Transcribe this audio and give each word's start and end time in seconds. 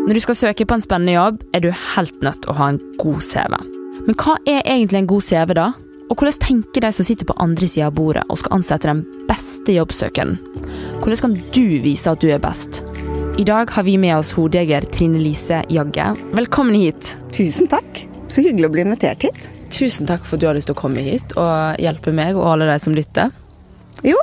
Når 0.00 0.16
du 0.16 0.20
skal 0.24 0.36
søke 0.38 0.64
på 0.64 0.76
en 0.76 0.82
spennende 0.82 1.12
jobb, 1.12 1.42
er 1.52 1.60
du 1.60 1.68
helt 1.70 2.22
nødt 2.24 2.40
til 2.40 2.52
å 2.52 2.56
ha 2.56 2.68
en 2.72 2.78
god 2.98 3.20
CV. 3.20 3.56
Men 4.06 4.16
hva 4.16 4.38
er 4.48 4.62
egentlig 4.64 5.02
en 5.02 5.08
god 5.10 5.26
CV, 5.26 5.52
da? 5.58 5.66
Og 6.10 6.16
hvordan 6.16 6.38
tenker 6.40 6.82
de 6.82 6.90
som 6.96 7.06
sitter 7.06 7.28
på 7.28 7.36
andre 7.44 7.68
sida 7.68 7.90
av 7.90 7.98
bordet 7.98 8.24
og 8.32 8.40
skal 8.40 8.56
ansette 8.56 8.88
den 8.88 9.02
beste 9.28 9.76
jobbsøkeren? 9.76 10.38
Hvordan 11.02 11.20
kan 11.20 11.36
du 11.52 11.66
vise 11.84 12.10
at 12.10 12.24
du 12.24 12.30
er 12.32 12.40
best? 12.42 12.80
I 13.38 13.44
dag 13.46 13.70
har 13.76 13.84
vi 13.86 13.98
med 14.00 14.16
oss 14.16 14.32
hodejeger 14.34 14.88
Trine 14.90 15.20
Lise 15.20 15.60
Jagge. 15.70 16.08
Velkommen 16.32 16.80
hit. 16.80 17.12
Tusen 17.36 17.68
takk. 17.70 18.02
Så 18.32 18.42
hyggelig 18.46 18.70
å 18.70 18.74
bli 18.74 18.86
invitert 18.88 19.28
hit. 19.28 19.38
Tusen 19.70 20.08
takk 20.08 20.24
for 20.24 20.38
at 20.38 20.42
du 20.42 20.48
har 20.48 20.56
lyst 20.56 20.72
til 20.72 20.78
å 20.78 20.80
komme 20.80 21.04
hit 21.04 21.36
og 21.36 21.78
hjelpe 21.78 22.16
meg 22.16 22.40
og 22.40 22.48
alle 22.54 22.72
de 22.72 22.80
som 22.82 22.96
lytter. 22.96 23.30
Jo, 24.06 24.16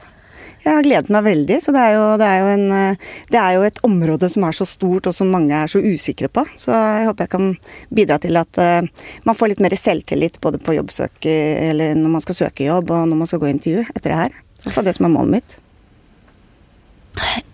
jeg 0.68 0.78
har 0.78 0.86
gledet 0.86 1.14
meg 1.14 1.26
veldig. 1.26 1.58
Så 1.64 1.74
det 1.76 1.84
er, 1.84 1.96
jo, 1.96 2.06
det, 2.20 2.28
er 2.28 2.50
en, 2.54 2.66
eh, 2.76 3.12
det 3.32 3.40
er, 3.42 3.52
jo, 3.56 3.66
et 3.68 3.82
område 3.88 4.30
som 4.32 4.46
er 4.48 4.58
så 4.58 4.68
stort, 4.70 5.10
og 5.10 5.16
som 5.16 5.32
mange 5.34 5.56
er 5.56 5.72
så 5.72 5.82
usikre 5.82 6.30
på. 6.32 6.44
Så 6.60 6.74
jeg 6.76 7.08
håper 7.10 7.28
jeg 7.28 7.34
kan 7.36 7.52
bidra 8.00 8.20
til 8.24 8.40
at 8.40 8.60
uh, 8.62 9.06
man 9.28 9.38
får 9.38 9.54
litt 9.54 9.64
mer 9.64 9.76
selvtillit 9.80 10.42
både 10.44 10.60
på 10.64 10.76
jobbsøk, 10.78 11.28
eller 11.28 11.96
når 11.98 12.18
man 12.18 12.26
skal 12.26 12.42
søke 12.44 12.68
jobb, 12.68 12.92
og 12.92 13.08
når 13.10 13.22
man 13.24 13.30
skal 13.30 13.42
gå 13.44 13.50
i 13.50 13.56
intervju 13.56 13.86
etter 13.94 14.10
det 14.12 14.20
her. 14.22 14.42
Det 14.64 14.74
er 14.74 14.88
det 14.88 14.98
som 14.98 15.08
er 15.08 15.14
målet 15.14 15.38
mitt. 15.38 15.58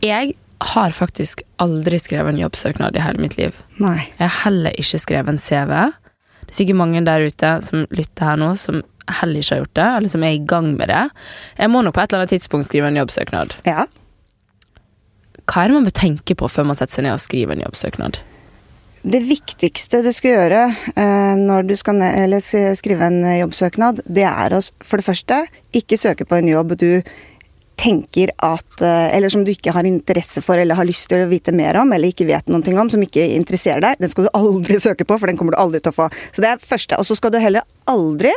Jeg 0.03 0.35
har 0.63 0.95
faktisk 0.95 1.43
aldri 1.61 1.99
skrevet 1.99 2.33
en 2.33 2.41
jobbsøknad 2.41 2.95
i 2.95 3.03
hele 3.03 3.21
mitt 3.21 3.38
liv. 3.38 3.55
Nei. 3.83 3.99
Jeg 4.17 4.27
har 4.27 4.39
heller 4.45 4.80
ikke 4.80 5.02
skrevet 5.02 5.33
en 5.33 5.41
CV. 5.41 5.73
Det 6.43 6.52
er 6.52 6.59
sikkert 6.59 6.80
mange 6.80 7.03
der 7.05 7.27
ute 7.27 7.53
som 7.66 7.85
lytter 7.91 8.30
her 8.30 8.39
nå, 8.39 8.53
som 8.59 8.81
heller 9.20 9.41
ikke 9.41 9.55
har 9.55 9.63
gjort 9.63 9.75
det, 9.80 9.89
eller 9.98 10.13
som 10.13 10.23
er 10.23 10.35
i 10.35 10.43
gang 10.53 10.73
med 10.77 10.91
det. 10.91 11.03
Jeg 11.57 11.71
må 11.73 11.81
nok 11.84 11.95
på 11.95 12.03
et 12.03 12.11
eller 12.11 12.23
annet 12.23 12.35
tidspunkt 12.35 12.70
skrive 12.70 12.91
en 12.91 12.99
jobbsøknad. 13.02 13.57
Ja. 13.67 13.88
Hva 15.44 15.63
er 15.63 15.71
det 15.71 15.80
man 15.80 15.89
bør 15.89 15.98
tenke 15.98 16.38
på 16.39 16.48
før 16.52 16.70
man 16.70 16.80
setter 16.80 16.99
seg 16.99 17.08
ned 17.08 17.17
og 17.17 17.23
skriver 17.23 17.58
en 17.58 17.66
jobbsøknad? 17.66 18.21
Det 19.03 19.20
viktigste 19.27 20.00
du 20.00 20.14
skal 20.16 20.38
gjøre 20.38 20.61
eh, 20.95 21.33
når 21.36 21.66
du 21.67 21.75
skal 21.75 22.00
skrive 22.80 23.09
en 23.09 23.19
jobbsøknad, 23.42 24.05
det 24.08 24.23
er 24.30 24.55
å 24.55 24.61
for 24.80 25.02
det 25.02 25.08
første 25.09 25.42
ikke 25.75 25.99
søke 25.99 26.27
på 26.30 26.39
en 26.39 26.47
jobb 26.47 26.77
du 26.80 27.02
tenker 27.83 28.31
at 28.44 28.81
eh, 28.81 29.16
Eller 29.17 29.31
som 29.33 29.44
du 29.44 29.52
ikke 29.52 29.73
har 29.75 29.88
interesse 29.88 30.44
for 30.45 30.59
eller 30.59 30.77
har 30.80 30.88
lyst 30.88 31.09
til 31.11 31.25
å 31.25 31.30
vite 31.31 31.53
mer 31.55 31.81
om, 31.81 31.92
eller 31.94 32.14
ikke 32.14 32.27
vet 32.30 32.49
noe 32.52 32.64
om, 32.80 32.92
som 32.92 33.03
ikke 33.03 33.25
interesserer 33.36 33.83
deg, 33.83 33.99
den 33.99 34.11
skal 34.11 34.27
du 34.27 34.33
aldri 34.38 34.80
søke 34.80 35.08
på, 35.08 35.17
for 35.17 35.30
den 35.30 35.39
kommer 35.39 35.55
du 35.55 35.61
aldri 35.61 35.81
til 35.83 35.94
å 35.94 35.97
få. 36.03 36.09
Så 36.31 36.44
det 36.44 36.53
er 36.53 36.64
første. 36.64 36.99
Og 36.99 37.08
så 37.08 37.17
skal 37.20 37.33
du 37.33 37.42
heller 37.44 37.66
aldri 37.89 38.31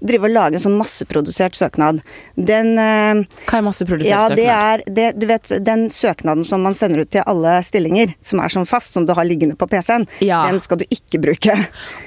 drive 0.00 0.28
og 0.28 0.34
lage 0.34 0.58
en 0.58 0.64
sånn 0.64 0.78
masseprodusert 0.78 1.56
søknad. 1.58 2.00
Den 2.36 2.74
eh, 2.80 3.22
Hva 3.48 3.60
er 3.60 3.66
masseprodusert 3.66 4.10
ja, 4.10 4.26
søknad? 4.32 4.44
Er 4.52 4.84
det, 4.98 5.08
du 5.20 5.28
vet, 5.30 5.54
den 5.64 5.88
søknaden 5.92 6.46
som 6.48 6.64
man 6.66 6.76
sender 6.78 7.04
ut 7.04 7.12
til 7.12 7.24
alle 7.26 7.58
stillinger, 7.66 8.14
som 8.24 8.42
er 8.42 8.52
sånn 8.52 8.68
fast, 8.68 8.96
som 8.96 9.06
du 9.08 9.14
har 9.16 9.28
liggende 9.28 9.58
på 9.58 9.68
PC-en, 9.70 10.06
ja. 10.24 10.44
den 10.48 10.60
skal 10.62 10.82
du 10.82 10.86
ikke 10.88 11.22
bruke. 11.22 11.56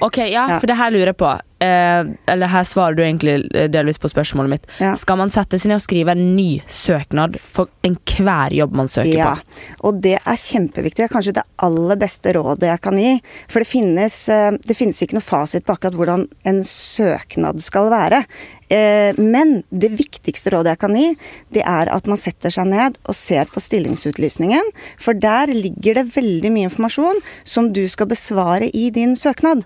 Ok, 0.06 0.22
ja, 0.24 0.48
ja. 0.56 0.60
for 0.60 0.70
det 0.70 0.80
her 0.80 0.94
lurer 0.94 1.14
jeg 1.14 1.20
på. 1.22 1.32
Eh, 1.60 2.04
eller 2.28 2.52
her 2.52 2.66
svarer 2.68 2.98
du 2.98 3.04
egentlig 3.06 3.38
eh, 3.56 3.70
delvis 3.72 4.00
på 4.02 4.10
spørsmålet 4.12 4.52
mitt. 4.52 4.66
Ja. 4.84 4.92
Skal 5.00 5.20
man 5.22 5.32
sette 5.32 5.56
seg 5.56 5.72
ned 5.72 5.80
og 5.80 5.86
skrive 5.86 6.12
en 6.12 6.26
ny 6.36 6.60
søknad 6.68 7.38
for 7.40 7.72
enhver 7.88 8.52
jobb 8.58 8.76
man 8.76 8.92
søker 8.92 9.14
ja. 9.14 9.30
på? 9.32 9.62
Ja, 9.62 9.78
og 9.88 10.02
det 10.04 10.18
er 10.20 10.42
kjempeviktig. 10.42 11.00
Det 11.00 11.08
er 11.08 11.14
kanskje 11.16 11.38
det 11.40 11.46
aller 11.64 12.02
beste 12.02 12.36
rådet 12.36 12.74
jeg 12.74 12.84
kan 12.84 13.00
gi. 13.00 13.16
For 13.48 13.64
det 13.64 13.72
finnes, 13.72 14.20
eh, 14.36 14.52
det 14.68 14.78
finnes 14.78 15.00
ikke 15.00 15.20
noe 15.20 15.30
fasit 15.30 15.66
på 15.66 15.78
akkurat 15.78 15.96
hvordan 15.96 16.28
en 16.52 16.62
søknad 16.68 17.64
skal 17.64 17.90
være. 17.94 18.26
Eh, 18.68 19.16
men 19.16 19.62
det 19.72 19.94
viktigste 19.96 20.52
rådet 20.52 20.76
jeg 20.76 20.84
kan 20.84 20.96
gi, 21.00 21.10
det 21.56 21.64
er 21.64 21.92
at 21.94 22.08
man 22.10 22.20
setter 22.20 22.52
seg 22.52 22.68
ned 22.68 23.00
og 23.06 23.16
ser 23.16 23.48
på 23.48 23.64
stillingsutlysningen. 23.64 24.74
For 25.00 25.16
der 25.16 25.56
ligger 25.56 26.02
det 26.02 26.10
veldig 26.18 26.52
mye 26.52 26.68
informasjon 26.68 27.24
som 27.48 27.72
du 27.72 27.86
skal 27.92 28.12
besvare 28.12 28.68
i 28.76 28.90
din 28.92 29.16
søknad. 29.16 29.64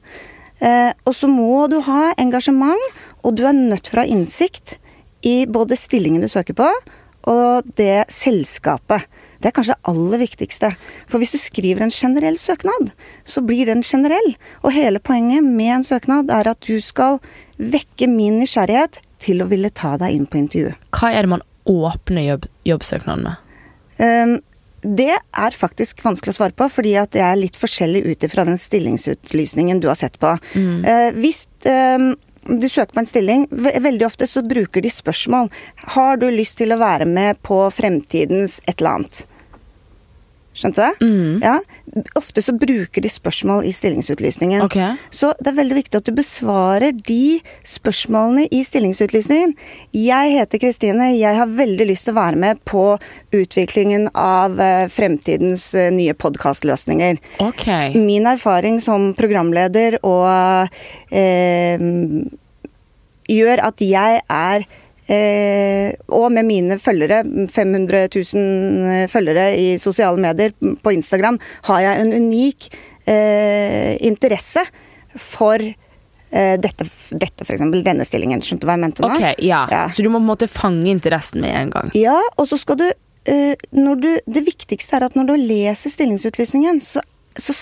Eh, 0.59 0.91
og 1.07 1.15
så 1.15 1.29
må 1.31 1.67
du 1.71 1.79
ha 1.85 2.09
engasjement, 2.19 2.87
og 3.23 3.37
du 3.37 3.45
er 3.47 3.55
nødt 3.55 3.87
for 3.87 4.01
å 4.01 4.05
ha 4.05 4.11
innsikt 4.11 4.77
i 5.25 5.43
både 5.49 5.77
stillingen 5.79 6.23
du 6.23 6.29
søker 6.31 6.57
på, 6.57 6.67
og 7.29 7.67
det 7.77 8.07
selskapet. 8.13 9.05
Det 9.39 9.49
er 9.49 9.55
kanskje 9.55 9.75
det 9.75 9.91
aller 9.91 10.21
viktigste. 10.23 10.69
For 11.07 11.21
hvis 11.21 11.31
du 11.35 11.39
skriver 11.39 11.85
en 11.85 11.93
generell 11.93 12.39
søknad, 12.39 12.91
så 13.23 13.43
blir 13.45 13.69
den 13.69 13.83
generell. 13.87 14.33
Og 14.63 14.75
hele 14.75 14.99
poenget 14.99 15.45
med 15.45 15.77
en 15.77 15.85
søknad 15.87 16.31
er 16.33 16.49
at 16.51 16.59
du 16.67 16.79
skal 16.83 17.19
vekke 17.59 18.09
min 18.11 18.39
nysgjerrighet 18.41 18.99
til 19.23 19.43
å 19.43 19.49
ville 19.51 19.71
ta 19.71 19.95
deg 19.99 20.15
inn 20.15 20.27
på 20.27 20.41
intervju. 20.41 20.73
Hva 20.95 21.11
er 21.13 21.23
det 21.23 21.33
man 21.35 21.45
åpner 21.69 22.25
jobb, 22.25 22.49
jobbsøknaden 22.67 23.27
med? 23.29 23.45
Um, 23.99 24.35
det 24.81 25.11
er 25.17 25.55
faktisk 25.55 26.03
vanskelig 26.05 26.35
å 26.35 26.39
svare 26.39 26.55
på, 26.57 26.69
fordi 26.71 26.95
at 26.99 27.11
det 27.15 27.23
er 27.25 27.39
litt 27.39 27.59
forskjellig 27.59 28.03
ut 28.07 28.25
ifra 28.27 28.45
den 28.47 28.59
stillingsutlysningen 28.59 29.81
du 29.83 29.89
har 29.91 29.99
sett 29.99 30.19
på. 30.21 30.35
Mm. 30.55 30.85
Eh, 30.85 31.09
hvis 31.19 31.45
eh, 31.67 32.11
du 32.49 32.69
søker 32.69 32.93
på 32.93 33.03
en 33.03 33.09
stilling, 33.09 33.47
veldig 33.51 34.05
ofte 34.07 34.27
så 34.27 34.43
bruker 34.45 34.81
de 34.81 34.91
spørsmål. 34.93 35.49
Har 35.95 36.21
du 36.21 36.29
lyst 36.31 36.59
til 36.61 36.73
å 36.73 36.79
være 36.81 37.07
med 37.09 37.41
på 37.45 37.61
fremtidens 37.73 38.59
et 38.65 38.79
eller 38.79 38.99
annet? 38.99 39.25
Skjønte 40.59 40.83
du? 40.83 41.05
Mm. 41.05 41.39
Ja. 41.39 41.55
Ofte 42.19 42.43
så 42.43 42.53
bruker 42.59 43.03
de 43.03 43.11
spørsmål 43.11 43.63
i 43.69 43.71
stillingsutlysningen. 43.75 44.65
Okay. 44.65 44.97
Så 45.13 45.31
det 45.39 45.53
er 45.53 45.59
veldig 45.61 45.77
viktig 45.77 46.01
at 46.01 46.09
du 46.09 46.11
besvarer 46.17 46.91
de 46.95 47.39
spørsmålene 47.67 48.49
i 48.51 48.59
stillingsutlysningen. 48.67 49.55
Jeg 49.95 50.33
heter 50.35 50.61
Kristine, 50.61 51.13
jeg 51.15 51.39
har 51.39 51.53
veldig 51.59 51.87
lyst 51.87 52.09
til 52.09 52.15
å 52.15 52.19
være 52.19 52.41
med 52.43 52.59
på 52.67 52.83
utviklingen 53.35 54.09
av 54.17 54.59
eh, 54.59 54.85
fremtidens 54.91 55.69
eh, 55.79 55.89
nye 55.95 56.17
podkastløsninger. 56.17 57.21
Okay. 57.45 57.95
Min 57.95 58.27
erfaring 58.29 58.81
som 58.83 59.13
programleder 59.17 60.01
og 60.03 60.75
eh, 61.15 61.87
gjør 63.29 63.65
at 63.69 63.83
jeg 63.85 64.21
er 64.27 64.67
Eh, 65.09 65.89
og 66.13 66.29
med 66.33 66.45
mine 66.45 66.77
følgere, 66.77 67.23
500 67.49 68.09
000 68.13 69.09
følgere 69.09 69.47
i 69.57 69.69
sosiale 69.81 70.21
medier 70.21 70.53
på 70.53 70.93
Instagram, 70.93 71.39
har 71.65 71.81
jeg 71.81 72.03
en 72.03 72.13
unik 72.13 72.69
eh, 73.09 73.95
interesse 74.05 74.61
for 75.17 75.57
eh, 75.65 76.55
dette, 76.61 76.85
dette 77.17 77.47
f.eks. 77.47 77.65
denne 77.81 78.05
stillingen. 78.05 78.43
Skjønte 78.45 78.67
du 78.67 78.69
hva 78.69 78.77
jeg 78.77 78.85
mente 78.85 79.05
nå? 79.05 79.11
Ok, 79.15 79.25
ja. 79.45 79.63
ja. 79.71 79.83
Så 79.89 80.05
du 80.05 80.11
må 80.11 80.19
på 80.19 80.27
en 80.27 80.31
måte 80.31 80.51
fange 80.51 80.91
interessen 80.93 81.41
med 81.41 81.57
en 81.57 81.73
gang? 81.73 81.93
Ja, 81.97 82.19
og 82.37 82.49
så 82.51 82.59
skal 82.61 82.79
du, 82.83 82.87
eh, 83.25 83.57
du 83.73 84.09
Det 84.29 84.45
viktigste 84.45 84.99
er 84.99 85.09
at 85.09 85.17
når 85.17 85.31
du 85.31 85.35
leser 85.41 85.95
stillingsutlysningen, 85.95 86.83
så, 86.85 87.01
så 87.33 87.57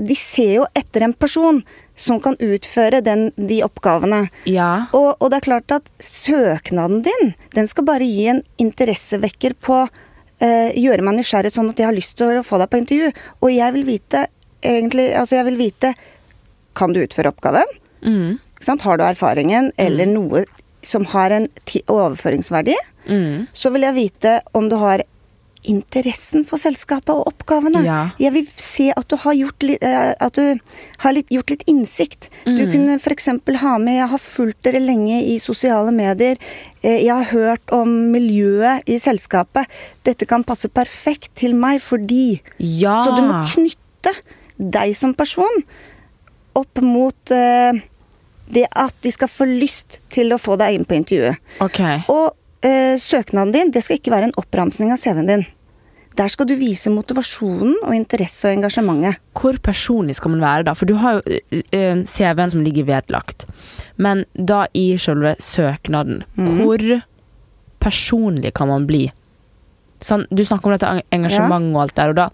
de 0.00 0.16
ser 0.16 0.54
jo 0.54 0.66
etter 0.76 1.04
en 1.04 1.12
person 1.12 1.60
som 2.00 2.20
kan 2.24 2.36
utføre 2.40 3.02
den, 3.04 3.28
de 3.36 3.60
oppgavene. 3.64 4.22
Ja. 4.48 4.86
Og, 4.96 5.12
og, 5.18 5.28
det 5.30 5.40
er 5.40 5.48
klart 5.48 5.74
at 5.74 5.90
søknaden 6.00 7.02
din, 7.04 7.34
den 7.56 7.68
skal 7.68 7.86
bare 7.88 8.06
gi 8.08 8.30
en 8.32 8.40
interessevekker 8.62 9.58
på 9.60 9.82
eh, 9.84 10.70
Gjøre 10.80 11.04
meg 11.04 11.18
nysgjerrig 11.18 11.52
sånn 11.52 11.68
at 11.72 11.82
jeg 11.82 11.90
har 11.90 11.96
lyst 11.96 12.16
til 12.18 12.40
å 12.40 12.46
få 12.46 12.60
deg 12.62 12.70
på 12.72 12.80
intervju. 12.80 13.10
Og 13.44 13.52
jeg 13.52 13.76
vil 13.76 13.88
vite 13.88 14.24
egentlig 14.60 15.10
Altså, 15.16 15.38
jeg 15.38 15.46
vil 15.46 15.56
vite 15.56 15.94
Kan 16.76 16.92
du 16.92 17.00
utføre 17.00 17.32
oppgaven? 17.32 17.76
Mm. 18.04 18.40
Har 18.84 18.98
du 19.00 19.04
erfaringen 19.04 19.70
eller 19.80 20.08
mm. 20.08 20.16
noe 20.16 20.44
som 20.84 21.04
har 21.12 21.32
en 21.36 21.46
overføringsverdi? 21.92 22.76
Mm. 23.08 23.48
Så 23.52 23.72
vil 23.72 23.84
jeg 23.84 23.96
vite 23.96 24.34
om 24.56 24.68
du 24.68 24.76
har 24.80 25.04
interessen 25.68 26.46
for 26.48 26.60
selskapet 26.60 27.12
og 27.12 27.28
oppgavene. 27.28 27.82
Ja. 27.84 28.00
Jeg 28.20 28.32
vil 28.36 28.48
se 28.48 28.88
at 28.96 29.08
du 29.10 29.16
har 29.20 29.36
gjort 29.36 29.66
litt, 29.66 29.82
eh, 29.84 30.12
at 30.16 30.38
du 30.38 30.58
har 31.04 31.14
litt, 31.16 31.28
gjort 31.32 31.52
litt 31.52 31.64
innsikt. 31.70 32.30
Mm. 32.46 32.56
Du 32.56 32.64
kunne 32.72 32.96
f.eks. 32.98 33.28
ha 33.60 33.74
med 33.78 33.98
Jeg 33.98 34.08
har 34.12 34.22
fulgt 34.22 34.62
dere 34.64 34.80
lenge 34.80 35.20
i 35.22 35.38
sosiale 35.38 35.92
medier. 35.92 36.40
Eh, 36.82 37.04
jeg 37.04 37.12
har 37.12 37.30
hørt 37.32 37.74
om 37.76 37.92
miljøet 38.12 38.88
i 38.88 38.98
selskapet. 38.98 39.68
Dette 40.04 40.26
kan 40.26 40.44
passe 40.44 40.68
perfekt 40.68 41.34
til 41.34 41.54
meg 41.54 41.80
fordi 41.84 42.40
ja. 42.58 42.96
Så 43.04 43.16
du 43.16 43.22
må 43.26 43.42
knytte 43.52 44.14
deg 44.56 44.96
som 44.96 45.14
person 45.16 45.62
opp 46.58 46.80
mot 46.82 47.32
uh, 47.32 47.76
det 48.50 48.66
at 48.76 48.94
de 49.04 49.12
skal 49.14 49.30
få 49.30 49.46
lyst 49.48 50.00
til 50.12 50.34
å 50.34 50.40
få 50.40 50.56
deg 50.60 50.76
inn 50.76 50.86
på 50.88 50.96
intervjuet. 50.98 51.38
Okay. 51.62 52.02
Og 52.10 52.34
eh, 52.66 52.96
søknaden 53.00 53.54
din 53.54 53.72
det 53.74 53.84
skal 53.84 54.00
ikke 54.00 54.12
være 54.14 54.30
en 54.30 54.38
oppramsing 54.40 54.92
av 54.94 55.00
CV-en 55.02 55.30
din. 55.30 55.46
Der 56.18 56.28
skal 56.28 56.48
du 56.50 56.56
vise 56.58 56.90
motivasjonen 56.90 57.76
og 57.86 57.94
interesse 57.94 58.48
og 58.48 58.56
engasjementet. 58.58 59.20
Hvor 59.38 59.56
personlig 59.62 60.16
skal 60.18 60.34
man 60.34 60.42
være 60.42 60.66
da? 60.66 60.74
For 60.76 60.90
du 60.90 60.96
har 61.00 61.20
jo 61.20 61.22
uh, 61.30 62.02
CV-en 62.02 62.52
som 62.52 62.64
ligger 62.66 62.88
vedlagt. 62.88 63.46
Men 63.96 64.24
da 64.34 64.64
i 64.76 64.98
selve 65.00 65.36
søknaden, 65.38 66.24
mm. 66.34 66.50
hvor 66.58 66.84
personlig 67.80 68.52
kan 68.58 68.68
man 68.72 68.88
bli? 68.90 69.06
Sånn, 70.02 70.26
du 70.32 70.42
snakker 70.44 70.70
om 70.70 70.74
dette 70.74 70.90
engasjementet 71.14 71.70
ja. 71.70 71.76
og 71.76 71.82
alt 71.84 71.96
der, 71.96 72.12
og 72.12 72.18
da, 72.18 72.26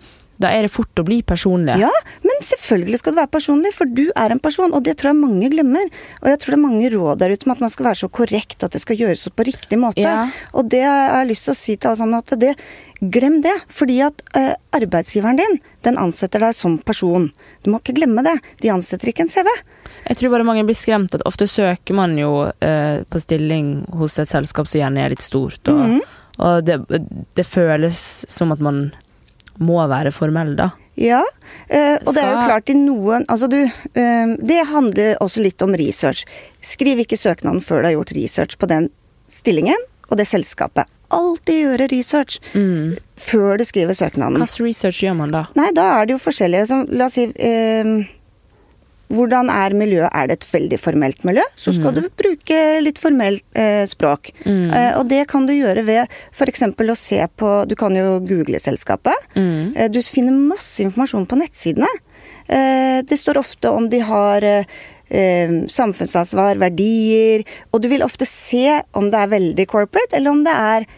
da, 0.42 0.50
er 0.54 0.66
det 0.66 0.72
fort 0.72 1.02
å 1.02 1.06
bli 1.06 1.20
personlig. 1.26 1.76
Ja, 1.82 1.92
men 2.36 2.44
selvfølgelig 2.44 2.98
skal 3.00 3.14
du 3.14 3.20
være 3.22 3.32
personlig, 3.32 3.70
for 3.72 3.88
du 3.88 4.04
er 4.12 4.32
en 4.34 4.40
person, 4.44 4.74
og 4.76 4.82
det 4.84 4.96
tror 5.00 5.12
jeg 5.14 5.16
mange 5.22 5.48
glemmer. 5.52 5.88
Og 6.22 6.28
jeg 6.28 6.38
tror 6.42 6.52
det 6.52 6.58
er 6.58 6.64
mange 6.66 6.90
råd 6.92 7.18
der 7.22 7.32
ute 7.32 7.46
om 7.48 7.54
at 7.56 7.62
man 7.64 7.72
skal 7.72 7.86
være 7.88 8.00
så 8.02 8.08
korrekt, 8.12 8.62
at 8.66 8.72
det 8.76 8.82
skal 8.82 8.96
gjøres 9.00 9.24
på 9.32 9.46
riktig 9.48 9.78
måte. 9.80 10.04
Ja. 10.04 10.26
Og 10.52 10.68
det 10.68 10.82
har 10.84 11.22
jeg 11.22 11.30
lyst 11.32 11.48
til 11.48 11.54
å 11.54 11.56
si 11.56 11.76
til 11.76 11.88
alle 11.92 12.00
sammen 12.02 12.20
at 12.20 12.36
det 12.44 12.52
Glem 12.96 13.42
det, 13.44 13.52
fordi 13.68 13.98
at 14.00 14.22
ø, 14.40 14.42
arbeidsgiveren 14.72 15.36
din, 15.36 15.58
den 15.84 15.98
ansetter 16.00 16.40
deg 16.40 16.54
som 16.56 16.78
person. 16.80 17.26
Du 17.60 17.68
må 17.68 17.76
ikke 17.82 17.92
glemme 17.98 18.22
det. 18.24 18.32
De 18.62 18.70
ansetter 18.72 19.10
ikke 19.12 19.26
en 19.26 19.28
CV. 19.28 19.50
Jeg 20.06 20.16
tror 20.16 20.32
bare 20.32 20.46
mange 20.48 20.64
blir 20.64 20.78
skremt 20.80 21.12
at 21.14 21.24
ofte 21.28 21.44
søker 21.44 21.92
man 21.98 22.16
jo 22.16 22.30
ø, 22.48 22.70
på 23.04 23.20
stilling 23.20 23.82
hos 24.00 24.16
et 24.22 24.30
selskap 24.32 24.64
som 24.72 24.80
gjerne 24.80 25.04
er 25.04 25.12
litt 25.12 25.20
stort, 25.26 25.60
og, 25.68 25.82
Mhm. 25.84 26.00
og 26.40 26.64
det, 26.64 26.78
det 27.36 27.44
føles 27.46 28.00
som 28.32 28.56
at 28.56 28.64
man 28.64 28.80
må 29.60 29.76
være 29.92 30.08
formell, 30.16 30.56
da. 30.56 30.70
Ja, 30.96 31.22
eh, 31.68 31.98
og 32.00 32.14
det 32.16 32.22
er 32.22 32.30
jo 32.32 32.44
klart 32.48 32.70
i 32.72 32.76
noen 32.78 33.26
Altså 33.28 33.50
du, 33.52 33.58
eh, 33.60 34.30
det 34.40 34.62
handler 34.70 35.18
også 35.20 35.42
litt 35.44 35.60
om 35.62 35.76
research. 35.76 36.24
Skriv 36.64 37.02
ikke 37.04 37.18
søknaden 37.20 37.60
før 37.60 37.82
du 37.82 37.90
har 37.90 37.96
gjort 37.98 38.14
research 38.16 38.56
på 38.56 38.68
den 38.70 38.88
stillingen 39.32 39.82
og 40.08 40.16
det 40.20 40.28
selskapet. 40.30 40.88
Alltid 41.12 41.60
gjøre 41.60 41.86
research 41.92 42.40
før 43.20 43.60
du 43.60 43.64
skriver 43.68 43.94
søknaden. 43.94 44.40
Slags 44.40 44.60
research 44.62 45.04
gjør 45.04 45.18
man 45.20 45.34
da? 45.34 45.44
Nei, 45.58 45.68
da 45.76 45.84
er 46.00 46.08
det 46.08 46.16
jo 46.16 46.22
forskjellige. 46.22 46.66
Som, 46.70 46.86
la 46.90 47.06
oss 47.06 47.18
si 47.18 47.28
eh, 47.30 47.92
Hvordan 49.12 49.50
er 49.52 49.74
miljøet? 49.78 50.10
Er 50.10 50.26
det 50.26 50.40
et 50.40 50.48
veldig 50.50 50.78
formelt 50.82 51.22
miljø? 51.28 51.44
Så 51.54 51.74
skal 51.76 51.94
du 51.94 52.02
bruke 52.18 52.58
litt 52.82 52.98
formelt 52.98 53.44
eh, 53.54 53.84
språk. 53.86 54.32
Eh, 54.46 54.92
og 54.98 55.06
det 55.10 55.22
kan 55.30 55.46
du 55.46 55.54
gjøre 55.54 55.84
ved 55.86 56.16
f.eks. 56.34 56.64
å 56.66 56.98
se 56.98 57.20
på 57.38 57.52
Du 57.70 57.76
kan 57.78 57.94
jo 57.94 58.18
google 58.26 58.58
selskapet. 58.62 59.30
Eh, 59.38 59.86
du 59.92 60.00
finner 60.02 60.34
masse 60.34 60.82
informasjon 60.82 61.28
på 61.30 61.38
nettsidene. 61.38 61.90
Eh, 62.48 62.98
det 63.06 63.18
står 63.20 63.38
ofte 63.38 63.70
om 63.70 63.88
de 63.90 64.02
har 64.06 64.42
eh, 64.46 65.56
samfunnsansvar, 65.70 66.58
verdier, 66.62 67.46
og 67.70 67.82
du 67.82 67.90
vil 67.92 68.04
ofte 68.06 68.26
se 68.26 68.82
om 68.96 69.10
det 69.12 69.22
er 69.22 69.34
veldig 69.36 69.66
corporate, 69.70 70.16
eller 70.18 70.34
om 70.34 70.42
det 70.46 70.54
er 70.54 70.88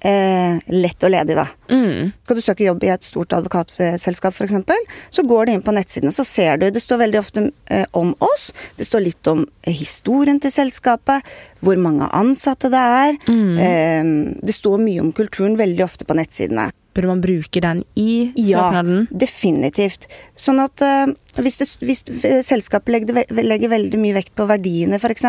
eh, 0.00 0.58
lett 0.72 1.04
og 1.06 1.12
ledig, 1.12 1.36
da. 1.38 1.46
Mm. 1.70 2.10
Skal 2.24 2.38
du 2.38 2.42
søke 2.44 2.66
jobb 2.66 2.84
i 2.86 2.92
et 2.94 3.06
stort 3.06 3.34
advokatselskap 3.36 4.34
f.eks., 4.34 4.88
så 5.10 5.24
går 5.26 5.46
du 5.46 5.52
inn 5.54 5.64
på 5.66 5.74
nettsidene, 5.76 6.12
så 6.14 6.24
ser 6.26 6.60
du 6.60 6.68
Det 6.70 6.82
står 6.82 7.04
veldig 7.04 7.20
ofte 7.20 7.46
eh, 7.70 7.86
om 7.96 8.12
oss. 8.24 8.50
Det 8.76 8.88
står 8.88 9.06
litt 9.06 9.30
om 9.30 9.44
eh, 9.62 9.74
historien 9.74 10.40
til 10.40 10.52
selskapet, 10.54 11.26
hvor 11.60 11.80
mange 11.80 12.08
ansatte 12.16 12.72
det 12.72 12.84
er. 13.04 13.16
Eh, 13.30 14.12
det 14.40 14.56
står 14.56 14.82
mye 14.82 15.04
om 15.04 15.14
kulturen 15.16 15.58
veldig 15.60 15.86
ofte 15.86 16.08
på 16.08 16.16
nettsidene. 16.18 16.70
Burde 16.94 17.06
man 17.06 17.20
bruke 17.22 17.60
den 17.62 17.84
i 17.94 18.32
Ja, 18.34 18.82
definitivt. 19.14 20.08
Sånn 20.34 20.58
at 20.58 20.82
uh, 20.82 21.12
hvis, 21.38 21.60
det, 21.60 21.68
hvis 21.86 22.02
eh, 22.26 22.40
selskapet 22.42 22.90
legger, 22.90 23.20
legger 23.30 23.70
veldig 23.70 24.00
mye 24.02 24.16
vekt 24.16 24.34
på 24.34 24.48
verdiene 24.50 24.98
f.eks., 24.98 25.28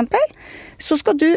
så 0.82 0.98
skal 0.98 1.20
du 1.22 1.30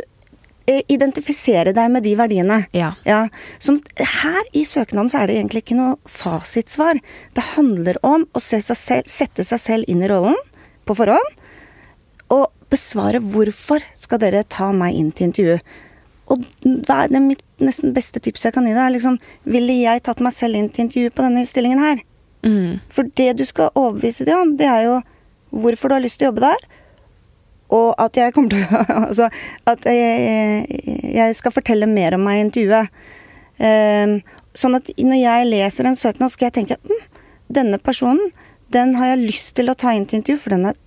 identifisere 0.66 1.74
deg 1.76 1.90
med 1.92 2.04
de 2.06 2.14
verdiene. 2.18 2.58
Ja. 2.76 2.94
Ja, 3.04 3.26
sånn 3.62 3.80
at 3.80 4.04
her 4.24 4.50
i 4.56 4.64
søknaden 4.68 5.10
så 5.12 5.20
er 5.20 5.28
det 5.28 5.38
egentlig 5.38 5.64
ikke 5.64 5.78
noe 5.78 5.96
fasitsvar. 6.08 7.00
Det 7.36 7.46
handler 7.54 8.00
om 8.06 8.26
å 8.32 8.42
se 8.42 8.60
seg 8.64 8.80
selv, 8.80 9.10
sette 9.10 9.44
seg 9.44 9.60
selv 9.60 9.90
inn 9.92 10.04
i 10.04 10.10
rollen 10.10 10.38
på 10.88 10.96
forhånd, 10.96 11.42
og 12.32 12.48
besvare 12.72 13.20
hvorfor 13.20 13.84
skal 13.98 14.20
dere 14.22 14.44
ta 14.48 14.70
meg 14.74 14.96
inn 14.96 15.12
til 15.14 15.28
intervju. 15.28 15.58
Og 16.32 16.44
hva 16.86 17.02
er 17.04 17.12
det 17.12 17.20
mitt 17.20 17.44
nesten 17.60 17.92
beste 17.96 18.20
tipset 18.24 18.48
jeg 18.48 18.56
kan 18.56 18.66
gi 18.66 18.72
deg, 18.72 18.80
er 18.86 18.94
liksom 18.94 19.18
Ville 19.44 19.74
jeg 19.82 20.00
tatt 20.06 20.22
meg 20.24 20.32
selv 20.32 20.56
inn 20.56 20.70
til 20.72 20.86
intervju 20.86 21.12
på 21.12 21.26
denne 21.26 21.44
stillingen 21.48 21.82
her? 21.84 22.00
Mm. 22.44 22.80
For 22.92 23.08
det 23.20 23.34
du 23.38 23.44
skal 23.48 23.72
overbevise 23.76 24.24
dem 24.28 24.40
om, 24.40 24.54
det 24.56 24.68
er 24.68 24.86
jo 24.88 24.96
hvorfor 25.54 25.92
du 25.92 25.98
har 25.98 26.04
lyst 26.04 26.20
til 26.20 26.28
å 26.28 26.32
jobbe 26.32 26.46
der. 26.46 26.64
Og 27.72 27.94
at 27.98 28.16
jeg 28.20 28.34
kommer 28.36 28.52
til 28.52 28.64
å 28.64 28.84
Altså 29.08 29.28
at 29.70 29.86
jeg, 29.88 30.64
jeg 31.16 31.36
skal 31.38 31.54
fortelle 31.54 31.88
mer 31.90 32.18
om 32.18 32.24
meg 32.26 32.40
i 32.40 32.46
intervjuet. 32.48 33.04
Ehm, 33.64 34.18
sånn 34.54 34.76
at 34.78 34.90
når 34.98 35.20
jeg 35.20 35.50
leser 35.50 35.88
en 35.88 35.98
søknad, 35.98 36.32
skal 36.32 36.50
jeg 36.50 36.58
tenke 36.60 36.78
hm, 36.82 37.04
denne 37.54 37.78
personen 37.82 38.32
den 38.74 38.96
har 38.98 39.12
jeg 39.12 39.26
lyst 39.28 39.54
til 39.58 39.70
å 39.70 39.76
ta 39.78 39.92
inn 39.94 40.06
til 40.08 40.20
intervju, 40.20 40.40
for 40.40 40.54
den 40.54 40.70
er, 40.70 40.78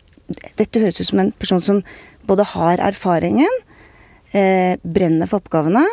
dette 0.60 0.82
høres 0.82 1.00
ut 1.00 1.10
som 1.12 1.22
en 1.24 1.32
person 1.40 1.64
som 1.64 1.84
både 2.28 2.44
har 2.52 2.82
erfaringen, 2.84 3.62
eh, 4.36 4.76
brenner 4.84 5.30
for 5.30 5.40
oppgavene, 5.40 5.86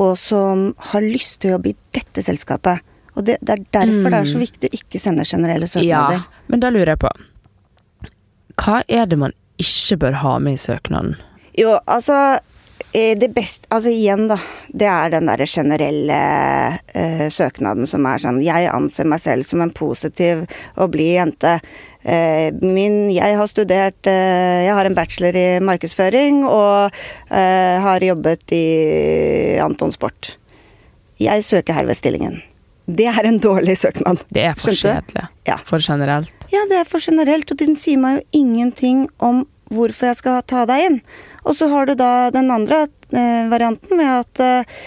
og 0.00 0.14
som 0.16 0.70
har 0.92 1.04
lyst 1.04 1.42
til 1.42 1.50
å 1.50 1.58
jobbe 1.58 1.74
i 1.74 1.76
dette 1.92 2.24
selskapet. 2.24 2.86
Og 3.18 3.26
det, 3.26 3.36
det 3.44 3.56
er 3.56 3.66
derfor 3.74 4.14
det 4.14 4.22
er 4.22 4.30
så 4.30 4.40
viktig 4.40 4.70
å 4.70 4.78
ikke 4.78 5.00
sende 5.02 5.26
generelle 5.28 5.68
søknader. 5.68 6.22
ja. 6.22 6.46
Men 6.48 6.62
da 6.62 6.70
lurer 6.72 6.94
jeg 6.94 7.02
på 7.02 7.10
Hva 8.60 8.80
er 8.88 9.08
det 9.10 9.18
man 9.20 9.34
ikke 9.60 10.00
bør 10.06 10.22
ha 10.22 10.38
med 10.42 10.58
i 10.58 10.62
søknaden? 10.62 11.18
Jo, 11.58 11.74
altså 11.86 12.16
eh, 12.94 13.16
det 13.18 13.32
beste 13.34 13.68
Altså 13.70 13.92
igjen, 13.92 14.26
da. 14.30 14.38
Det 14.72 14.88
er 14.88 15.12
den 15.12 15.28
derre 15.30 15.46
generelle 15.50 16.18
eh, 16.94 17.26
søknaden 17.32 17.88
som 17.90 18.06
er 18.08 18.22
sånn 18.22 18.40
Jeg 18.44 18.70
anser 18.72 19.08
meg 19.10 19.22
selv 19.22 19.46
som 19.48 19.62
en 19.64 19.74
positiv 19.74 20.44
og 20.76 20.92
blid 20.94 21.16
jente. 21.18 21.58
Eh, 22.02 22.48
min 22.64 23.10
Jeg 23.12 23.36
har 23.36 23.48
studert 23.50 24.08
eh, 24.08 24.64
Jeg 24.64 24.72
har 24.72 24.88
en 24.88 24.96
bachelor 24.96 25.36
i 25.36 25.48
markedsføring 25.60 26.46
og 26.48 26.94
eh, 27.28 27.76
har 27.84 28.06
jobbet 28.06 28.54
i 28.56 28.66
Anton 29.60 29.92
Sport. 29.92 30.36
Jeg 31.20 31.44
søker 31.44 31.76
herved 31.76 31.98
stillingen. 31.98 32.40
Det 32.86 33.06
er 33.06 33.26
en 33.28 33.38
dårlig 33.38 33.76
søknad. 33.78 34.22
Det 34.32 34.42
er 34.50 34.58
for 34.58 34.74
kjedelig. 34.74 35.26
Ja. 35.46 35.56
For 35.66 35.82
generelt. 35.82 36.34
Ja, 36.52 36.64
det 36.70 36.80
er 36.80 36.88
for 36.88 37.02
generelt, 37.02 37.50
og 37.52 37.60
den 37.60 37.76
sier 37.78 38.00
meg 38.00 38.18
jo 38.18 38.42
ingenting 38.42 39.06
om 39.18 39.44
hvorfor 39.70 40.10
jeg 40.10 40.18
skal 40.18 40.42
ta 40.50 40.64
deg 40.66 40.86
inn. 40.88 41.00
Og 41.44 41.56
så 41.58 41.70
har 41.70 41.86
du 41.86 41.94
da 41.98 42.30
den 42.34 42.50
andre 42.50 42.86
eh, 42.86 43.46
varianten 43.50 44.00
med 44.00 44.12
at 44.20 44.44
eh, 44.44 44.84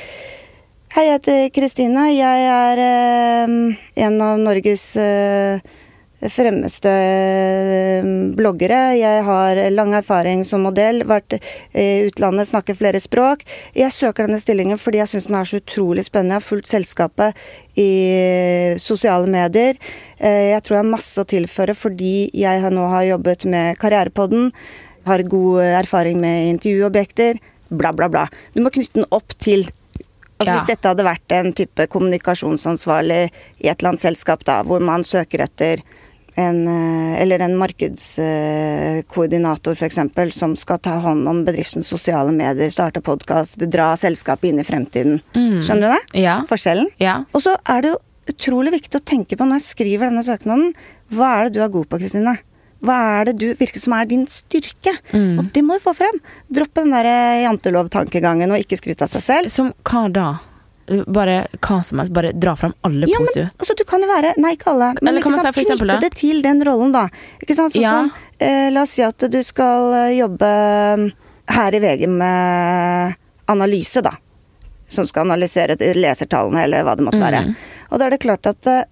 Hei, 0.94 1.07
jeg 1.07 1.16
heter 1.16 1.48
Kristine. 1.50 2.04
Jeg 2.13 2.44
er 2.45 2.80
eh, 2.84 3.54
en 4.06 4.18
av 4.22 4.38
Norges 4.38 4.84
eh, 5.01 5.63
fremmeste 6.31 6.91
eh, 6.91 8.05
bloggere. 8.37 8.95
Jeg 8.99 9.23
har 9.27 9.59
lang 9.73 9.93
erfaring 9.97 10.43
som 10.47 10.63
modell, 10.67 11.03
vært 11.09 11.37
i 11.39 12.05
utlandet, 12.07 12.49
snakker 12.49 12.77
flere 12.79 13.01
språk. 13.03 13.43
Jeg 13.75 13.91
søker 13.95 14.27
denne 14.27 14.41
stillingen 14.41 14.79
fordi 14.79 15.01
jeg 15.01 15.11
syns 15.13 15.27
den 15.29 15.39
er 15.39 15.49
så 15.49 15.59
utrolig 15.61 16.05
spennende. 16.07 16.37
Jeg 16.37 16.41
har 16.41 16.47
fulgt 16.47 16.71
selskapet 16.71 17.43
i 17.79 17.89
sosiale 18.81 19.29
medier. 19.31 19.79
Eh, 20.19 20.53
Jeg 20.53 20.63
tror 20.63 20.77
jeg 20.77 20.83
har 20.85 20.91
masse 20.93 21.19
å 21.21 21.27
tilføre 21.27 21.75
fordi 21.77 22.29
jeg 22.33 22.73
nå 22.73 22.87
har 22.93 23.07
jobbet 23.09 23.45
med 23.49 23.77
Karrierepodden, 23.81 24.51
har 25.07 25.23
god 25.27 25.63
erfaring 25.83 26.19
med 26.21 26.53
intervjuobjekter, 26.53 27.39
bla, 27.69 27.91
bla, 27.91 28.07
bla. 28.09 28.27
Du 28.53 28.61
må 28.63 28.71
knytte 28.71 29.01
den 29.01 29.09
opp 29.11 29.35
til 29.39 29.67
Altså 30.43 30.49
Ja. 30.49 30.59
Hvis 30.59 30.71
dette 30.73 30.89
hadde 30.89 31.03
vært 31.05 31.31
en 31.37 31.53
type 31.55 31.85
kommunikasjonsansvarlig 31.93 33.19
i 33.63 33.67
et 33.69 33.77
eller 33.79 33.93
annet 33.93 34.01
selskap, 34.03 34.43
da, 34.43 34.57
hvor 34.67 34.81
man 34.83 35.05
søker 35.07 35.45
etter 35.45 35.83
en, 36.40 36.68
eh, 36.68 37.21
eller 37.21 37.40
en 37.45 37.57
markedskoordinator 37.59 39.73
f.eks. 39.78 39.99
som 40.37 40.56
skal 40.59 40.80
ta 40.83 40.94
hånd 41.04 41.28
om 41.30 41.45
bedriftens 41.45 41.87
sosiale 41.87 42.31
medier, 42.35 42.69
starte 42.73 43.02
podkast, 43.02 43.57
dra 43.69 43.97
selskapet 43.99 44.49
inn 44.49 44.59
i 44.59 44.68
fremtiden. 44.68 45.21
Skjønner 45.33 45.87
du 45.87 45.94
det? 45.94 46.04
Ja. 46.23 46.35
Forskjellen? 46.49 46.87
Ja. 47.02 47.16
Og 47.33 47.42
så 47.45 47.52
er 47.69 47.81
det 47.81 47.90
jo 47.94 47.99
utrolig 48.33 48.71
viktig 48.78 48.95
å 49.02 49.04
tenke 49.04 49.37
på 49.37 49.44
når 49.45 49.56
jeg 49.59 49.69
skriver 49.73 50.04
denne 50.09 50.23
søknaden, 50.25 50.68
hva 51.13 51.28
er 51.37 51.42
det 51.47 51.54
du 51.57 51.61
er 51.63 51.73
god 51.73 51.87
på, 51.92 51.99
Kristine? 52.02 52.35
Hva 52.83 52.95
er 53.19 53.23
det 53.30 53.35
du 53.40 53.47
virker 53.56 53.80
som 53.80 53.94
er 53.95 54.06
din 54.09 54.25
styrke? 54.28 54.94
Og 55.40 55.45
det 55.56 55.61
må 55.63 55.71
du 55.78 55.83
få 55.85 55.94
frem. 55.95 56.18
Droppe 56.52 56.83
den 56.83 56.92
der 56.92 57.07
jantelovtankegangen 57.45 58.52
og 58.52 58.59
ikke 58.59 58.80
skryte 58.80 59.04
av 59.07 59.11
seg 59.13 59.23
selv. 59.23 59.47
Som 59.54 59.68
hva 59.87 60.02
da? 60.11 60.28
Bare 61.07 61.47
hva 61.63 61.78
som 61.85 61.99
helst. 62.02 62.11
Bare 62.13 62.33
dra 62.35 62.56
fram 62.59 62.73
alle 62.83 63.07
Ja, 63.07 63.19
men 63.19 63.28
positive. 63.28 63.49
altså, 63.57 63.73
du 63.78 63.83
kan 63.87 64.02
jo 64.04 64.07
være 64.09 64.33
Nei, 64.37 64.54
ikke 64.57 64.71
alle. 64.73 64.90
Men 65.02 65.07
Eller 65.13 65.21
ikke 65.23 65.31
sant, 65.40 65.56
si 65.56 65.63
knytte 65.66 65.99
det? 66.02 66.11
til 66.19 66.42
den 66.44 66.63
rollen, 66.68 66.92
da. 66.92 67.07
Ikke 67.42 67.56
sant? 67.56 67.71
Sånn 67.73 67.81
Ja. 67.81 67.92
som 67.92 68.11
eh, 68.40 68.69
La 68.71 68.81
oss 68.83 68.90
si 68.97 69.02
at 69.02 69.18
du 69.18 69.40
skal 69.44 69.94
eh, 69.94 70.18
jobbe 70.19 70.44
eh, 70.44 71.09
her 71.54 71.71
i 71.75 71.80
VG 71.80 72.07
med 72.09 73.16
analyse, 73.47 74.02
da. 74.04 74.11
Som 74.90 75.07
skal 75.07 75.23
analysere 75.25 75.78
lesertallene, 75.95 76.63
eller 76.63 76.83
hva 76.83 76.95
det 76.97 77.04
måtte 77.07 77.21
være. 77.23 77.45
Mm. 77.47 77.56
Og 77.92 77.99
da 77.99 78.06
er 78.06 78.09
det 78.18 78.19
klart 78.19 78.45
at 78.52 78.90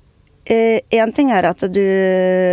Én 0.52 1.12
ting 1.14 1.30
er 1.32 1.46
at 1.46 1.62
du 1.72 1.84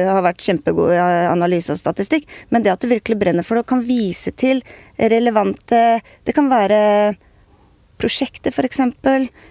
har 0.07 0.21
vært 0.23 0.43
kjempegod 0.45 0.93
i 0.93 0.99
analyse 1.33 1.73
og 1.73 1.79
statistikk, 1.81 2.27
men 2.51 2.63
det 2.63 2.71
at 2.75 2.81
du 2.85 2.87
virkelig 2.87 3.17
brenner 3.19 3.43
for 3.43 3.57
det 3.57 3.63
og 3.65 3.71
kan 3.73 3.81
vise 3.83 4.31
til 4.37 4.61
relevante 5.01 6.01
Det 6.23 6.35
kan 6.37 6.51
være 6.53 7.17
prosjekter, 7.99 8.53
f.eks., 8.55 8.81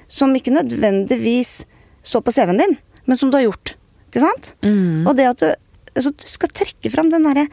som 0.07 0.33
ikke 0.35 0.53
nødvendigvis 0.55 1.65
så 2.07 2.21
på 2.23 2.31
CV-en 2.31 2.57
din, 2.61 2.77
men 3.05 3.17
som 3.19 3.29
du 3.31 3.37
har 3.37 3.43
gjort. 3.47 3.75
Ikke 4.07 4.23
sant? 4.23 4.53
Mm. 4.63 5.05
Og 5.07 5.15
det 5.19 5.25
at 5.27 5.41
du, 5.43 5.47
altså, 5.95 6.11
du 6.15 6.25
skal 6.31 6.49
trekke 6.55 6.91
fram 6.93 7.09
den 7.11 7.27
derre 7.27 7.47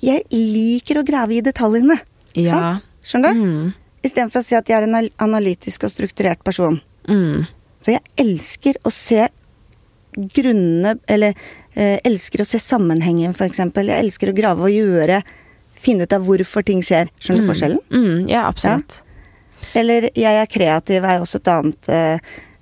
Jeg 0.00 0.22
liker 0.32 1.00
å 1.00 1.04
grave 1.04 1.34
i 1.36 1.42
detaljene. 1.44 1.98
Ikke 2.32 2.46
Ja. 2.46 2.70
sant? 2.70 2.86
Skjønner 3.04 3.34
du? 3.34 3.40
Mm. 3.44 3.74
Istedenfor 4.06 4.40
å 4.40 4.44
si 4.46 4.54
at 4.56 4.66
jeg 4.70 4.78
er 4.78 4.86
en 4.86 5.10
analytisk 5.20 5.84
og 5.84 5.90
strukturert 5.92 6.40
person. 6.44 6.80
Mm. 7.08 7.46
Så 7.82 7.92
jeg 7.96 8.00
elsker 8.16 8.78
å 8.84 8.90
se 8.92 9.26
grunne 10.34 10.98
Eller 11.08 11.34
eh, 11.74 11.98
elsker 12.04 12.42
å 12.42 12.46
se 12.48 12.58
sammenhengen, 12.62 13.30
f.eks. 13.36 13.60
Jeg 13.62 14.00
elsker 14.04 14.32
å 14.32 14.36
grave 14.36 14.66
og 14.66 14.72
gjøre 14.74 15.20
Finne 15.80 16.04
ut 16.04 16.12
av 16.12 16.26
hvorfor 16.26 16.64
ting 16.66 16.82
skjer. 16.84 17.08
Skjønner 17.22 17.40
du 17.40 17.46
Mm. 17.46 17.50
forskjellen? 17.54 17.78
Mm, 17.90 18.28
ja, 18.28 18.42
absolutt. 18.50 18.98
Eller 19.76 20.08
jeg 20.16 20.40
er 20.42 20.46
kreativ 20.50 21.04
er 21.04 21.20
også 21.22 21.38
et 21.40 21.48
annet 21.52 21.88
eh, 21.88 22.18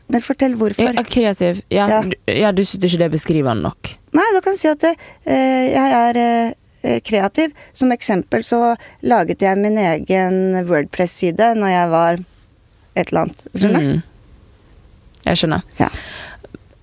Men 0.09 0.21
fortell 0.25 0.55
hvorfor. 0.57 0.95
Ja, 0.95 1.03
kreativ. 1.05 1.63
Ja, 1.71 1.87
Ja. 1.89 2.01
Du, 2.03 2.15
ja, 2.33 2.53
du 2.53 2.63
syns 2.65 2.85
ikke 2.85 2.99
det 3.03 3.07
er 3.09 3.15
beskrivende 3.17 3.63
nok? 3.69 3.91
Nei, 4.17 4.25
da 4.35 4.41
kan 4.45 4.55
jeg 4.57 4.61
si 4.63 4.69
at 4.73 4.85
eh, 4.89 5.67
jeg 5.75 5.97
er 5.99 6.21
eh, 6.23 7.01
kreativ. 7.05 7.53
Som 7.77 7.93
eksempel 7.93 8.45
så 8.47 8.75
laget 9.03 9.43
jeg 9.45 9.59
min 9.61 9.77
egen 9.79 10.39
Wordpress-side 10.69 11.51
når 11.59 11.75
jeg 11.75 11.91
var 11.93 12.23
et 12.97 13.09
eller 13.13 13.27
annet. 13.27 13.43
Skjønner 13.55 13.85
du? 13.85 13.91
Mm. 13.99 14.03
Jeg 15.29 15.37
skjønner. 15.43 15.67
Ja. 15.79 15.89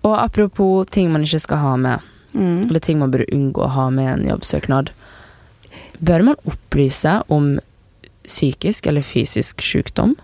Og 0.05 0.13
apropos 0.21 0.85
ting 0.93 1.09
man 1.11 1.23
ikke 1.25 1.39
skal 1.47 1.57
ha 1.63 1.75
med, 1.77 2.11
Mm. 2.35 2.65
eller 2.67 2.79
ting 2.83 2.99
man 2.99 3.11
burde 3.13 3.25
unngå 3.31 3.61
å 3.63 3.69
ha 3.71 3.85
med 3.95 4.09
en 4.11 4.25
jobbsøknad. 4.27 4.89
Bør 6.03 6.21
man 6.27 6.35
opplyse 6.51 7.13
om 7.31 7.53
psykisk 8.27 8.87
eller 8.89 9.05
fysisk 9.05 9.61
sykdom? 9.65 10.15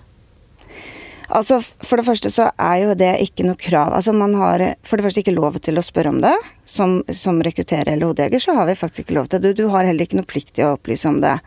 Altså, 1.32 1.62
For 1.62 2.00
det 2.00 2.06
første 2.06 2.32
så 2.34 2.50
er 2.60 2.78
jo 2.84 2.96
det 2.98 3.12
ikke 3.24 3.46
noe 3.48 3.60
krav. 3.60 3.94
Altså, 3.96 4.14
Man 4.14 4.34
har 4.36 4.64
for 4.84 5.00
det 5.00 5.06
første 5.06 5.24
ikke 5.24 5.36
lov 5.36 5.60
til 5.64 5.80
å 5.80 5.86
spørre 5.86 6.12
om 6.12 6.20
det. 6.24 6.34
Som, 6.72 7.02
som 7.16 7.42
rekrutterer 7.44 7.94
eller 7.94 8.12
hodejeger 8.12 8.44
så 8.44 8.56
har 8.56 8.68
vi 8.70 8.78
faktisk 8.80 9.06
ikke 9.06 9.18
lov 9.20 9.32
til 9.32 9.42
det. 9.42 9.56
Du, 9.56 9.64
du 9.64 9.72
har 9.74 9.88
heller 9.88 10.08
ikke 10.08 10.20
noe 10.20 10.28
plikt 10.28 10.56
til 10.56 10.68
å 10.68 10.76
opplyse 10.78 11.08
om 11.10 11.20
det. 11.24 11.38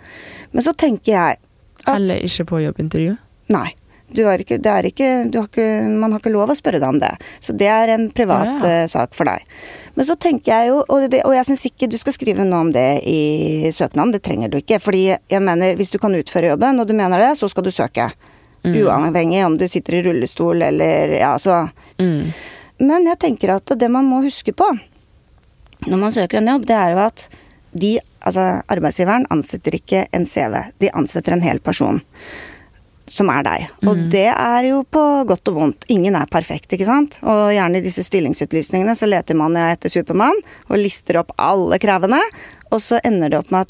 Men 0.52 0.66
så 0.66 0.74
tenker 0.76 1.12
jeg 1.12 1.40
at 1.84 1.94
Eller 1.96 2.24
ikke 2.24 2.48
på 2.48 2.60
jobbintervju? 2.64 3.16
Nei. 3.52 3.70
Du 4.12 4.24
har 4.26 4.38
ikke, 4.38 4.58
det 4.62 4.70
er 4.70 4.86
ikke, 4.90 5.30
du 5.32 5.38
har 5.40 5.46
ikke, 5.48 5.64
man 5.98 6.12
har 6.12 6.20
ikke 6.20 6.32
lov 6.34 6.50
å 6.52 6.54
spørre 6.58 6.78
deg 6.78 6.88
om 6.88 6.98
det. 7.00 7.10
Så 7.40 7.54
det 7.56 7.66
er 7.66 7.88
en 7.94 8.10
privat 8.14 8.60
Ja. 8.62 8.82
eh, 8.84 8.86
sak 8.86 9.14
for 9.14 9.24
deg. 9.24 9.42
Men 9.96 10.04
så 10.06 10.14
tenker 10.20 10.52
jeg 10.52 10.68
jo, 10.68 10.84
og, 10.88 11.10
det, 11.10 11.22
og 11.24 11.34
jeg 11.34 11.44
syns 11.48 11.64
ikke 11.66 11.88
du 11.90 11.96
skal 11.98 12.12
skrive 12.12 12.44
noe 12.44 12.60
om 12.60 12.72
det 12.72 13.00
i 13.08 13.70
søknaden. 13.72 14.12
Det 14.12 14.22
trenger 14.22 14.48
du 14.52 14.58
ikke. 14.58 14.78
Fordi 14.80 15.16
jeg 15.16 15.40
mener, 15.42 15.74
hvis 15.74 15.90
du 15.90 15.98
kan 15.98 16.14
utføre 16.14 16.52
jobben, 16.52 16.78
og 16.80 16.86
du 16.86 16.94
mener 16.94 17.18
det, 17.18 17.38
så 17.38 17.48
skal 17.48 17.64
du 17.64 17.70
søke. 17.70 18.10
Mm. 18.64 18.76
Uavhengig 18.84 19.44
om 19.44 19.56
du 19.58 19.66
sitter 19.68 19.98
i 19.98 20.02
rullestol 20.06 20.62
eller 20.62 21.18
ja, 21.18 21.34
så 21.38 21.70
Mm. 21.98 22.32
Men 22.80 23.04
jeg 23.06 23.18
tenker 23.18 23.54
at 23.54 23.66
det 23.78 23.88
man 23.90 24.04
må 24.04 24.22
huske 24.24 24.52
på 24.52 24.66
når 25.86 25.98
man 26.00 26.12
søker 26.12 26.38
en 26.38 26.46
jobb, 26.48 26.64
det 26.66 26.74
er 26.74 26.90
jo 26.94 26.98
at 27.04 27.28
de, 27.76 27.98
altså 28.24 28.62
arbeidsgiveren 28.72 29.26
ansetter 29.30 29.74
ikke 29.76 30.06
en 30.16 30.24
CV. 30.26 30.54
De 30.80 30.88
ansetter 30.96 31.32
en 31.34 31.42
hel 31.44 31.58
person. 31.60 32.00
Som 33.06 33.28
er 33.28 33.42
deg. 33.44 33.66
Og 33.84 33.96
Mm. 33.98 34.04
det 34.10 34.26
er 34.32 34.64
jo 34.70 34.82
på 34.88 35.00
godt 35.28 35.48
og 35.52 35.54
vondt. 35.58 35.84
Ingen 35.92 36.14
er 36.16 36.24
perfekt, 36.26 36.70
ikke 36.72 36.86
sant. 36.88 37.18
Og 37.22 37.50
gjerne 37.52 37.76
i 37.76 37.84
disse 37.84 38.00
stillingsutlysningene 38.06 38.94
så 38.96 39.06
leter 39.06 39.36
man 39.36 39.52
etter 39.60 39.92
Supermann 39.92 40.40
og 40.70 40.78
lister 40.80 41.18
opp 41.20 41.32
alle 41.36 41.78
kravene. 41.78 42.20
Og 42.72 42.80
så 42.80 42.98
ender 43.04 43.28
det 43.30 43.38
opp 43.42 43.50
med 43.52 43.60
at 43.60 43.68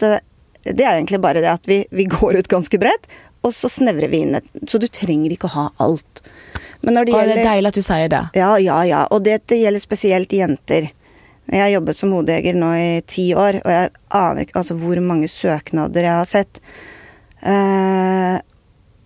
det, 0.65 0.77
det 0.79 0.85
er 0.87 1.01
egentlig 1.01 1.21
bare 1.21 1.43
det 1.43 1.51
at 1.51 1.67
vi, 1.67 1.85
vi 1.91 2.05
går 2.07 2.39
ut 2.39 2.49
ganske 2.49 2.79
bredt, 2.79 3.07
og 3.45 3.51
så 3.53 3.69
snevrer 3.69 4.09
vi 4.09 4.23
inn 4.25 4.37
et 4.39 4.45
Så 4.71 4.79
du 4.81 4.87
trenger 4.89 5.31
ikke 5.35 5.51
å 5.51 5.55
ha 5.59 5.65
alt. 5.85 6.23
Men 6.83 6.95
når 6.95 7.05
det 7.11 7.13
Å, 7.15 7.25
det 7.27 7.39
er 7.43 7.45
deilig 7.51 7.69
at 7.69 7.75
du 7.75 7.83
sier 7.83 8.09
det. 8.09 8.23
ja, 8.39 8.55
ja, 8.63 8.79
ja. 8.85 9.03
Og 9.11 9.23
dette 9.27 9.59
gjelder 9.59 9.81
spesielt 9.83 10.31
jenter. 10.33 10.91
Jeg 11.51 11.61
har 11.61 11.69
jobbet 11.75 11.97
som 11.99 12.13
hodejeger 12.15 12.55
nå 12.57 12.71
i 12.79 13.01
ti 13.05 13.35
år, 13.35 13.59
og 13.67 13.71
jeg 13.71 13.91
aner 14.11 14.47
ikke 14.47 14.57
altså, 14.63 14.79
hvor 14.81 15.01
mange 15.05 15.29
søknader 15.29 16.07
jeg 16.07 16.15
har 16.23 16.25
sett. 16.25 16.61
Eh, 17.45 18.39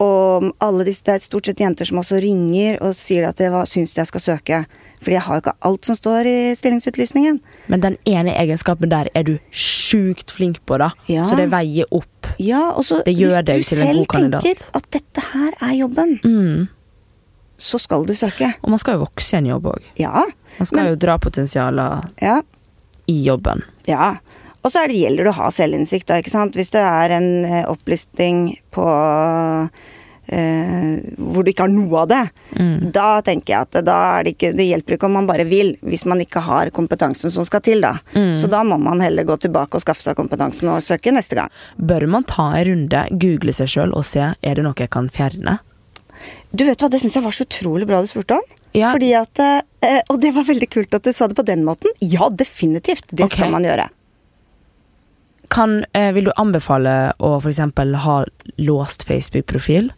og 0.00 0.85
disse, 0.87 1.02
det 1.05 1.14
er 1.17 1.19
stort 1.25 1.47
sett 1.47 1.59
jenter 1.61 1.85
som 1.88 1.99
også 1.99 2.21
ringer 2.23 2.78
og 2.85 2.95
sier 2.95 3.26
at 3.28 3.37
de 3.40 3.49
syns 3.67 3.97
jeg 3.97 4.07
skal 4.07 4.21
søke. 4.21 4.61
Fordi 5.02 5.12
jeg 5.14 5.23
har 5.23 5.35
jo 5.35 5.43
ikke 5.43 5.55
alt 5.69 5.85
som 5.87 5.97
står 5.99 6.26
i 6.26 6.55
stillingsutlysningen. 6.59 7.40
Men 7.69 7.81
den 7.81 7.97
ene 8.07 8.33
egenskapen 8.35 8.90
der 8.90 9.09
er 9.14 9.23
du 9.26 9.38
sjukt 9.50 10.31
flink 10.35 10.59
på, 10.67 10.78
da. 10.78 10.90
Ja. 11.11 11.25
Så 11.31 11.37
det 11.38 11.49
veier 11.50 11.87
opp. 11.95 12.26
Ja, 12.38 12.71
og 12.73 12.85
så 12.85 13.02
hvis 13.07 13.19
du 13.19 13.76
selv 13.76 14.07
tenker 14.11 14.43
at 14.75 14.90
dette 14.90 15.25
her 15.33 15.52
er 15.61 15.75
jobben, 15.78 16.19
Mm. 16.25 16.69
så 17.59 17.78
skal 17.83 18.05
du 18.07 18.14
søke. 18.14 18.52
Og 18.62 18.71
man 18.71 18.78
skal 18.78 18.95
jo 18.99 19.05
vokse 19.07 19.35
i 19.35 19.38
en 19.38 19.47
jobb 19.47 19.64
òg. 19.67 19.83
Ja. 19.99 20.12
Man 20.59 20.67
skal 20.67 20.83
Men- 20.85 20.88
jo 20.90 20.97
dra 20.97 21.19
potensialer 21.19 22.05
Ja. 22.23 22.40
i 23.09 23.23
jobben. 23.25 23.62
Ja. 23.87 24.17
Og 24.68 24.72
så 24.75 24.82
er 24.82 24.90
det, 24.90 24.98
gjelder 25.00 25.25
det 25.25 25.30
å 25.32 25.38
ha 25.38 25.52
selvinnsikt, 25.54 26.10
da, 26.10 26.18
ikke 26.20 26.34
sant. 26.34 26.56
Hvis 26.58 26.75
det 26.75 26.82
er 26.84 27.14
en 27.16 27.30
eh, 27.48 27.62
opplisting 27.70 28.50
på 28.75 28.90
Uh, 30.28 30.98
hvor 31.32 31.40
du 31.40 31.48
ikke 31.48 31.64
har 31.64 31.70
noe 31.72 32.02
av 32.02 32.08
det, 32.10 32.18
Mm. 32.60 32.90
da 32.92 33.22
tenker 33.25 33.54
jeg 33.54 33.64
at 33.64 33.78
da 33.80 33.94
er 34.18 34.26
det 34.26 34.34
ikke 34.34 34.50
Det 34.52 34.66
hjelper 34.66 34.96
ikke 34.98 35.06
om 35.08 35.14
man 35.16 35.26
bare 35.26 35.46
vil, 35.48 35.70
hvis 35.80 36.04
man 36.04 36.20
ikke 36.20 36.42
har 36.44 36.68
kompetansen 36.68 37.32
som 37.32 37.46
skal 37.48 37.62
til, 37.64 37.80
da. 37.80 37.94
Mm. 38.12 38.37
Så 38.37 38.50
da 38.52 38.60
må 38.60 38.76
man 38.76 39.00
heller 39.00 39.25
gå 39.25 39.38
tilbake 39.40 39.80
og 39.80 39.80
skaffe 39.80 40.04
seg 40.04 40.18
kompetansen 40.20 40.68
og 40.68 40.84
søke 40.84 41.14
neste 41.16 41.38
gang. 41.38 41.48
Bør 41.80 42.04
man 42.12 42.28
ta 42.28 42.50
en 42.58 42.68
runde, 42.68 43.06
google 43.25 43.56
seg 43.56 43.72
sjøl 43.72 43.96
og 43.96 44.04
se 44.04 44.20
er 44.20 44.54
det 44.60 44.68
noe 44.68 44.76
jeg 44.76 44.92
kan 44.92 45.08
fjerne? 45.08 45.60
Du 46.52 46.66
vet 46.68 46.76
hva, 46.76 46.92
det 46.92 47.00
syns 47.00 47.16
jeg 47.16 47.25
var 47.25 47.32
så 47.32 47.48
utrolig 47.48 47.88
bra 47.88 48.04
du 48.04 48.12
spurte 48.12 48.37
om. 48.37 48.56
Ja. 48.76 48.92
Fordi 48.92 49.14
at 49.16 49.40
uh, 49.40 49.62
Og 50.12 50.20
det 50.20 50.34
var 50.37 50.44
veldig 50.44 50.68
kult 50.68 50.92
at 50.92 51.08
du 51.08 51.12
sa 51.16 51.26
det 51.30 51.40
på 51.40 51.46
den 51.46 51.64
måten. 51.64 51.88
Ja, 52.04 52.28
definitivt. 52.28 53.08
Det 53.08 53.25
okay. 53.25 53.38
skal 53.38 53.56
man 53.56 53.64
gjøre. 53.64 53.88
Kan, 55.49 55.85
eh, 55.97 56.11
vil 56.12 56.25
du 56.28 56.33
anbefale 56.37 57.12
å 57.19 57.37
f.eks. 57.40 57.61
ha 58.05 58.19
låst 58.59 59.02
Facebook-profil? 59.09 59.90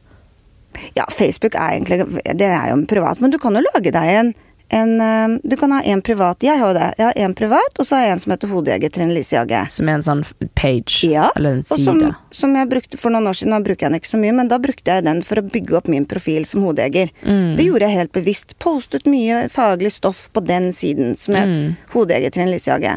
Ja, 0.94 1.04
Facebook 1.10 1.56
er 1.58 1.72
egentlig 1.74 2.04
Det 2.38 2.46
er 2.46 2.68
jo 2.70 2.76
en 2.78 2.86
privat, 2.86 3.18
men 3.20 3.32
du 3.32 3.38
kan 3.42 3.56
jo 3.58 3.62
lage 3.74 3.90
deg 3.90 4.10
en, 4.20 4.28
en 4.70 4.92
eh, 5.02 5.32
Du 5.42 5.56
kan 5.58 5.72
ha 5.74 5.80
en 5.82 5.98
privat 6.06 6.44
Jeg 6.46 6.60
har 6.60 6.70
jo 6.70 6.76
det. 6.78 6.86
Jeg 7.00 7.06
har 7.08 7.18
en 7.26 7.34
privat, 7.34 7.74
og 7.82 7.86
så 7.88 7.96
har 7.98 8.04
jeg 8.06 8.12
en 8.14 8.22
som 8.22 8.30
heter 8.36 8.52
Hodejeger 8.52 8.92
Trine 8.94 9.12
Lise 9.16 9.34
Jage. 9.34 9.64
Som 9.74 9.90
er 9.90 9.98
en 9.98 10.06
sånn 10.06 10.22
page? 10.54 11.00
Ja, 11.10 11.26
Eller 11.36 11.58
en 11.58 11.64
side? 11.66 11.82
som, 11.88 12.14
som 12.30 12.54
jeg 12.54 12.70
brukte 12.70 13.00
for 13.02 13.10
noen 13.10 13.26
år 13.26 13.34
siden, 13.40 13.50
nå 13.56 13.58
bruker 13.66 13.88
jeg 13.88 13.90
den 13.96 13.98
ikke 14.00 14.12
så 14.12 14.22
mye, 14.22 14.36
men 14.38 14.52
da 14.52 14.60
brukte 14.62 14.94
jeg 15.00 15.04
den 15.08 15.24
for 15.26 15.42
å 15.42 15.46
bygge 15.50 15.76
opp 15.80 15.90
min 15.90 16.06
profil 16.06 16.46
som 16.46 16.62
hodejeger. 16.68 17.10
Mm. 17.26 17.56
Det 17.58 17.66
gjorde 17.66 17.88
jeg 17.90 17.98
helt 17.98 18.14
bevisst. 18.14 18.54
Postet 18.62 19.10
mye 19.10 19.42
faglig 19.50 19.90
stoff 19.98 20.28
på 20.32 20.46
den 20.46 20.70
siden, 20.76 21.16
som 21.18 21.34
het 21.34 21.50
Mm. 21.50 21.74
Hodejeger 21.90 22.30
Trine 22.38 22.54
Lise 22.54 22.70
Jagge. 22.70 22.94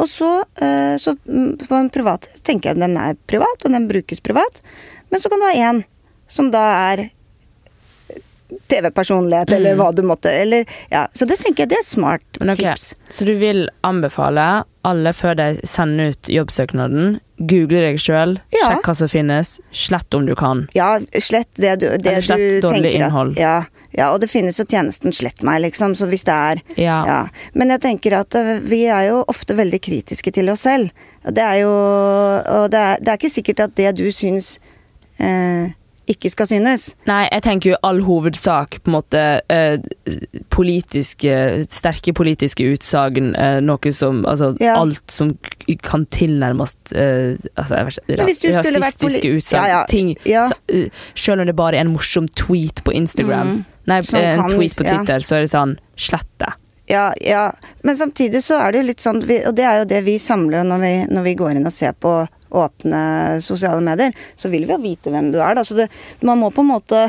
Og 0.00 0.08
så, 0.08 0.28
eh, 0.64 0.96
så 1.02 1.12
mm, 1.28 1.66
på 1.68 1.76
en 1.76 1.90
privat 1.92 2.26
tenker 2.46 2.72
jeg 2.72 2.80
den 2.80 2.96
er 2.96 3.18
privat, 3.28 3.64
og 3.66 3.74
den 3.74 3.88
brukes 3.90 4.22
privat. 4.24 4.62
Men 5.12 5.20
så 5.20 5.28
kan 5.32 5.42
du 5.42 5.48
ha 5.50 5.54
en 5.70 5.82
som 6.30 6.48
da 6.54 6.62
er 6.94 7.08
TV-personlighet, 8.70 9.52
eller 9.54 9.76
hva 9.78 9.90
du 9.94 10.02
måtte 10.06 10.30
Eller 10.34 10.64
ja. 10.90 11.04
Så 11.14 11.26
det 11.28 11.36
tenker 11.42 11.64
jeg 11.64 11.70
det 11.74 11.78
er 11.82 11.86
smart 11.86 12.22
Mm. 12.40 12.46
Men 12.46 12.50
ok, 12.54 12.60
tips. 12.62 12.84
Så 13.12 13.24
du 13.28 13.34
vil 13.38 13.66
anbefale 13.84 14.44
alle 14.86 15.10
før 15.12 15.34
de 15.36 15.46
sender 15.68 16.14
ut 16.14 16.28
jobbsøknaden, 16.32 17.18
google 17.38 17.82
deg 17.84 17.98
sjøl, 18.00 18.38
Ja. 18.54 18.70
sjekk 18.70 18.86
hva 18.88 18.94
som 18.96 19.10
finnes, 19.12 19.50
slett 19.76 20.14
om 20.16 20.24
du 20.26 20.32
kan. 20.38 20.62
Ja, 20.74 20.94
slett 21.20 21.50
det 21.60 21.74
du, 21.82 21.86
det 21.98 22.06
Eller 22.06 22.24
slett 22.24 22.38
du 22.40 22.60
dårlig 22.64 22.82
tenker 22.94 22.96
innhold. 23.04 23.32
at 23.36 23.42
ja, 23.44 23.56
ja, 23.96 24.12
og 24.12 24.20
det 24.22 24.30
finnes 24.30 24.58
jo 24.60 24.64
tjenesten 24.64 25.12
Slett 25.12 25.42
meg, 25.42 25.62
liksom, 25.64 25.94
så 25.98 26.06
hvis 26.06 26.22
det 26.28 26.34
er 26.34 26.60
Ja. 26.76 26.98
ja. 27.06 27.18
Men 27.54 27.70
jeg 27.74 27.80
tenker 27.80 28.18
at 28.20 28.34
eh, 28.38 28.60
vi 28.62 28.84
er 28.86 29.08
jo 29.10 29.24
ofte 29.28 29.56
veldig 29.58 29.80
kritiske 29.82 30.32
til 30.32 30.48
oss 30.50 30.60
selv. 30.68 30.90
Og 31.26 31.34
det 31.34 31.42
er 31.42 31.58
jo 31.64 31.72
Og 32.60 32.70
det 32.70 32.78
er, 32.78 32.96
det 33.00 33.08
er 33.08 33.18
ikke 33.20 33.34
sikkert 33.34 33.60
at 33.66 33.76
det 33.76 33.96
du 33.98 34.06
syns 34.12 34.58
eh, 35.18 35.72
ikke 36.10 36.30
skal 36.32 36.46
synes. 36.50 36.88
Nei, 37.06 37.28
jeg 37.30 37.42
tenker 37.42 37.70
jo 37.70 37.76
all 37.86 38.00
hovedsak 38.02 38.80
på 38.82 38.90
en 38.90 38.96
måte 38.96 39.20
eh, 39.52 39.78
politiske 40.50 41.34
Sterke 41.70 42.12
politiske 42.16 42.66
utsagn, 42.72 43.34
eh, 43.38 43.60
noe 43.62 43.92
som 43.94 44.24
Altså 44.26 44.56
Ja. 44.60 44.76
alt 44.80 45.02
som 45.10 45.36
kan 45.82 46.06
tilnærmes 46.06 46.76
eh, 46.94 47.36
Altså, 47.56 47.74
Rasistiske 48.08 49.30
utsagn. 49.36 49.62
Ja, 49.62 49.68
ja. 49.68 49.84
Ting 49.86 50.16
eh, 50.26 50.88
Selv 51.14 51.40
om 51.40 51.46
det 51.46 51.56
bare 51.56 51.76
er 51.76 51.80
en 51.86 51.92
morsom 51.94 52.28
tweet 52.28 52.82
på 52.84 52.92
Instagram, 52.92 53.40
Mm. 53.50 53.64
Nei, 53.90 54.00
eh, 54.00 54.32
en 54.32 54.44
kan 54.44 54.56
tweet 54.56 54.76
på 54.76 54.84
på 54.84 54.88
ja. 54.88 54.98
Twitter, 54.98 55.26
så 55.26 55.38
er 55.38 55.46
det 55.46 55.54
sånn 55.54 55.78
Slett 56.00 56.30
det. 56.40 56.52
Ja, 56.90 57.12
ja. 57.20 57.52
Men 57.86 57.96
samtidig 57.96 58.42
så 58.44 58.58
er 58.58 58.72
det 58.72 58.80
jo 58.80 58.86
litt 58.88 59.02
sånn 59.04 59.22
Og 59.22 59.54
det 59.54 59.66
er 59.66 59.82
jo 59.82 59.88
det 59.92 60.00
vi 60.06 60.18
samler 60.18 60.66
når 60.66 60.80
vi, 60.82 60.92
når 61.14 61.26
vi 61.28 61.34
går 61.38 61.58
inn 61.58 61.68
og 61.70 61.74
ser 61.74 61.94
på 61.94 62.14
åpne 62.50 63.38
sosiale 63.46 63.80
medier. 63.80 64.14
Så 64.36 64.50
vil 64.50 64.66
vi 64.66 64.74
jo 64.74 64.82
vite 64.82 65.12
hvem 65.14 65.30
du 65.30 65.38
er, 65.38 65.54
da. 65.54 65.62
Så 65.62 65.76
det, 65.78 65.86
man 66.26 66.40
må 66.40 66.50
på 66.50 66.64
en 66.64 66.72
måte 66.72 67.08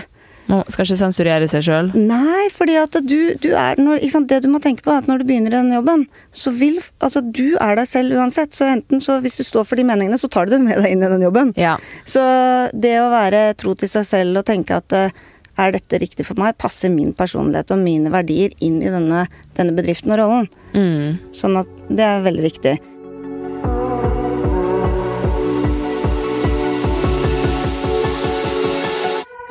Man 0.52 0.62
skal 0.68 0.86
ikke 0.86 1.00
sensurere 1.00 1.48
seg 1.48 1.64
sjøl. 1.66 1.90
Nei, 1.96 2.50
fordi 2.54 2.76
at 2.82 2.98
du, 3.08 3.34
du 3.42 3.50
er 3.56 3.80
når, 3.80 4.02
Det 4.28 4.42
du 4.44 4.50
må 4.52 4.60
tenke 4.62 4.84
på, 4.86 4.92
er 4.92 5.02
at 5.02 5.10
når 5.10 5.22
du 5.22 5.28
begynner 5.30 5.56
den 5.56 5.74
jobben, 5.74 6.06
så 6.30 6.54
vil 6.54 6.78
Altså, 7.00 7.22
du 7.22 7.56
er 7.58 7.78
deg 7.80 7.88
selv 7.90 8.18
uansett. 8.20 8.54
Så 8.54 8.68
enten 8.70 9.02
så 9.02 9.18
hvis 9.24 9.40
du 9.40 9.44
står 9.48 9.66
for 9.66 9.82
de 9.82 9.88
meningene, 9.88 10.22
så 10.22 10.30
tar 10.30 10.46
du 10.46 10.58
dem 10.58 10.68
med 10.70 10.82
deg 10.82 10.94
inn 10.94 11.02
i 11.02 11.10
den 11.10 11.26
jobben. 11.26 11.54
Ja. 11.58 11.78
Så 12.06 12.22
det 12.74 12.98
å 13.02 13.10
være 13.14 13.48
tro 13.58 13.74
til 13.74 13.90
seg 13.90 14.06
selv 14.06 14.44
og 14.44 14.50
tenke 14.50 14.78
at 14.82 14.98
eh, 14.98 15.22
er 15.62 15.76
dette 15.76 16.00
riktig 16.02 16.26
for 16.28 16.40
meg, 16.42 16.58
passer 16.62 16.92
min 16.94 17.14
personlighet 17.18 17.72
og 17.74 17.82
mine 17.84 18.12
verdier 18.14 18.54
inn 18.64 18.80
i 18.82 18.92
denne, 18.92 19.26
denne 19.58 19.76
bedriften 19.78 20.14
og 20.16 20.22
rollen. 20.22 20.50
Mm. 20.74 21.20
Sånn 21.36 21.60
at 21.62 21.70
det 21.90 22.08
er 22.08 22.26
veldig 22.26 22.46
viktig. 22.48 22.76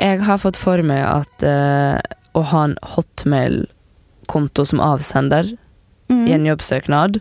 Jeg 0.00 0.22
har 0.24 0.40
fått 0.40 0.56
for 0.56 0.80
meg 0.86 1.02
at 1.04 1.44
uh, 1.44 2.00
å 2.32 2.44
ha 2.52 2.62
en 2.66 2.78
hotmail-konto 2.94 4.64
som 4.68 4.80
avsender 4.82 5.52
i 6.10 6.32
en 6.34 6.46
jobbsøknad 6.46 7.20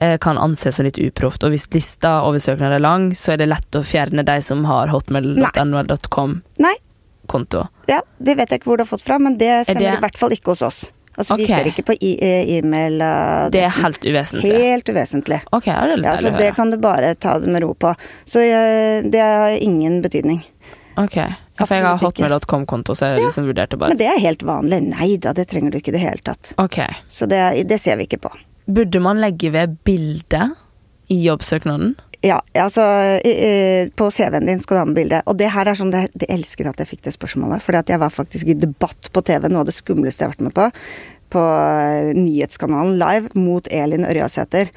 eh, 0.00 0.18
kan 0.20 0.38
anses 0.38 0.76
som 0.76 0.84
litt 0.84 0.98
uproft. 1.00 1.44
Og 1.44 1.54
hvis 1.54 1.68
lista 1.74 2.18
over 2.26 2.42
søknader 2.42 2.76
er 2.76 2.84
lang, 2.84 3.10
så 3.16 3.32
er 3.32 3.40
det 3.40 3.50
lett 3.52 3.78
å 3.78 3.84
fjerne 3.86 4.24
de 4.26 4.36
som 4.44 4.64
har 4.68 4.92
hotmail.nhl.com-konto. 7.28 7.68
Ja, 7.88 8.00
Det 8.18 8.36
vet 8.36 8.50
jeg 8.50 8.60
ikke 8.60 8.70
hvor 8.70 8.76
du 8.78 8.82
har 8.84 8.88
fått 8.98 9.02
fra, 9.04 9.18
men 9.18 9.36
det 9.38 9.66
stemmer 9.66 9.80
det- 9.80 9.98
i 9.98 10.00
hvert 10.00 10.16
fall 10.18 10.30
ikke 10.30 10.46
hos 10.52 10.62
oss. 10.62 10.90
Altså, 11.18 11.34
okay. 11.34 11.46
Vi 11.46 11.52
ser 11.52 11.64
ikke 11.64 11.82
på 11.84 11.94
eh, 12.00 12.58
e-mail. 12.58 13.00
eh, 13.00 13.48
Det 13.50 13.62
er 13.64 13.70
helt 13.82 14.00
uvesentlig. 14.04 14.52
Helt 14.52 14.84
uvesentlig. 14.88 15.40
Ok, 15.52 15.66
ja, 15.66 15.86
det 15.96 16.04
Ja, 16.04 16.16
så 16.16 16.36
det 16.38 16.54
kan 16.54 16.70
du 16.70 16.76
bare 16.78 17.14
ta 17.16 17.38
det 17.40 17.48
med 17.48 17.62
ro 17.62 17.74
på. 17.74 17.94
Så 18.24 18.38
jeg, 18.38 19.10
det 19.10 19.18
har 19.20 19.50
ingen 19.60 20.00
betydning. 20.00 20.44
Ok, 20.96 21.16
ja, 21.16 21.34
for 21.66 21.74
jeg 21.74 21.82
har 21.82 21.98
hotmail.com-konto, 21.98 22.94
så 22.94 23.16
jeg 23.16 23.24
liksom 23.24 23.46
vurderte 23.46 23.76
bare 23.76 23.88
Men 23.88 23.98
det 23.98 24.06
er 24.06 24.18
helt 24.20 24.42
vanlig. 24.42 24.80
Nei 24.94 25.16
da, 25.16 25.32
det 25.32 25.48
trenger 25.48 25.70
du 25.72 25.78
ikke 25.78 25.88
i 25.88 25.92
det 25.98 26.00
hele 26.00 26.22
tatt. 26.22 26.54
Ok. 26.56 26.78
Så 27.08 27.26
det, 27.28 27.66
det 27.68 27.80
ser 27.80 27.96
vi 27.96 28.06
ikke 28.06 28.20
på. 28.20 28.30
Burde 28.68 29.00
man 29.00 29.18
legge 29.18 29.50
ved 29.50 29.76
bilde 29.84 30.54
i 31.10 31.24
jobbsøknaden? 31.26 31.96
Ja, 32.24 32.40
altså 32.58 32.82
På 33.94 34.08
CV-en 34.10 34.48
din 34.48 34.58
skal 34.58 34.74
du 34.74 34.80
ha 34.80 34.86
med 34.88 34.96
bilde. 34.98 35.20
Og 35.30 35.36
det 35.38 35.52
her 35.54 35.70
er 35.70 35.78
sånn, 35.78 35.92
det, 35.94 36.08
det 36.18 36.26
elsker 36.34 36.66
at 36.66 36.80
jeg 36.82 36.90
fikk 36.90 37.04
det 37.06 37.14
spørsmålet. 37.14 37.62
Fordi 37.62 37.78
at 37.78 37.92
jeg 37.92 38.02
var 38.02 38.14
faktisk 38.14 38.50
i 38.50 38.56
debatt 38.58 39.10
på 39.14 39.22
TV, 39.22 39.46
noe 39.46 39.62
av 39.62 39.68
det 39.68 39.76
skumleste 39.76 40.24
jeg 40.24 40.32
har 40.32 40.34
vært 40.34 40.48
med 40.48 40.56
på. 40.56 40.66
På 41.36 41.44
eh, 41.44 42.10
nyhetskanalen 42.18 42.98
live 42.98 43.38
mot 43.38 43.70
Elin 43.70 44.08
Ørjasæter. 44.08 44.72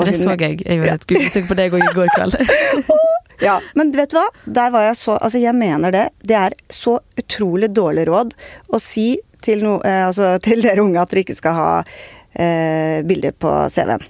Det 0.00 0.16
så 0.16 0.34
jeg. 0.34 0.60
Jeg 0.64 0.80
gjorde 0.80 0.96
et 0.96 1.06
google-søk 1.12 1.48
på 1.50 1.56
deg 1.58 1.78
i 1.78 1.94
går 1.94 2.12
kveld. 2.16 2.40
Ja, 3.40 3.54
men 3.72 3.88
vet 3.96 4.12
du 4.12 4.18
hva? 4.18 4.26
Der 4.44 4.72
var 4.74 4.82
jeg 4.84 4.98
så 5.00 5.14
Altså, 5.16 5.40
jeg 5.40 5.56
mener 5.56 5.94
det. 5.94 6.02
Det 6.20 6.36
er 6.36 6.56
så 6.68 6.98
utrolig 7.16 7.70
dårlig 7.72 8.04
råd 8.10 8.34
å 8.68 8.80
si 8.82 9.14
til, 9.40 9.62
no, 9.64 9.78
eh, 9.80 10.02
altså, 10.04 10.34
til 10.44 10.60
dere 10.60 10.84
unge 10.84 11.00
at 11.00 11.12
dere 11.12 11.24
ikke 11.24 11.38
skal 11.38 11.56
ha 11.56 11.70
eh, 11.80 13.00
bilder 13.08 13.32
på 13.32 13.54
CV-en. 13.72 14.04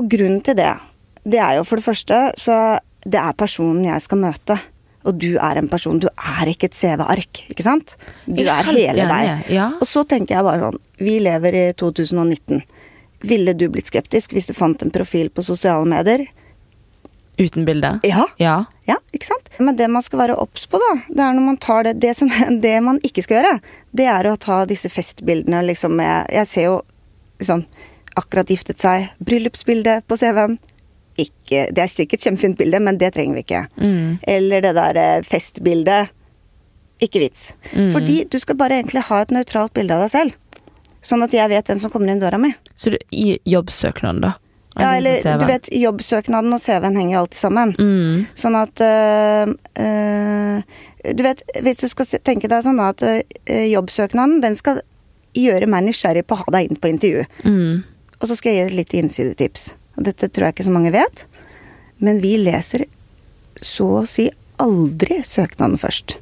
Og 0.00 0.08
grunnen 0.10 0.40
til 0.44 0.56
det, 0.56 0.72
det 1.24 1.40
er 1.40 1.58
jo 1.58 1.64
for 1.64 1.80
det 1.80 1.86
første 1.86 2.20
så 2.40 2.78
Det 3.04 3.20
er 3.20 3.34
personen 3.36 3.84
jeg 3.84 4.00
skal 4.00 4.18
møte. 4.22 4.56
Og 5.04 5.18
du 5.20 5.34
er 5.36 5.58
en 5.60 5.66
person. 5.68 5.98
Du 6.00 6.06
er 6.08 6.48
ikke 6.48 6.70
et 6.70 6.76
CV-ark, 6.78 7.42
ikke 7.52 7.64
sant? 7.66 7.98
Du 8.24 8.40
er 8.48 8.64
hele 8.70 9.04
deg. 9.04 9.50
ja. 9.52 9.66
Og 9.76 9.84
så 9.88 10.06
tenker 10.08 10.38
jeg 10.38 10.46
bare 10.46 10.62
sånn 10.70 10.78
Vi 11.04 11.18
lever 11.20 11.58
i 11.58 11.64
2019. 11.76 12.62
Ville 13.28 13.52
du 13.56 13.66
blitt 13.72 13.90
skeptisk 13.92 14.32
hvis 14.32 14.48
du 14.48 14.54
fant 14.56 14.80
en 14.84 14.92
profil 14.92 15.28
på 15.28 15.44
sosiale 15.44 15.84
medier? 15.88 16.24
Uten 17.36 17.64
bilde? 17.66 17.98
Ja. 18.06 18.24
Ja. 18.38 18.56
Ja, 18.88 18.96
ikke 19.12 19.26
sant? 19.26 19.48
Men 19.58 19.76
det 19.76 19.90
man 19.90 20.04
skal 20.06 20.20
være 20.22 20.36
obs 20.40 20.64
på, 20.70 20.78
da, 20.80 20.90
det 21.08 21.20
er 21.24 21.32
når 21.34 21.46
man 21.48 21.56
tar 21.60 21.84
det 21.84 21.96
Det, 22.00 22.12
som, 22.16 22.30
det 22.64 22.76
man 22.84 23.00
ikke 23.04 23.24
skal 23.26 23.40
gjøre, 23.42 23.56
det 23.92 24.06
er 24.06 24.28
å 24.30 24.36
ta 24.40 24.62
disse 24.70 24.88
festbildene 24.92 25.64
liksom 25.68 25.96
med 25.98 26.30
Jeg 26.32 26.48
ser 26.48 26.70
jo 26.70 26.78
sånn 27.42 27.66
Akkurat 28.16 28.46
giftet 28.46 28.78
seg. 28.78 29.08
Bryllupsbilde 29.18 29.96
på 30.06 30.16
CV-en. 30.20 30.52
Ikke 31.20 31.66
Det 31.70 31.78
er 31.78 31.90
sikkert 31.90 32.24
kjempefint 32.26 32.58
bilde, 32.58 32.80
men 32.82 32.98
det 32.98 33.12
trenger 33.14 33.38
vi 33.38 33.44
ikke. 33.44 33.66
Mm. 33.78 34.18
Eller 34.36 34.64
det 34.64 34.74
der 34.74 35.00
eh, 35.00 35.26
festbildet. 35.26 36.14
Ikke 37.02 37.20
vits. 37.22 37.52
Mm. 37.74 37.92
Fordi 37.92 38.24
du 38.30 38.38
skal 38.38 38.56
bare 38.58 38.78
egentlig 38.80 39.04
ha 39.10 39.20
et 39.22 39.34
nøytralt 39.34 39.74
bilde 39.74 39.94
av 39.94 40.06
deg 40.06 40.14
selv. 40.14 40.38
Sånn 41.04 41.22
at 41.26 41.34
jeg 41.36 41.50
vet 41.52 41.68
hvem 41.68 41.82
som 41.82 41.92
kommer 41.92 42.10
inn 42.10 42.22
døra 42.22 42.38
mi. 42.40 42.54
Så 42.80 42.94
du, 42.94 42.98
i 43.12 43.36
jobbsøknaden, 43.44 44.22
da? 44.24 44.32
Ja, 44.74 44.96
Eller 44.96 45.38
du 45.38 45.44
vet, 45.46 45.68
jobbsøknaden 45.70 46.54
og 46.56 46.58
CV-en 46.58 46.96
henger 46.98 47.14
jo 47.14 47.20
alltid 47.22 47.38
sammen. 47.38 47.74
mm. 47.78 48.24
Sånn 48.34 48.56
at 48.58 48.82
øh, 48.82 49.52
øh, 49.84 51.12
Du 51.14 51.22
vet, 51.22 51.44
hvis 51.62 51.84
du 51.84 51.86
skal 51.92 52.08
tenke 52.26 52.50
deg 52.50 52.64
sånn 52.64 52.80
at 52.82 53.04
øh, 53.06 53.20
jobbsøknaden, 53.70 54.40
den 54.42 54.56
skal 54.58 54.80
gjøre 55.36 55.68
meg 55.70 55.86
nysgjerrig 55.86 56.24
på 56.26 56.34
å 56.34 56.42
ha 56.42 56.56
deg 56.56 56.70
inn 56.70 56.80
på 56.80 56.90
intervju. 56.90 57.22
Mm. 57.44 57.82
Og 58.18 58.30
så 58.30 58.38
skal 58.38 58.54
jeg 58.54 58.58
gi 58.58 58.72
et 58.72 58.78
lite 58.80 58.98
innsidetips. 59.02 59.74
Og 59.96 60.06
dette 60.08 60.28
tror 60.28 60.48
jeg 60.48 60.56
ikke 60.56 60.68
så 60.68 60.74
mange 60.74 60.94
vet. 60.94 61.26
Men 62.02 62.20
vi 62.22 62.36
leser 62.40 62.86
så 63.62 63.88
å 64.00 64.06
si 64.08 64.28
aldri 64.62 65.20
søknaden 65.26 65.78
først. 65.80 66.18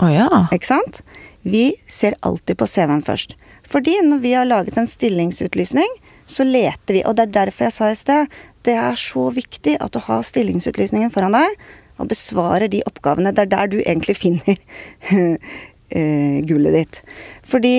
Å 0.00 0.08
ja. 0.08 0.28
Ikke 0.54 0.70
sant? 0.70 1.02
Vi 1.44 1.70
ser 1.88 2.16
alltid 2.24 2.58
på 2.60 2.68
CV-en 2.68 3.04
først. 3.04 3.36
Fordi 3.70 3.98
når 4.04 4.22
vi 4.24 4.32
har 4.34 4.48
laget 4.48 4.78
en 4.80 4.88
stillingsutlysning, 4.88 5.92
så 6.26 6.44
leter 6.46 6.96
vi. 6.96 7.04
Og 7.06 7.16
det 7.16 7.28
er 7.28 7.36
derfor 7.36 7.68
jeg 7.68 7.76
sa 7.76 7.90
i 7.92 7.98
sted, 7.98 8.40
det 8.66 8.76
er 8.76 8.98
så 8.98 9.28
viktig 9.34 9.76
at 9.80 9.94
du 9.94 10.00
har 10.04 10.24
stillingsutlysningen 10.26 11.12
foran 11.14 11.36
deg, 11.36 11.54
og 12.00 12.10
besvarer 12.10 12.70
de 12.72 12.82
oppgavene. 12.88 13.32
Det 13.36 13.44
er 13.44 13.52
der 13.52 13.70
du 13.72 13.78
egentlig 13.82 14.16
finner 14.16 14.56
eh, 15.16 16.40
gullet 16.48 16.76
ditt. 16.76 17.00
Fordi 17.46 17.74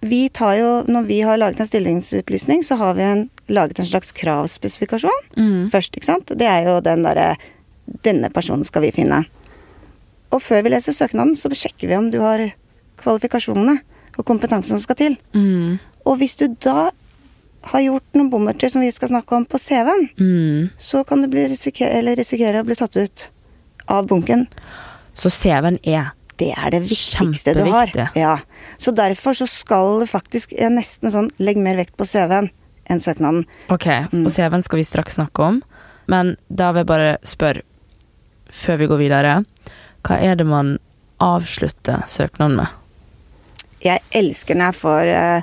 vi 0.00 0.28
tar 0.32 0.54
jo, 0.56 0.68
når 0.88 1.06
vi 1.06 1.20
har 1.20 1.36
laget 1.40 1.60
en 1.60 1.66
stillingsutlysning, 1.68 2.62
så 2.64 2.76
har 2.80 2.94
vi 2.96 3.02
en, 3.04 3.26
laget 3.48 3.78
en 3.78 3.86
slags 3.86 4.12
kravspesifikasjon 4.16 5.26
Mm. 5.36 5.70
først, 5.70 5.96
ikke 5.96 6.06
sant? 6.08 6.26
Det 6.38 6.46
er 6.46 6.64
jo 6.68 6.80
den 6.80 7.02
derre 7.04 7.36
Denne 8.04 8.28
personen 8.30 8.62
skal 8.64 8.82
vi 8.82 8.92
finne. 8.94 9.24
Og 10.30 10.38
før 10.40 10.62
vi 10.62 10.70
leser 10.70 10.92
søknaden, 10.94 11.34
så 11.36 11.48
sjekker 11.50 11.88
vi 11.88 11.96
om 11.96 12.10
du 12.12 12.20
har 12.20 12.38
kvalifikasjonene 13.02 13.80
og 14.16 14.24
kompetansen 14.28 14.76
som 14.78 14.82
skal 14.84 14.94
til. 15.00 15.16
Mm. 15.34 15.78
Og 16.06 16.16
hvis 16.20 16.36
du 16.38 16.46
da 16.62 16.90
har 17.72 17.80
gjort 17.82 18.14
noen 18.14 18.30
bommerter 18.30 18.70
som 18.70 18.80
vi 18.80 18.92
skal 18.94 19.08
snakke 19.10 19.34
om 19.36 19.44
på 19.44 19.58
CV-en, 19.58 20.08
Mm. 20.16 20.70
så 20.78 21.04
kan 21.04 21.20
du 21.22 21.26
bli 21.28 21.48
risikere, 21.50 21.90
eller 21.98 22.14
risikere 22.16 22.62
å 22.62 22.64
bli 22.64 22.74
tatt 22.76 22.96
ut 22.96 23.30
av 23.88 24.06
bunken. 24.06 24.46
Så 25.14 25.28
CV-en 25.30 25.78
er 25.82 26.12
Det 26.40 26.50
er 26.56 26.72
det 26.72 26.80
viktigste 26.86 27.52
du 27.58 27.64
har. 27.68 27.90
Ja. 28.16 28.38
Så 28.80 28.94
derfor 28.96 29.36
så 29.36 29.46
skal 29.50 30.06
faktisk 30.08 30.54
nesten 30.72 31.12
sånn 31.12 31.28
legg 31.42 31.60
mer 31.60 31.76
vekt 31.76 31.96
på 32.00 32.06
CV-en 32.08 32.48
enn 32.90 33.00
søknaden. 33.02 33.44
Ok, 33.70 33.86
Mm. 34.10 34.24
og 34.26 34.32
CV-en 34.32 34.62
skal 34.64 34.80
vi 34.80 34.84
straks 34.88 35.18
snakke 35.20 35.44
om. 35.44 35.60
Men 36.08 36.36
da 36.48 36.72
vil 36.72 36.80
jeg 36.82 36.88
bare 36.88 37.10
spørre, 37.22 37.62
før 38.50 38.78
vi 38.80 38.88
går 38.90 38.98
videre, 38.98 39.34
hva 40.02 40.16
er 40.18 40.34
det 40.40 40.46
man 40.48 40.78
avslutter 41.20 42.06
søknaden 42.08 42.56
med? 42.56 42.66
Jeg 43.84 44.00
elsker 44.16 44.56
når 44.56 44.72
jeg 44.72 44.78
får 44.80 45.10
uh, 45.12 45.42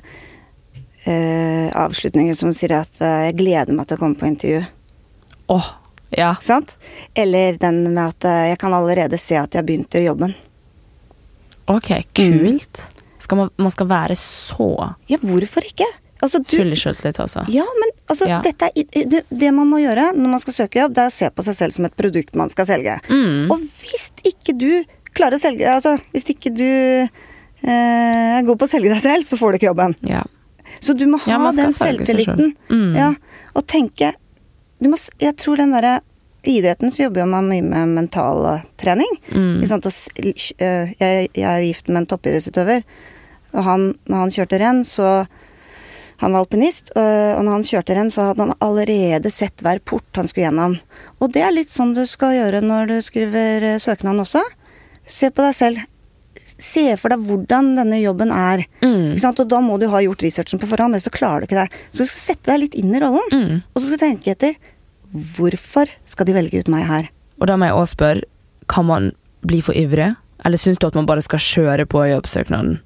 uh, 1.08 1.68
avslutninger 1.86 2.36
som 2.38 2.52
sier 2.54 2.74
at 2.82 3.00
uh, 3.02 3.28
jeg 3.30 3.38
gleder 3.40 3.74
meg 3.78 3.88
til 3.88 3.98
å 3.98 4.02
komme 4.02 4.20
på 4.20 4.28
intervju. 4.28 4.66
Åh, 5.54 5.70
ja. 6.18 6.34
Sant? 6.42 6.76
Eller 7.16 7.58
den 7.62 7.84
med 7.94 8.04
at 8.04 8.28
jeg 8.52 8.60
kan 8.60 8.74
allerede 8.76 9.18
se 9.22 9.38
at 9.40 9.54
jeg 9.54 9.62
har 9.62 9.68
begynt 9.70 9.96
i 9.96 10.04
jobben. 10.04 10.36
Ok, 11.68 11.90
kult. 12.16 12.84
Skal 13.20 13.38
man, 13.42 13.50
man 13.60 13.74
skal 13.74 13.88
være 13.90 14.16
så 14.20 14.68
Ja, 15.10 15.18
hvorfor 15.24 15.66
ikke? 15.68 15.88
Altså, 16.22 16.40
du, 16.42 16.56
full 16.58 16.72
i 16.74 16.78
altså. 17.22 17.44
ja, 17.54 17.62
men 17.78 17.90
altså, 18.10 18.26
Ja. 18.28 18.40
dette 18.42 18.70
er, 18.74 19.06
det, 19.06 19.20
det 19.30 19.52
man 19.54 19.68
må 19.70 19.78
gjøre 19.78 20.14
når 20.18 20.32
man 20.32 20.40
skal 20.42 20.54
søke 20.54 20.80
jobb, 20.80 20.96
det 20.98 21.04
er 21.04 21.12
å 21.12 21.14
se 21.14 21.30
på 21.30 21.44
seg 21.46 21.56
selv 21.60 21.76
som 21.76 21.86
et 21.86 21.96
produkt 22.00 22.36
man 22.36 22.50
skal 22.50 22.66
selge. 22.66 22.96
Mm. 23.10 23.52
Og 23.54 23.60
hvis 23.84 24.08
ikke 24.26 24.56
du 24.58 24.72
klarer 25.14 25.38
å 25.38 25.42
selge 25.42 25.68
Altså, 25.70 25.94
hvis 26.14 26.26
ikke 26.34 26.50
du 26.58 26.66
eh, 26.66 27.70
er 27.70 28.42
god 28.48 28.58
på 28.58 28.66
å 28.66 28.72
selge 28.72 28.90
deg 28.94 29.02
selv, 29.04 29.28
så 29.30 29.38
får 29.38 29.54
du 29.54 29.60
ikke 29.60 29.70
jobben. 29.70 29.94
Ja. 30.10 30.24
Så 30.82 30.94
du 30.98 31.06
må 31.10 31.20
ha 31.22 31.32
Ja, 31.32 31.52
den 31.52 31.74
selvtilliten. 31.74 32.54
selv. 32.58 32.74
Mm. 32.74 32.96
Ja, 32.98 33.14
og 33.54 33.68
tenke 33.70 34.14
du 34.82 34.90
må, 34.90 34.98
Jeg 35.22 35.36
tror 35.38 35.58
den 35.58 35.72
derre 35.74 36.00
I 36.48 36.58
idretten 36.62 36.92
så 36.94 37.04
jobber 37.08 37.28
man 37.28 37.50
mye 37.52 37.66
med 37.66 37.92
mental 37.98 38.46
eh, 38.54 38.62
trening. 38.80 39.10
Mm. 39.34 39.60
Øh, 39.64 40.94
jeg, 40.98 41.28
jeg 41.36 41.44
er 41.44 41.60
jo 41.62 41.68
gift 41.68 41.90
med 41.92 42.02
en 42.04 42.10
toppidrettsutøver. 42.14 42.86
Og 43.58 43.64
han, 43.68 43.90
når 44.08 44.24
han 44.26 44.34
kjørte 44.38 44.62
renn, 44.64 44.84
så 44.88 45.12
Han 46.18 46.34
var 46.34 46.40
alpinist, 46.48 46.88
og 46.98 47.44
når 47.46 47.52
han 47.52 47.64
kjørte 47.68 47.94
renn, 47.94 48.08
så 48.10 48.24
hadde 48.32 48.42
han 48.48 48.54
allerede 48.66 49.30
sett 49.30 49.62
hver 49.62 49.78
port 49.86 50.18
han 50.18 50.26
skulle 50.26 50.48
gjennom. 50.48 50.74
Og 51.22 51.30
det 51.36 51.44
er 51.46 51.54
litt 51.54 51.70
sånn 51.70 51.92
du 51.94 52.02
skal 52.10 52.34
gjøre 52.34 52.64
når 52.66 52.88
du 52.90 52.96
skriver 53.06 53.68
øh, 53.76 53.78
søknaden 53.78 54.24
også. 54.24 54.42
Se 55.06 55.30
på 55.30 55.46
deg 55.46 55.54
selv. 55.54 55.84
Se 56.58 56.88
for 56.98 57.14
deg 57.14 57.22
hvordan 57.28 57.70
denne 57.78 58.00
jobben 58.02 58.34
er. 58.34 58.64
Mm. 58.82 59.14
Og 59.14 59.44
da 59.46 59.60
må 59.62 59.78
du 59.78 59.86
ha 59.94 60.02
gjort 60.02 60.26
researchen 60.26 60.58
på 60.58 60.66
forhånd, 60.72 60.98
ellers 60.98 61.06
så 61.06 61.14
klarer 61.14 61.46
du 61.46 61.52
ikke 61.52 61.62
det. 61.62 61.84
Så 61.92 62.02
du 62.02 62.10
skal 62.10 62.26
sette 62.32 62.50
deg 62.50 62.64
litt 62.64 62.80
inn 62.82 62.98
i 62.98 63.04
rollen, 63.04 63.30
Mm. 63.38 63.62
og 63.70 63.78
så 63.78 63.86
skal 63.86 63.98
du 64.02 64.06
tenke 64.08 64.34
etter. 64.34 64.58
Hvorfor 65.14 65.92
skal 66.10 66.28
de 66.28 66.36
velge 66.36 66.62
ut 66.62 66.72
meg 66.72 66.88
her? 66.88 67.12
Og 67.38 67.48
da 67.50 67.58
må 67.58 67.70
jeg 67.70 67.78
også 67.78 67.98
spørre, 67.98 68.28
kan 68.68 68.88
man 68.88 69.12
bli 69.48 69.62
for 69.64 69.78
ivrig? 69.78 70.16
Eller 70.46 70.60
syns 70.62 70.80
du 70.82 70.88
at 70.88 70.98
man 70.98 71.08
bare 71.08 71.24
skal 71.26 71.42
kjøre 71.42 71.88
på 71.90 72.04
jobbsøknaden? 72.10 72.80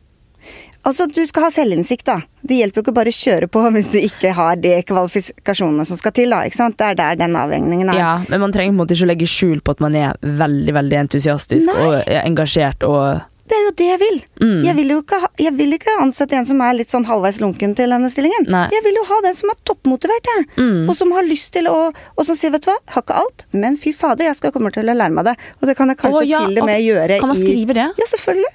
Altså, 0.81 1.05
du 1.05 1.19
skal 1.29 1.45
ha 1.45 1.49
selvinnsikt, 1.53 2.07
da. 2.07 2.15
Det 2.41 2.57
hjelper 2.57 2.79
jo 2.79 2.83
ikke 2.87 2.95
bare 2.97 3.11
å 3.13 3.17
kjøre 3.17 3.47
på 3.53 3.61
hvis 3.75 3.91
du 3.93 3.99
ikke 3.99 4.31
har 4.33 4.57
de 4.57 4.71
kvalifikasjonene 4.89 5.85
som 5.85 5.99
skal 5.99 6.13
til, 6.17 6.33
da. 6.33 6.41
Ikke 6.47 6.57
sant? 6.57 6.77
Det 6.79 6.87
er 6.87 6.97
der 6.97 7.19
den 7.19 7.37
avhengningen 7.37 7.91
er. 7.93 7.99
Ja, 7.99 8.13
men 8.31 8.41
man 8.41 8.55
trenger 8.55 8.73
på 8.73 8.75
en 8.79 8.79
måte 8.79 8.97
ikke 8.97 9.05
å 9.05 9.11
legge 9.11 9.29
skjul 9.29 9.61
på 9.61 9.75
at 9.75 9.83
man 9.85 9.97
er 9.99 10.17
veldig 10.41 10.73
veldig 10.79 10.97
entusiastisk 11.03 11.69
Nei. 11.69 11.83
og 11.85 11.97
er 12.01 12.23
engasjert 12.23 12.87
og 12.87 13.21
Det 13.51 13.57
er 13.57 13.65
jo 13.65 13.71
det 13.81 13.85
jeg 13.89 13.99
vil. 13.99 14.17
Mm. 14.39 14.59
Jeg 14.63 14.75
vil 14.77 14.91
ikke, 14.95 15.17
jeg 15.43 15.51
vil 15.57 15.75
ikke 15.75 15.93
ansette 15.99 16.37
en 16.39 16.45
som 16.47 16.61
er 16.63 16.77
litt 16.77 16.93
sånn 16.93 17.03
halvveis 17.03 17.41
lunken 17.43 17.73
til 17.75 17.91
denne 17.91 18.07
stillingen. 18.13 18.45
Nei. 18.53 18.63
Jeg 18.71 18.85
vil 18.85 18.95
jo 18.95 19.03
ha 19.09 19.17
den 19.25 19.35
som 19.35 19.51
er 19.51 19.57
toppmotivert, 19.67 20.29
jeg. 20.37 20.45
Mm. 20.55 20.85
Og 20.87 20.95
som 20.95 21.11
har 21.11 21.27
lyst 21.27 21.51
til 21.51 21.67
å 21.67 21.81
Og 21.91 22.23
som 22.27 22.37
sier, 22.37 22.53
vet 22.53 22.63
du 22.63 22.69
hva, 22.71 22.77
har 22.93 23.03
ikke 23.03 23.17
alt, 23.19 23.43
men 23.51 23.75
fy 23.81 23.91
fader, 23.97 24.29
jeg 24.29 24.37
skal 24.39 24.53
komme 24.55 24.71
til 24.71 24.87
å 24.87 24.95
lære 24.95 25.11
meg 25.17 25.27
det. 25.27 25.35
Og 25.59 25.67
det 25.67 25.75
kan 25.75 25.91
jeg 25.91 25.99
kanskje 25.99 26.21
oh, 26.21 26.27
ja, 26.29 26.45
til 26.47 26.61
og 26.61 26.69
med 26.69 26.79
gjøre 26.85 27.19
Kan 27.19 27.33
man 27.33 27.39
skrive 27.41 27.75
det? 27.75 27.87
Ja, 27.99 28.07
selvfølgelig. 28.13 28.53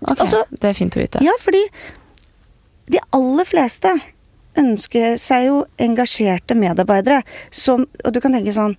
Ok, 0.00 0.20
Altså- 0.26 0.44
det 0.50 0.68
er 0.72 0.78
fint 0.80 0.96
å 0.96 1.02
vite. 1.04 1.22
Ja, 1.22 1.36
fordi 1.38 1.62
de 2.90 2.98
aller 3.14 3.46
fleste 3.46 3.94
ønsker 4.58 5.14
seg 5.22 5.46
jo 5.46 5.64
engasjerte 5.78 6.56
medarbeidere 6.58 7.22
som 7.54 7.86
Og 8.04 8.12
du 8.12 8.18
kan 8.20 8.32
tenke 8.34 8.50
sånn 8.50 8.74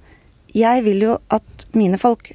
Jeg 0.52 0.84
vil 0.84 1.00
jo 1.06 1.14
at 1.32 1.66
mine 1.72 1.96
folk 2.02 2.34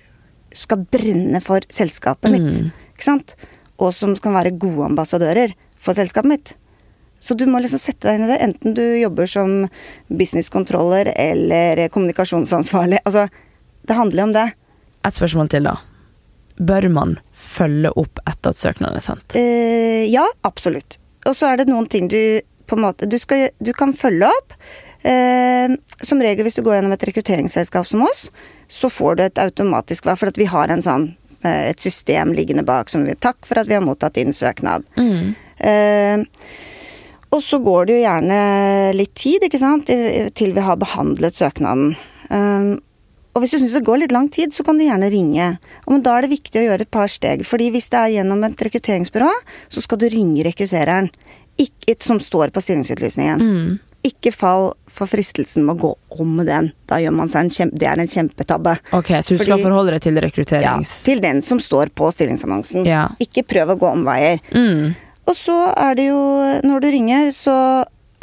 skal 0.56 0.84
brenne 0.92 1.40
for 1.44 1.64
selskapet 1.72 2.32
mitt. 2.32 2.60
Mm. 2.60 2.70
Ikke 2.94 3.08
sant? 3.08 3.36
Og 3.82 3.92
som 3.94 4.14
kan 4.20 4.36
være 4.36 4.54
gode 4.56 4.88
ambassadører 4.88 5.52
for 5.76 5.96
selskapet 5.98 6.32
mitt. 6.32 6.54
Så 7.20 7.34
du 7.34 7.46
må 7.48 7.60
liksom 7.62 7.80
sette 7.80 8.06
deg 8.08 8.18
inn 8.18 8.26
i 8.26 8.30
det, 8.30 8.38
enten 8.44 8.76
du 8.76 8.84
jobber 9.00 9.28
som 9.30 9.66
businesskontroller 10.12 11.10
eller 11.16 11.86
kommunikasjonsansvarlig. 11.92 13.00
Altså, 13.08 13.26
det 13.88 13.96
handler 13.96 14.26
om 14.26 14.34
det. 14.36 14.46
Et 15.06 15.16
spørsmål 15.16 15.50
til, 15.52 15.68
da. 15.68 15.78
Bør 16.56 16.88
man 16.92 17.16
følge 17.36 17.92
opp 18.00 18.20
etter 18.24 18.52
at 18.52 18.60
søknaden 18.60 19.00
er 19.00 19.04
sendt? 19.04 19.36
Eh, 19.38 20.04
ja, 20.12 20.24
absolutt. 20.48 20.98
Og 21.26 21.36
så 21.36 21.50
er 21.50 21.60
det 21.60 21.70
noen 21.70 21.88
ting 21.90 22.08
du 22.12 22.20
på 22.66 22.74
en 22.74 22.82
måte 22.82 23.06
Du, 23.06 23.14
skal, 23.22 23.48
du 23.62 23.72
kan 23.76 23.92
følge 23.94 24.28
opp. 24.28 24.54
Eh, 25.06 25.76
som 26.02 26.22
regel 26.22 26.46
hvis 26.46 26.58
du 26.58 26.64
går 26.66 26.78
gjennom 26.78 26.94
et 26.96 27.06
rekrutteringsselskap 27.10 27.86
som 27.86 28.02
oss, 28.06 28.26
så 28.68 28.90
får 28.90 29.18
du 29.18 29.26
et 29.26 29.42
automatisk 29.42 30.08
hva, 30.08 30.16
for 30.18 30.32
at 30.32 30.40
vi 30.40 30.48
har 30.50 30.72
en 30.72 30.82
sånn, 30.82 31.10
eh, 31.42 31.70
et 31.70 31.82
system 31.82 32.34
liggende 32.34 32.66
bak 32.66 32.90
som 32.90 33.04
vi 33.06 33.14
Takk 33.14 33.46
for 33.46 33.60
at 33.60 33.70
vi 33.70 33.78
har 33.78 33.84
mottatt 33.86 34.18
din 34.18 34.34
søknad. 34.34 34.86
Eh, 35.58 36.24
og 37.34 37.42
så 37.42 37.58
går 37.62 37.86
det 37.86 37.94
jo 37.96 38.02
gjerne 38.04 38.40
litt 38.96 39.14
tid, 39.18 39.46
ikke 39.46 39.60
sant, 39.60 39.86
til 39.86 40.52
vi 40.56 40.66
har 40.66 40.78
behandlet 40.80 41.34
søknaden. 41.34 41.96
Eh, 42.30 42.76
og 43.36 43.42
hvis 43.42 43.52
du 43.52 43.58
syns 43.60 43.74
det 43.76 43.84
går 43.84 44.00
litt 44.00 44.14
lang 44.16 44.30
tid, 44.32 44.54
så 44.56 44.64
kan 44.64 44.78
du 44.78 44.86
gjerne 44.86 45.10
ringe. 45.12 45.48
Og 45.84 45.92
men 45.92 46.04
da 46.04 46.14
er 46.16 46.24
det 46.24 46.32
viktig 46.32 46.56
å 46.56 46.68
gjøre 46.70 46.86
et 46.86 46.90
par 46.90 47.10
steg. 47.12 47.44
fordi 47.44 47.70
hvis 47.70 47.90
det 47.92 47.98
er 48.00 48.14
gjennom 48.16 48.44
et 48.44 48.56
rekrutteringsbyrå, 48.56 49.28
så 49.68 49.82
skal 49.84 49.98
du 50.00 50.08
ringe 50.08 50.46
rekruttereren. 50.46 51.10
Ikke, 51.60 51.96
som 52.00 52.20
står 52.20 52.50
på 52.52 52.60
stillingsutlysningen. 52.64 53.40
Ikke 54.04 54.32
fall 54.32 54.72
for 54.96 55.10
fristelsen 55.10 55.66
med 55.66 55.76
å 55.76 55.86
gå 55.86 56.20
om 56.22 56.36
den. 56.46 56.70
Da 56.88 56.98
gjør 57.02 57.14
man 57.18 57.30
seg 57.32 57.46
en 57.46 57.52
kjempe, 57.52 57.80
det 57.80 57.88
er 57.90 58.02
en 58.02 58.12
kjempetabbe. 58.12 58.76
Ok, 58.96 59.12
så 59.20 59.34
du 59.34 59.42
skal 59.42 59.60
forholde 59.62 59.96
deg 59.96 60.06
til 60.06 60.16
Ja, 60.16 60.22
rekrutterings... 60.26 60.94
til 61.06 61.20
den 61.24 61.42
som 61.44 61.60
står 61.62 61.92
på 61.96 62.08
stillingsannonsen. 62.14 62.86
Ja. 62.88 63.08
Ikke 63.22 63.44
prøv 63.46 63.74
å 63.74 63.80
gå 63.80 63.92
omveier. 63.92 64.40
Mm. 64.54 64.94
Og 65.26 65.34
så 65.34 65.56
er 65.74 65.98
det 65.98 66.08
jo, 66.08 66.22
når 66.64 66.82
du 66.84 66.90
ringer, 66.94 67.30
så 67.34 67.58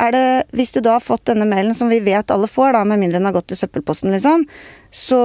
er 0.02 0.12
det 0.12 0.28
Hvis 0.58 0.74
du 0.74 0.80
da 0.84 0.98
har 0.98 1.04
fått 1.04 1.28
denne 1.30 1.46
mailen, 1.48 1.76
som 1.78 1.92
vi 1.92 2.00
vet 2.04 2.32
alle 2.34 2.48
får, 2.50 2.74
da, 2.76 2.82
med 2.88 3.00
mindre 3.00 3.20
den 3.20 3.28
har 3.30 3.36
gått 3.36 3.52
til 3.52 3.60
søppelposten, 3.60 4.12
liksom, 4.12 4.46
så 4.94 5.20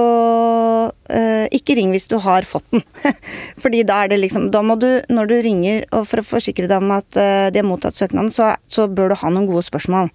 øh, 0.93 1.45
ikke 1.55 1.75
ring 1.77 1.91
hvis 1.93 2.07
du 2.09 2.17
har 2.21 2.47
fått 2.47 2.69
den. 2.73 2.83
Fordi 3.63 3.81
da 3.87 4.03
er 4.03 4.13
det 4.13 4.21
liksom 4.21 4.49
Da 4.53 4.61
må 4.65 4.77
du, 4.79 4.87
når 5.09 5.29
du 5.29 5.35
ringer 5.45 5.87
og 5.89 6.05
for 6.09 6.21
å 6.21 6.27
forsikre 6.27 6.69
deg 6.69 6.81
om 6.81 6.93
at 6.95 7.17
øh, 7.17 7.49
de 7.53 7.61
har 7.61 7.67
mottatt 7.67 7.97
søknaden, 7.97 8.31
så, 8.33 8.53
så 8.69 8.87
bør 8.87 9.11
du 9.11 9.19
ha 9.21 9.33
noen 9.33 9.49
gode 9.49 9.65
spørsmål. 9.67 10.13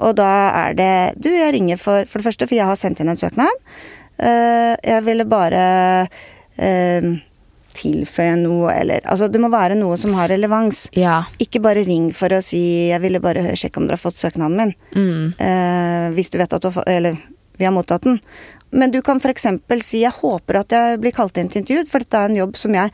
Og 0.00 0.14
da 0.18 0.28
er 0.66 0.76
det 0.78 0.92
Du, 1.20 1.28
jeg 1.28 1.54
ringer 1.54 1.80
for 1.80 2.06
For 2.08 2.20
det 2.20 2.30
første, 2.30 2.48
for 2.48 2.56
jeg 2.56 2.68
har 2.68 2.78
sendt 2.78 3.02
inn 3.02 3.10
en 3.12 3.20
søknad. 3.20 3.64
Eh, 4.20 4.74
jeg 4.84 5.04
ville 5.06 5.24
bare 5.28 5.64
eh, 6.60 7.10
tilføye 7.76 8.36
noe, 8.40 8.72
eller 8.74 9.04
Altså, 9.08 9.28
det 9.32 9.40
må 9.40 9.50
være 9.52 9.78
noe 9.78 9.96
som 10.00 10.14
har 10.18 10.30
relevans. 10.32 10.86
Ja. 10.96 11.22
Ikke 11.40 11.62
bare 11.64 11.84
ring 11.86 12.10
for 12.16 12.28
å 12.28 12.42
si 12.44 12.90
'jeg 12.90 13.00
ville 13.00 13.20
bare 13.20 13.56
sjekke 13.56 13.78
om 13.78 13.86
dere 13.86 13.96
har 13.98 14.10
fått 14.10 14.20
søknaden 14.20 14.56
min'. 14.56 14.74
Mm. 14.94 15.34
Eh, 15.38 16.06
hvis 16.16 16.30
du 16.30 16.38
vet 16.38 16.52
at 16.52 16.60
du 16.60 16.68
har 16.68 16.82
fått 16.82 16.88
Eller 16.88 17.16
vi 17.56 17.64
har 17.64 17.72
mottatt 17.72 18.02
den. 18.02 18.20
Men 18.72 18.90
du 18.90 19.02
kan 19.02 19.20
f.eks. 19.20 19.46
si 19.82 20.02
'jeg 20.02 20.12
håper 20.12 20.60
at 20.60 20.68
jeg 20.70 21.00
blir 21.00 21.12
kalt 21.12 21.36
inn 21.36 21.48
til 21.48 21.62
intervju', 21.62 21.88
for 21.88 21.98
dette 21.98 22.14
er 22.16 22.24
en 22.28 22.36
jobb 22.36 22.56
som 22.56 22.74
jeg 22.74 22.90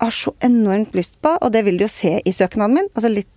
har 0.00 0.10
så 0.10 0.32
enormt 0.40 0.94
lyst 0.94 1.20
på, 1.20 1.36
og 1.40 1.52
det 1.52 1.64
vil 1.64 1.76
du 1.78 1.84
jo 1.84 1.88
se 1.88 2.20
i 2.24 2.30
søknaden 2.30 2.74
min. 2.74 2.88
Altså 2.94 3.12
litt 3.12 3.28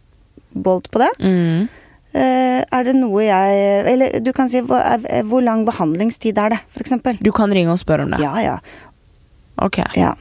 bold 0.53 0.89
på 0.91 0.99
det. 0.99 1.09
Mm. 1.19 1.69
Eh, 2.13 2.59
er 2.67 2.83
det 2.83 2.91
noe 2.97 3.21
jeg 3.23 3.59
Eller 3.87 4.17
du 4.19 4.33
kan 4.35 4.49
si 4.51 4.59
hvor, 4.67 4.81
er- 4.83 5.23
hvor 5.23 5.39
lang 5.45 5.61
behandlingstid 5.65 6.37
er 6.43 6.49
det, 6.55 6.59
f.eks. 6.75 6.91
Du 7.23 7.31
kan 7.31 7.51
ringe 7.55 7.71
og 7.71 7.79
spørre 7.79 8.03
om 8.03 8.11
det? 8.11 8.19
Ja, 8.19 8.33
ja. 8.43 8.57
Ok. 9.63 9.77
Ja. 9.95 10.13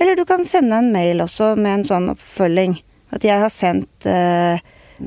Eller 0.00 0.16
du 0.16 0.24
kan 0.26 0.44
sende 0.48 0.78
en 0.80 0.90
mail 0.94 1.20
også 1.22 1.52
med 1.60 1.80
en 1.80 1.84
sånn 1.86 2.08
oppfølging. 2.14 2.78
At 3.12 3.24
jeg 3.26 3.38
har 3.42 3.50
sendt 3.52 4.06
eh, 4.08 4.58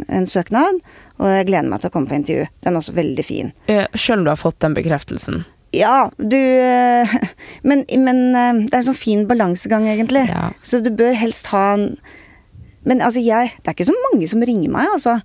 en 0.07 0.27
søknad, 0.29 0.79
og 1.19 1.27
jeg 1.29 1.47
gleder 1.49 1.69
meg 1.71 1.81
til 1.81 1.89
å 1.89 1.93
komme 1.93 2.09
på 2.11 2.17
intervju. 2.19 2.47
Den 2.63 2.73
er 2.75 2.79
også 2.81 2.95
veldig 2.97 3.25
fin. 3.25 3.51
Eh, 3.71 3.85
Selv 3.95 4.19
om 4.21 4.25
du 4.27 4.31
har 4.33 4.39
fått 4.39 4.59
den 4.63 4.75
bekreftelsen? 4.77 5.43
Ja, 5.73 6.09
du 6.21 6.37
eh, 6.37 7.09
Men, 7.67 7.83
men 8.03 8.19
eh, 8.35 8.59
det 8.67 8.73
er 8.75 8.81
en 8.83 8.89
sånn 8.91 8.99
fin 8.99 9.23
balansegang, 9.29 9.87
egentlig. 9.89 10.27
Ja. 10.29 10.51
Så 10.61 10.79
du 10.85 10.91
bør 10.93 11.15
helst 11.17 11.49
ha 11.53 11.71
en 11.77 11.89
Men 12.85 12.99
altså, 13.01 13.21
jeg 13.23 13.53
Det 13.63 13.71
er 13.71 13.73
ikke 13.77 13.87
så 13.89 13.95
mange 14.11 14.27
som 14.29 14.41
ringer 14.43 14.69
meg, 14.69 14.89
altså. 14.93 15.17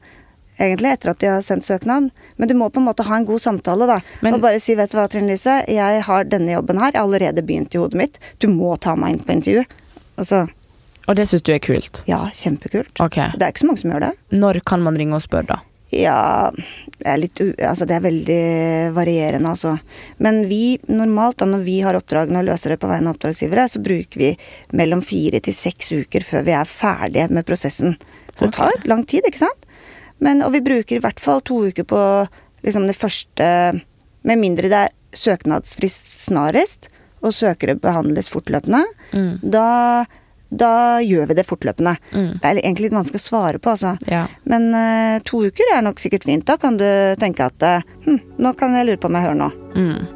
Egentlig, 0.59 0.93
etter 0.93 1.11
at 1.13 1.19
de 1.23 1.27
har 1.31 1.43
sendt 1.47 1.65
søknad. 1.65 2.11
Men 2.37 2.49
du 2.51 2.55
må 2.59 2.71
på 2.71 2.81
en 2.81 2.89
måte 2.89 3.05
ha 3.07 3.17
en 3.17 3.27
god 3.29 3.41
samtale, 3.41 3.87
da. 3.87 4.01
Men- 4.23 4.35
og 4.35 4.41
bare 4.43 4.61
si 4.61 4.75
'vet 4.75 4.91
du 4.91 4.97
hva, 4.99 5.09
Trine 5.09 5.29
Lise, 5.29 5.65
jeg 5.69 6.03
har 6.03 6.25
denne 6.25 6.51
jobben 6.51 6.79
her. 6.79 6.91
Jeg 6.93 7.01
har 7.01 7.07
allerede 7.07 7.47
begynt 7.47 7.75
i 7.75 7.79
hodet 7.79 7.95
mitt. 7.95 8.19
Du 8.41 8.49
må 8.49 8.79
ta 8.81 8.97
meg 8.97 9.13
inn 9.13 9.25
på 9.25 9.33
intervju. 9.33 9.65
Altså, 10.19 10.49
Og 11.07 11.17
det 11.17 11.29
syns 11.29 11.43
du 11.43 11.53
er 11.53 11.59
kult? 11.59 12.03
ja, 12.07 12.29
kjempekult. 12.35 13.01
Ok. 13.01 13.15
Det 13.39 13.43
er 13.43 13.53
ikke 13.53 13.65
så 13.65 13.67
mange 13.67 13.79
som 13.79 13.91
gjør 13.93 14.01
det. 14.01 14.13
Når 14.33 14.65
kan 14.65 14.83
man 14.83 14.97
ringe 14.97 15.15
og 15.15 15.23
spørre, 15.23 15.47
da? 15.47 15.61
Ja 15.91 16.51
det 16.51 17.07
er, 17.07 17.17
litt, 17.17 17.41
altså 17.65 17.87
det 17.87 17.97
er 17.97 18.05
veldig 18.05 18.95
varierende, 18.97 19.49
altså. 19.49 19.79
Men 20.19 20.43
vi 20.51 20.79
normalt, 20.91 21.39
da 21.39 21.47
når 21.47 21.63
vi 21.65 21.81
har 21.81 21.95
oppdragene 21.95 22.41
og 22.43 22.49
løser 22.51 22.75
det 22.75 22.81
på 22.81 22.91
vegne 22.91 23.09
av 23.09 23.17
oppdragsgivere, 23.17 23.69
så 23.71 23.81
bruker 23.81 24.19
vi 24.19 24.37
mellom 24.77 25.01
fire 25.07 25.41
til 25.41 25.55
seks 25.55 25.93
uker 25.93 26.27
før 26.27 26.45
vi 26.45 26.57
er 26.59 26.69
ferdige 26.69 27.31
med 27.31 27.47
prosessen. 27.47 27.97
Så 28.35 28.49
det 28.49 28.55
tar 28.59 28.73
lang 28.91 29.07
tid, 29.07 29.23
ikke 29.27 29.39
sant? 29.47 29.65
Men, 30.25 30.43
og 30.43 30.53
vi 30.55 30.63
bruker 30.65 30.99
i 30.99 31.03
hvert 31.03 31.21
fall 31.23 31.43
to 31.47 31.61
uker 31.71 31.87
på 31.89 32.01
liksom 32.67 32.89
det 32.89 32.97
første 32.99 33.49
Med 34.27 34.41
mindre 34.41 34.71
det 34.71 34.79
er 34.89 34.95
søknadsfrist 35.15 36.09
snarest, 36.27 36.89
og 37.25 37.33
søkere 37.35 37.79
behandles 37.81 38.29
fortløpende. 38.31 38.83
Mm. 39.13 39.39
Da, 39.55 40.05
da 40.51 40.73
gjør 41.01 41.31
vi 41.31 41.37
det 41.39 41.47
fortløpende. 41.49 41.95
Mm. 42.13 42.29
Så 42.35 42.43
det 42.43 42.51
er 42.51 42.61
egentlig 42.61 42.89
litt 42.89 42.99
vanskelig 42.99 43.23
å 43.23 43.25
svare 43.25 43.63
på, 43.63 43.73
altså. 43.73 43.95
Ja. 44.11 44.27
Men 44.49 44.69
uh, 44.75 45.17
to 45.27 45.41
uker 45.49 45.73
er 45.75 45.83
nok 45.87 46.03
sikkert 46.03 46.29
fint. 46.29 46.47
Da 46.47 46.59
kan 46.61 46.79
du 46.79 46.87
tenke 47.19 47.49
at 47.49 47.65
uh, 47.65 47.97
hm, 48.05 48.21
nå 48.39 48.55
kan 48.59 48.77
jeg 48.77 48.91
lure 48.91 49.01
på 49.01 49.11
om 49.11 49.19
jeg 49.19 49.29
hører 49.31 49.43
noe. 49.43 49.53
Mm. 49.75 50.15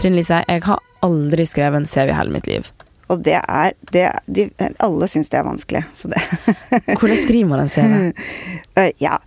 Trine 0.00 0.18
Lise, 0.18 0.42
jeg 0.50 0.66
har 0.66 0.82
aldri 1.04 1.46
skrevet 1.48 1.80
en 1.80 1.88
CV 1.88 2.10
i 2.10 2.16
hele 2.18 2.34
mitt 2.34 2.50
liv. 2.50 2.73
Og 3.12 3.20
det 3.24 3.36
er 3.40 3.74
det, 3.92 4.06
de, 4.26 4.48
Alle 4.82 5.08
syns 5.10 5.28
det 5.32 5.40
er 5.40 5.46
vanskelig, 5.46 5.84
så 5.92 6.10
det 6.12 6.20
Hvordan 7.00 7.20
skriver 7.20 7.50
man 7.50 7.64
en 7.64 7.72
CV? 7.72 7.98
Eh, 8.80 8.90
Ja. 9.02 9.18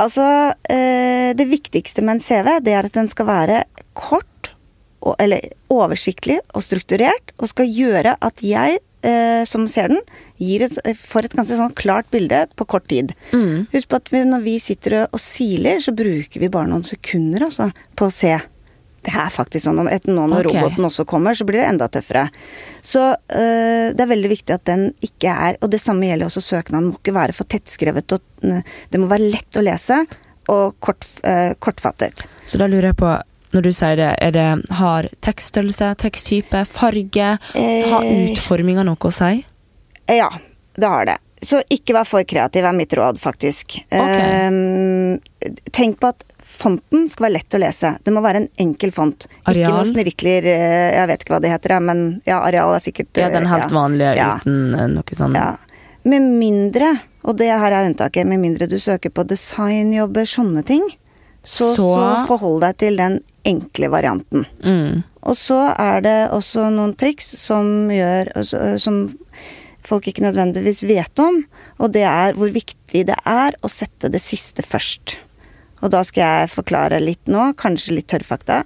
Altså, 0.00 0.24
eh, 0.70 1.32
det 1.36 1.44
viktigste 1.50 2.02
med 2.02 2.16
en 2.16 2.22
CV, 2.24 2.54
det 2.64 2.72
er 2.72 2.86
at 2.88 2.94
den 2.96 3.08
skal 3.10 3.26
være 3.28 3.64
kort, 3.92 4.52
eller 5.20 5.44
oversiktlig 5.72 6.38
og 6.54 6.64
strukturert, 6.64 7.34
og 7.38 7.50
skal 7.50 7.68
gjøre 7.68 8.14
at 8.20 8.40
jeg, 8.44 8.78
eh, 9.04 9.42
som 9.48 9.66
ser 9.68 9.92
den, 9.92 10.00
et, 10.40 10.78
får 10.96 11.28
et 11.28 11.36
ganske 11.36 11.58
sånn 11.58 11.76
klart 11.76 12.08
bilde 12.12 12.46
på 12.56 12.64
kort 12.64 12.88
tid. 12.88 13.12
Mm. 13.32 13.68
Husk 13.74 13.90
på 13.92 14.00
at 14.00 14.12
vi, 14.12 14.24
når 14.24 14.44
vi 14.46 14.56
sitter 14.62 15.02
og 15.04 15.20
siler, 15.20 15.80
så 15.84 15.92
bruker 15.96 16.40
vi 16.40 16.52
bare 16.52 16.70
noen 16.70 16.86
sekunder 16.86 17.48
altså, 17.50 17.68
på 17.96 18.08
å 18.08 18.14
se. 18.14 18.38
Det 19.00 19.14
er 19.16 19.30
faktisk 19.32 19.64
sånn, 19.64 19.80
etter 19.88 20.12
nå 20.12 20.26
når 20.28 20.50
okay. 20.50 20.60
roboten 20.60 20.88
også 20.90 21.06
kommer, 21.08 21.36
så 21.36 21.46
blir 21.48 21.62
det 21.62 21.68
enda 21.70 21.88
tøffere. 21.88 22.26
Så 22.84 23.06
øh, 23.14 23.86
det 23.96 24.04
er 24.04 24.10
veldig 24.10 24.32
viktig 24.32 24.56
at 24.56 24.66
den 24.68 24.90
ikke 25.04 25.32
er 25.32 25.56
Og 25.60 25.70
det 25.72 25.80
samme 25.80 26.08
gjelder 26.08 26.28
også 26.28 26.42
søknaden. 26.44 26.90
Må 26.90 27.00
ikke 27.00 27.16
være 27.16 27.36
for 27.36 27.48
tettskrevet. 27.48 28.12
Og, 28.12 28.20
det 28.92 29.00
må 29.00 29.08
være 29.10 29.30
lett 29.32 29.56
å 29.56 29.64
lese 29.64 30.02
og 30.50 30.76
kort, 30.82 31.06
øh, 31.24 31.54
kortfattet. 31.62 32.26
Så 32.44 32.60
da 32.60 32.68
lurer 32.68 32.90
jeg 32.90 32.98
på, 33.00 33.14
når 33.54 33.66
du 33.66 33.70
sier 33.74 33.96
det, 33.98 34.10
er 34.22 34.34
det 34.34 34.46
har 34.78 35.08
tekststørrelse, 35.24 35.94
teksttype, 36.02 36.64
farge? 36.68 37.32
Har 37.54 38.04
Eh. 38.04 38.32
utforminga 38.34 38.84
noe 38.86 39.00
å 39.00 39.12
si? 39.14 39.44
Ja, 40.10 40.30
det 40.76 40.86
har 40.86 41.06
det. 41.06 41.18
Så 41.42 41.62
ikke 41.72 41.94
vær 41.96 42.04
for 42.04 42.24
kreativ, 42.28 42.66
er 42.68 42.74
mitt 42.76 42.92
råd, 42.92 43.16
faktisk. 43.22 43.78
Ehm, 43.96 45.16
tenk 45.72 45.96
på 46.02 46.10
at 46.12 46.24
fonten 46.44 47.06
skal 47.08 47.28
være 47.28 47.36
lett 47.38 47.56
å 47.56 47.60
lese. 47.62 47.94
Det 48.04 48.12
må 48.12 48.20
være 48.24 48.42
en 48.42 48.48
enkel 48.60 48.92
font. 48.92 49.24
Ikke 49.40 49.54
Areal? 49.54 49.72
noe 49.78 49.86
snirkler 49.88 50.44
eh, 50.50 50.90
Jeg 50.98 51.08
vet 51.08 51.22
ikke 51.24 51.32
hva 51.36 51.40
det 51.40 51.52
heter, 51.54 51.76
men 51.80 52.02
ja, 52.28 52.42
areal 52.44 52.74
er 52.76 52.82
sikkert 52.84 53.16
Ja, 53.22 53.30
den 53.32 53.46
eh, 53.46 53.52
helt 53.54 53.70
ja. 53.70 53.74
vanlige 53.78 54.14
Ja. 54.18 54.30
uten 54.42 54.74
eh, 54.76 54.86
noe 54.92 55.16
sånn 55.16 55.38
Ja. 55.38 55.46
Med 56.10 56.22
mindre, 56.40 56.90
og 57.28 57.36
det 57.40 57.48
her 57.52 57.72
er 57.76 57.88
unntaket, 57.88 58.26
med 58.28 58.40
mindre 58.40 58.66
du 58.68 58.78
søker 58.80 59.12
på 59.12 59.24
designjobber, 59.28 60.24
sånne 60.28 60.62
ting, 60.64 60.84
så, 61.42 61.74
så... 61.76 61.88
Så- 61.96 62.26
forhold 62.28 62.60
deg 62.64 62.76
til 62.80 62.96
den 63.00 63.20
enkle 63.48 63.88
varianten. 63.92 64.44
Mm. 64.64 65.02
Og 65.24 65.36
så 65.36 65.58
er 65.78 66.00
det 66.04 66.18
også 66.32 66.68
noen 66.72 66.92
triks 66.96 67.26
som 67.40 67.88
gjør 67.92 68.30
Som 68.80 69.02
folk 69.86 70.06
ikke 70.10 70.24
nødvendigvis 70.24 70.82
vet 70.88 71.22
om, 71.22 71.42
og 71.78 71.92
det 71.94 72.04
er 72.08 72.36
hvor 72.38 72.52
viktig 72.54 73.06
det 73.08 73.16
er 73.28 73.56
å 73.62 73.70
sette 73.72 74.10
det 74.12 74.20
siste 74.22 74.64
først. 74.66 75.18
Og 75.80 75.92
da 75.94 76.02
skal 76.04 76.42
jeg 76.42 76.52
forklare 76.52 77.00
litt 77.00 77.30
nå, 77.30 77.52
kanskje 77.60 77.96
litt 77.96 78.08
tørrfakta, 78.12 78.62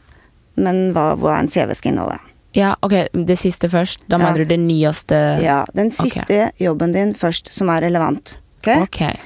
men 0.59 0.93
hva, 0.95 1.13
hva 1.19 1.39
en 1.41 1.51
CV 1.51 1.75
skal 1.79 1.95
inneholde. 1.95 2.19
Ja, 2.55 2.77
ok, 2.87 2.95
det 3.27 3.37
siste 3.41 3.69
først. 3.71 4.05
Da 4.07 4.17
Ja. 4.17 4.23
mener 4.23 4.45
du 4.45 4.45
det 4.55 4.61
nyeste 4.63 5.43
Ja, 5.43 5.65
den 5.75 5.91
siste 5.91 6.53
jobben 6.61 6.93
din 6.95 7.15
først, 7.15 7.53
som 7.53 7.69
er 7.69 7.83
relevant. 7.83 8.39
Ok? 8.63 8.69
okay. 8.83 9.17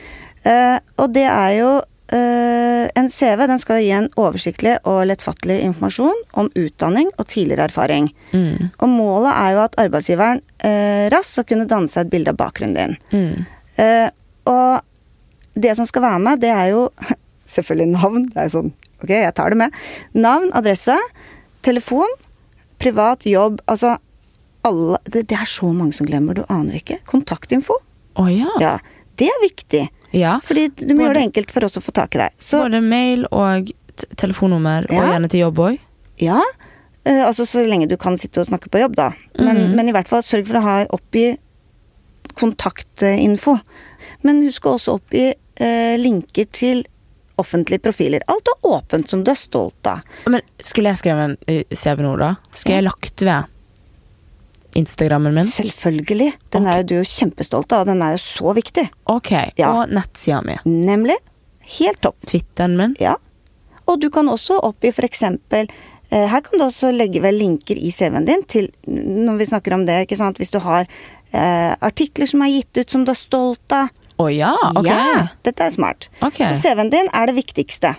Uh, 0.46 0.78
og 0.96 1.12
det 1.12 1.26
er 1.28 1.50
jo 1.58 1.70
En 2.08 3.10
CV 3.12 3.42
den 3.50 3.60
skal 3.60 3.82
gi 3.84 3.90
en 3.92 4.06
oversiktlig 4.16 4.78
og 4.88 5.02
lettfattelig 5.10 5.58
informasjon 5.66 6.22
om 6.40 6.48
utdanning 6.56 7.10
og 7.18 7.26
tidligere 7.28 7.66
erfaring. 7.68 8.08
Mm. 8.32 8.70
Og 8.78 8.88
målet 8.88 9.32
er 9.34 9.54
jo 9.54 9.60
at 9.66 9.76
arbeidsgiveren 9.82 10.40
eh, 10.64 11.04
raskt 11.12 11.36
skal 11.36 11.48
kunne 11.50 11.68
danne 11.68 11.92
seg 11.92 12.06
et 12.06 12.12
bilde 12.14 12.32
av 12.32 12.38
bakgrunnen 12.40 12.78
din. 12.78 12.96
Mm. 13.12 13.44
Eh, 13.84 14.08
og 14.48 15.60
det 15.60 15.74
som 15.76 15.88
skal 15.88 16.06
være 16.06 16.22
med, 16.24 16.42
det 16.42 16.52
er 16.54 16.72
jo 16.72 16.88
selvfølgelig 17.54 17.90
navn. 17.92 18.28
Det 18.32 18.40
er 18.40 18.48
jo 18.48 18.56
sånn, 18.56 18.72
ok, 19.02 19.12
jeg 19.12 19.36
tar 19.36 19.52
det 19.54 19.60
med. 19.66 19.78
Navn, 20.16 20.50
adresse, 20.56 20.96
telefon, 21.66 22.16
privat, 22.82 23.26
jobb. 23.28 23.60
Altså 23.68 23.96
alle 24.66 24.98
det, 25.08 25.26
det 25.30 25.38
er 25.38 25.48
så 25.48 25.70
mange 25.74 25.96
som 25.96 26.08
glemmer, 26.08 26.38
du 26.38 26.44
aner 26.48 26.80
ikke. 26.80 27.00
Kontaktinfo. 27.08 27.78
Oh, 28.18 28.28
ja. 28.32 28.50
Ja, 28.62 28.76
det 29.20 29.30
er 29.30 29.44
viktig. 29.44 29.84
Ja. 30.12 30.38
Fordi 30.42 30.68
du 30.76 30.94
må 30.94 31.04
gjøre 31.06 31.14
det 31.20 31.26
enkelt 31.28 31.50
for 31.50 31.64
oss 31.64 31.76
å 31.76 31.82
få 31.84 31.92
tak 31.92 32.14
i 32.14 32.18
deg. 32.18 32.30
Så 32.40 32.62
Både 32.64 32.80
mail 32.82 33.26
og 33.32 33.70
telefonnummer, 34.16 34.86
og 34.90 34.96
gjerne 35.12 35.28
til 35.28 35.40
jobb 35.40 35.56
òg. 35.58 35.78
ja, 36.22 36.40
eh, 37.04 37.24
altså 37.26 37.44
så 37.46 37.66
lenge 37.66 37.88
du 37.88 37.96
kan 37.96 38.16
sitte 38.18 38.40
og 38.40 38.46
snakke 38.46 38.70
på 38.70 38.78
jobb, 38.80 38.94
da. 38.96 39.10
Men, 39.38 39.56
Mhm. 39.56 39.74
men 39.76 39.88
i 39.88 39.92
hvert 39.92 40.08
fall 40.08 40.22
sørg 40.22 40.46
for 40.46 40.56
å 40.58 40.62
ha 40.62 40.84
oppgi 40.86 41.36
kontaktinfo. 42.38 43.58
Men 44.22 44.42
husk 44.46 44.66
å 44.68 44.76
også 44.78 44.98
oppgi 44.98 45.26
eh, 45.58 45.96
linker 45.98 46.46
til 46.54 46.84
offentlige 47.38 47.82
profiler. 47.82 48.22
Alt 48.30 48.48
er 48.50 48.66
åpent, 48.68 49.08
som 49.10 49.22
du 49.24 49.30
er 49.30 49.38
stolt 49.38 49.86
av. 49.86 50.00
Men 50.26 50.40
skulle 50.62 50.90
jeg 50.92 50.98
skrevet 51.02 51.24
en 51.24 51.36
eh, 51.46 51.62
CV 51.74 52.02
nå, 52.02 52.16
da? 52.18 52.32
Skulle 52.52 52.74
Ja. 52.76 52.80
jeg 52.82 52.88
lagt 52.90 53.22
ved 53.26 53.46
Instagrammen 54.76 55.34
min? 55.34 55.46
Selvfølgelig. 55.46 56.32
Den 56.52 56.66
er 56.68 56.82
jo 56.82 56.88
du 56.88 56.94
jo 56.98 57.04
kjempestolt 57.08 57.72
av, 57.72 57.86
den 57.88 58.02
er 58.04 58.16
jo 58.16 58.22
så 58.22 58.54
viktig. 58.56 58.84
Ok. 59.08 59.32
Ja. 59.58 59.72
Og 59.72 59.92
nettsida 59.94 60.42
mi. 60.44 60.58
Nemlig. 60.68 61.16
Helt 61.78 62.00
topp. 62.04 62.18
Twitteren 62.28 62.76
min. 62.78 62.96
Ja. 63.00 63.16
Og 63.88 64.00
du 64.00 64.10
kan 64.12 64.28
også 64.28 64.58
oppgi 64.68 64.92
eksempel 65.06 65.68
eh, 66.10 66.26
Her 66.28 66.42
kan 66.44 66.58
du 66.58 66.66
også 66.66 66.90
legge 66.92 67.22
ved 67.24 67.38
linker 67.38 67.76
i 67.76 67.90
CV-en 67.90 68.26
din 68.28 68.42
til 68.44 68.68
Når 68.84 69.38
vi 69.38 69.46
snakker 69.48 69.74
om 69.74 69.86
det, 69.86 70.02
ikke 70.04 70.18
sant. 70.20 70.36
Hvis 70.36 70.52
du 70.52 70.58
har 70.60 70.84
eh, 70.84 71.72
artikler 71.80 72.28
som 72.28 72.44
er 72.44 72.52
gitt 72.52 72.82
ut 72.82 72.90
som 72.90 73.04
du 73.04 73.12
er 73.12 73.20
stolt 73.20 73.72
av. 73.72 73.88
Å 74.18 74.26
ja, 74.34 74.52
ok. 74.74 74.86
Ja, 74.88 75.28
dette 75.46 75.64
er 75.64 75.70
smart. 75.70 76.08
Okay. 76.18 76.50
Så 76.50 76.68
CV-en 76.68 76.90
din 76.90 77.08
er 77.14 77.30
det 77.30 77.36
viktigste 77.38 77.94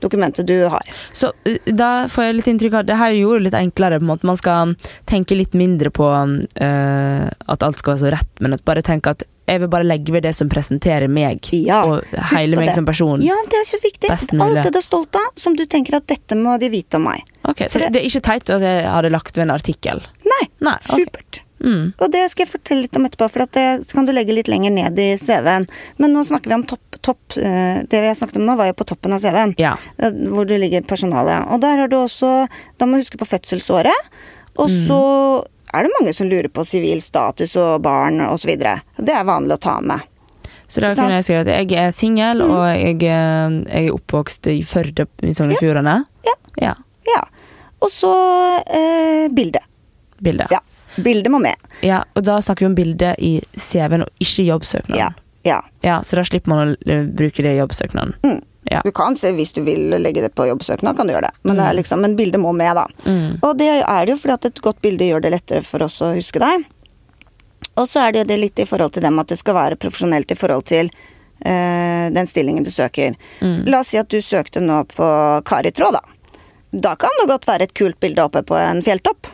dokumentet 0.00 0.46
du 0.46 0.56
har. 0.70 0.82
Så 1.12 1.32
uh, 1.48 1.56
da 1.72 2.06
får 2.08 2.24
jeg 2.28 2.38
litt 2.38 2.50
inntrykk 2.54 2.74
av 2.78 2.84
at 2.84 2.90
det 2.92 2.98
her 3.00 3.16
gjorde 3.18 3.40
det 3.40 3.46
litt 3.50 3.58
enklere. 3.62 3.98
på 3.98 4.06
en 4.06 4.12
måte. 4.12 4.26
Man 4.28 4.36
skal 4.40 4.74
tenke 5.08 5.36
litt 5.38 5.54
mindre 5.58 5.90
på 5.90 6.06
uh, 6.08 7.26
at 7.46 7.62
alt 7.66 7.78
skal 7.82 7.94
være 7.96 8.02
så 8.04 8.12
rett, 8.18 8.32
men 8.40 8.56
at 8.56 8.64
bare 8.68 8.82
tenke 8.86 9.10
at 9.16 9.26
jeg 9.48 9.62
vil 9.62 9.70
bare 9.72 9.86
legge 9.88 10.12
ved 10.12 10.26
det 10.26 10.34
som 10.36 10.48
presenterer 10.52 11.08
meg, 11.08 11.40
Ja, 11.56 11.78
og 11.88 12.04
hele 12.34 12.58
meg 12.60 12.68
det. 12.68 12.74
som 12.76 12.84
person. 12.84 13.22
Ja, 13.24 13.32
det 13.48 13.62
er 13.62 13.64
så 13.64 13.78
viktig. 13.80 14.10
Alt 14.12 14.58
det 14.66 14.74
du 14.74 14.78
er 14.82 14.84
stolt 14.84 15.16
av, 15.16 15.30
som 15.40 15.56
du 15.56 15.64
tenker 15.64 15.96
at 15.96 16.06
dette 16.10 16.36
må 16.36 16.58
de 16.60 16.68
vite 16.68 17.00
om 17.00 17.06
meg. 17.08 17.22
Ok, 17.48 17.64
Så 17.64 17.80
det, 17.80 17.94
det- 17.94 18.02
er 18.02 18.10
ikke 18.10 18.26
teit 18.28 18.50
at 18.52 18.60
jeg 18.60 18.84
hadde 18.84 19.08
lagt 19.14 19.36
ved 19.40 19.46
en 19.48 19.54
artikkel? 19.56 20.02
Nei, 20.28 20.44
Nei, 20.60 20.74
ok. 20.76 21.00
supert. 21.00 21.40
Mm. 21.64 21.92
Og 21.98 22.12
det 22.12 22.26
skal 22.30 22.44
jeg 22.44 22.52
fortelle 22.52 22.82
litt 22.84 22.96
om 23.00 23.06
etterpå, 23.08 23.26
for 23.32 23.46
det 23.56 23.64
kan 23.90 24.04
du 24.06 24.12
legge 24.12 24.36
litt 24.36 24.46
lenger 24.52 24.70
ned 24.70 25.00
i 25.00 25.16
CV-en. 25.18 25.64
Men 25.98 26.12
nå 26.14 26.26
snakker 26.28 26.52
vi 26.52 26.54
om 26.54 26.66
topp, 26.68 26.87
topp 27.08 27.36
eh, 27.40 27.80
Det 27.88 28.00
vi 28.04 28.08
har 28.10 28.16
snakket 28.18 28.38
om 28.40 28.46
nå, 28.48 28.54
var 28.60 28.68
jo 28.70 28.76
på 28.78 28.86
toppen 28.92 29.16
av 29.16 29.22
CV-en. 29.24 29.54
Ja. 29.60 29.74
eh, 29.98 30.12
Hvor 30.32 30.46
det 30.48 30.60
ligger 30.62 30.84
personalet. 30.88 31.48
Og 31.52 31.60
der 31.64 31.82
har 31.84 31.88
du 31.92 31.96
også 32.02 32.32
Da 32.78 32.86
må 32.86 32.96
du 32.98 33.04
huske 33.06 33.20
på 33.20 33.28
fødselsåret. 33.28 34.10
Og 34.58 34.68
Mm. 34.68 34.78
så 34.88 35.00
er 35.74 35.84
det 35.84 35.90
mange 35.98 36.12
som 36.16 36.26
lurer 36.30 36.48
på 36.48 36.64
sivil 36.66 37.02
status 37.04 37.52
og 37.60 37.82
barn 37.84 38.20
osv. 38.24 38.54
Det 38.58 39.12
er 39.14 39.26
vanlig 39.28 39.54
å 39.58 39.60
ta 39.60 39.74
med. 39.84 40.00
Så 40.68 40.80
da 40.84 40.90
kunne 40.96 41.14
jeg 41.18 41.24
skrive 41.24 41.44
at 41.46 41.50
jeg 41.68 41.76
er 41.80 41.92
singel, 41.96 42.42
og 42.44 42.64
jeg, 42.74 42.96
eh, 43.02 43.54
jeg 43.68 43.86
er 43.88 43.94
oppvokst 43.94 44.48
i 44.52 44.58
Førde 44.66 45.06
i 45.24 45.32
Sogn 45.36 45.52
og 45.54 45.60
Fjordane. 45.62 45.94
Ja. 46.26 46.34
Ja. 46.60 46.74
Ja. 47.08 47.22
Og 47.80 47.88
så 47.94 48.10
eh, 48.66 49.28
bilde. 49.32 49.60
Bilde. 50.20 50.48
Ja. 50.50 50.58
Bildet 50.98 51.30
må 51.30 51.38
med. 51.40 51.54
Ja, 51.86 52.02
og 52.16 52.24
da 52.26 52.40
snakker 52.42 52.66
vi 52.66 52.70
om 52.72 52.74
bildet 52.74 53.14
i 53.22 53.36
CV-en, 53.54 54.02
og 54.02 54.08
ikke 54.24 54.44
jobbsøknaden. 54.48 54.98
Ja. 54.98 55.10
Ja. 55.44 55.62
Ja, 55.82 56.02
så 56.02 56.16
da 56.16 56.24
slipper 56.24 56.48
man 56.52 56.60
å 56.74 56.76
eh, 56.90 57.04
bruke 57.06 57.42
det 57.42 57.52
i 57.54 57.58
jobbsøknaden. 57.60 58.14
Mm. 58.24 58.40
Ja. 58.70 58.80
Du 58.84 58.90
kan 58.92 59.16
se 59.16 59.30
hvis 59.32 59.52
du 59.56 59.62
vil 59.64 59.88
legge 60.02 60.20
det 60.20 60.34
på 60.36 60.44
jobbsøknad, 60.48 60.96
kan 60.98 61.06
du 61.08 61.12
gjøre 61.14 61.30
det. 61.30 61.36
Men, 61.48 61.56
det 61.56 61.64
er 61.70 61.76
liksom, 61.78 62.02
men 62.04 62.16
bildet 62.18 62.40
må 62.42 62.50
med, 62.52 62.76
da. 62.76 62.86
Mm. 63.06 63.38
Og 63.40 63.54
det 63.56 63.68
er 63.80 64.06
det 64.06 64.12
jo 64.12 64.18
fordi 64.20 64.34
at 64.34 64.44
et 64.50 64.60
godt 64.60 64.82
bilde 64.84 65.06
gjør 65.08 65.22
det 65.24 65.30
lettere 65.32 65.62
for 65.64 65.82
oss 65.86 66.00
å 66.04 66.10
huske 66.16 66.42
deg. 66.42 66.66
Og 67.78 67.86
så 67.88 68.02
er 68.08 68.12
det 68.18 68.26
det 68.28 68.36
litt 68.42 68.58
i 68.60 68.66
forhold 68.68 68.92
til 68.96 69.02
dem 69.06 69.18
at 69.22 69.30
det 69.30 69.38
skal 69.40 69.54
være 69.56 69.78
profesjonelt 69.80 70.30
i 70.34 70.36
forhold 70.36 70.66
til 70.68 70.90
øh, 70.90 72.06
den 72.12 72.26
stillingen 72.28 72.66
du 72.66 72.70
søker. 72.74 73.14
Mm. 73.40 73.62
La 73.70 73.80
oss 73.80 73.94
si 73.94 74.00
at 74.02 74.10
du 74.12 74.18
søkte 74.20 74.60
nå 74.60 74.82
på 74.92 75.08
Karitråd, 75.48 75.96
da. 76.00 76.02
Da 76.74 76.92
kan 77.00 77.14
det 77.22 77.28
godt 77.30 77.46
være 77.48 77.68
et 77.70 77.74
kult 77.78 77.96
bilde 78.02 78.20
oppe 78.26 78.42
på 78.44 78.58
en 78.60 78.82
fjelltopp. 78.84 79.30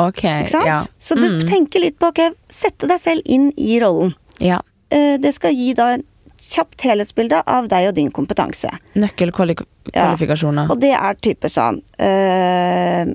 Ok, 0.00 0.24
Ikke 0.24 0.48
sant? 0.56 0.66
ja. 0.66 0.80
Så 0.98 1.14
du 1.20 1.28
Mm. 1.28 1.40
tenker 1.46 1.80
litt 1.84 1.98
på 2.00 2.08
ok, 2.08 2.32
sette 2.48 2.88
deg 2.88 2.98
selv 2.98 3.22
inn 3.26 3.52
i 3.60 3.78
rollen. 3.84 4.14
ja. 4.40 4.58
Eh, 4.92 5.16
det 5.22 5.32
skal 5.36 5.54
gi 5.56 5.72
da 5.78 5.94
en 5.96 6.04
kjapt 6.42 6.84
helhetsbilde 6.84 7.42
av 7.48 7.68
deg 7.72 7.88
og 7.90 7.96
din 7.96 8.10
kompetanse. 8.14 8.70
Nøkkelkvalifikasjoner. 8.98 10.66
Ja, 10.66 10.72
Og 10.72 10.80
det 10.82 10.92
er 10.98 11.18
type 11.24 11.48
sånn 11.50 11.78
eh, 12.02 13.12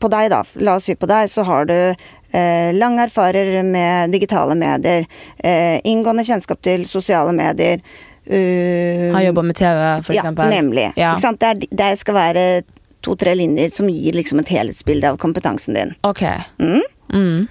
På 0.00 0.08
deg, 0.12 0.30
da. 0.32 0.42
La 0.64 0.78
oss 0.78 0.88
si 0.88 0.96
på 0.96 1.08
deg, 1.10 1.28
så 1.30 1.44
har 1.46 1.68
du 1.68 1.76
eh, 1.76 2.70
lang 2.74 2.98
erfarer 3.02 3.60
med 3.66 4.14
digitale 4.14 4.56
medier. 4.58 5.06
Eh, 5.38 5.78
inngående 5.84 6.24
kjennskap 6.26 6.62
til 6.64 6.86
sosiale 6.88 7.34
medier. 7.36 7.82
Uh, 8.24 9.10
Har 9.12 9.20
jobba 9.20 9.42
med 9.44 9.56
TV, 9.58 9.80
for 10.00 10.16
ja, 10.16 10.22
eksempel. 10.22 10.48
nemlig. 10.48 10.86
Ja. 10.96 11.10
Ikke 11.12 11.26
sant? 11.26 11.42
Det, 11.42 11.50
er, 11.50 11.76
det 11.76 11.98
skal 12.00 12.16
være 12.16 12.44
to-tre 13.04 13.34
linjer 13.36 13.68
som 13.76 13.90
gir 13.92 14.16
liksom 14.16 14.40
et 14.40 14.48
helhetsbilde 14.48 15.10
av 15.12 15.18
kompetansen 15.20 15.76
din. 15.76 15.92
Ok. 16.08 16.22
Mm. 16.56 16.80
Mm. 17.12 17.46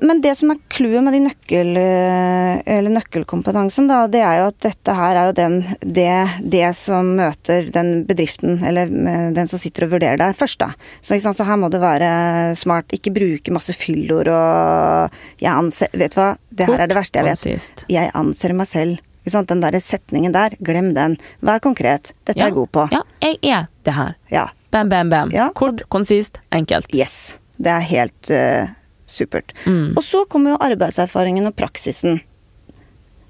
Men 0.00 0.20
det 0.22 0.34
som 0.38 0.52
er 0.52 0.60
clouet 0.72 1.02
med 1.04 1.14
de 1.16 1.20
nøkkel, 1.24 1.76
eh, 1.80 2.60
eller 2.64 2.92
nøkkelkompetansen, 2.94 3.88
da, 3.90 4.02
det 4.10 4.20
er 4.24 4.40
jo 4.40 4.48
at 4.50 4.58
dette 4.64 4.94
her 4.94 5.18
er 5.18 5.30
jo 5.30 5.34
den, 5.38 5.56
det, 5.82 6.12
det 6.54 6.68
som 6.78 7.14
møter 7.18 7.68
den 7.74 8.04
bedriften, 8.08 8.62
eller 8.64 8.88
eh, 8.88 9.28
den 9.36 9.50
som 9.50 9.60
sitter 9.60 9.86
og 9.86 9.96
vurderer 9.96 10.20
deg 10.20 10.36
først, 10.38 10.60
da. 10.62 10.70
Så, 11.00 11.18
så 11.20 11.46
her 11.48 11.60
må 11.60 11.70
du 11.72 11.80
være 11.82 12.54
smart. 12.58 12.94
Ikke 12.94 13.12
bruke 13.14 13.52
masse 13.54 13.74
fyllord 13.76 14.30
og 14.32 15.18
jeg 15.42 15.50
anser 15.52 15.92
Vet 15.98 16.14
du 16.14 16.20
hva, 16.20 16.30
det 16.54 16.68
her 16.68 16.84
er 16.84 16.90
det 16.90 16.96
verste 16.96 17.20
jeg 17.20 17.28
vet. 17.28 17.84
Jeg 17.92 18.10
anser 18.16 18.54
meg 18.56 18.70
selv. 18.70 19.04
Den 19.28 19.60
der 19.60 19.76
setningen 19.84 20.32
der, 20.32 20.54
glem 20.64 20.94
den. 20.96 21.18
Vær 21.44 21.60
konkret. 21.60 22.14
Dette 22.24 22.38
er 22.38 22.48
jeg 22.48 22.56
god 22.56 22.70
på. 22.72 22.86
Ja, 22.94 23.02
jeg 23.20 23.36
er 23.44 23.66
det 23.84 23.92
her. 23.92 24.14
Ja. 24.32 24.46
Bam, 24.72 24.88
bam, 24.88 25.10
bam. 25.12 25.32
Ja, 25.32 25.50
Kort, 25.56 25.84
konsist, 25.92 26.40
enkelt. 26.54 26.88
Yes. 26.96 27.36
Det 27.60 27.72
er 27.72 27.84
helt 27.90 28.30
eh, 28.32 28.70
supert. 29.10 29.54
Mm. 29.66 29.96
Og 29.96 30.02
så 30.04 30.24
kommer 30.30 30.54
jo 30.54 30.62
arbeidserfaringen 30.68 31.48
og 31.48 31.56
praksisen. 31.58 32.20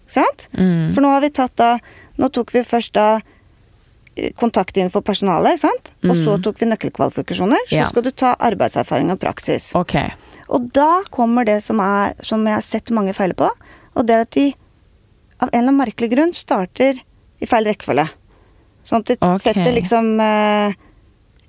Sant? 0.08 0.48
Mm. 0.56 0.94
For 0.94 1.04
nå 1.04 1.10
har 1.12 1.24
vi 1.24 1.34
tatt 1.36 1.56
da 1.60 1.74
Nå 2.18 2.32
tok 2.34 2.48
vi 2.50 2.64
først 2.66 2.96
da 2.96 3.20
eh, 4.18 4.32
for 4.90 5.04
personalet, 5.06 5.60
sant? 5.60 5.92
Mm. 6.02 6.10
Og 6.10 6.16
så 6.18 6.32
tok 6.42 6.56
vi 6.58 6.66
nøkkelkvalifikasjoner. 6.66 7.60
Så 7.68 7.76
Mm. 7.76 7.78
Ja. 7.78 7.88
skal 7.88 8.02
du 8.02 8.10
ta 8.10 8.34
arbeidserfaring 8.34 9.12
og 9.12 9.20
praksis. 9.20 9.70
Okay. 9.76 10.10
Og 10.48 10.72
da 10.72 11.04
kommer 11.10 11.44
det 11.44 11.62
som 11.62 11.78
er 11.78 12.14
Som 12.22 12.44
jeg 12.44 12.54
har 12.54 12.62
sett 12.62 12.90
mange 12.90 13.14
feile 13.14 13.34
på, 13.34 13.48
og 13.94 14.06
det 14.06 14.14
er 14.16 14.20
at 14.20 14.30
de 14.30 14.54
av 15.40 15.48
en 15.52 15.58
eller 15.60 15.68
annen 15.68 15.78
merkelig 15.78 16.10
grunn 16.10 16.34
starter 16.34 16.98
i 17.40 17.46
feil 17.46 17.64
rekkefølge. 17.64 18.08
Sånn 18.82 19.04
at 19.04 19.06
de 19.12 19.16
okay. 19.20 19.38
setter 19.38 19.72
liksom 19.76 20.20
eh, 20.20 20.74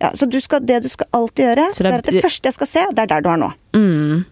Ja, 0.02 0.12
så 0.16 0.30
du 0.32 0.38
skal, 0.40 0.62
det 0.66 0.82
du 0.84 0.90
skal 0.90 1.08
alltid 1.14 1.46
gjøre, 1.46 1.66
Så 1.76 1.84
det 1.84 1.92
er- 1.94 1.98
at 2.00 2.06
det 2.06 2.22
første 2.24 2.48
jeg 2.48 2.54
skal 2.56 2.68
se, 2.68 2.86
det 2.96 3.00
er 3.04 3.08
der 3.08 3.22
du 3.22 3.30
er 3.30 3.38
nå. 3.42 3.50
Mm. 3.76 4.26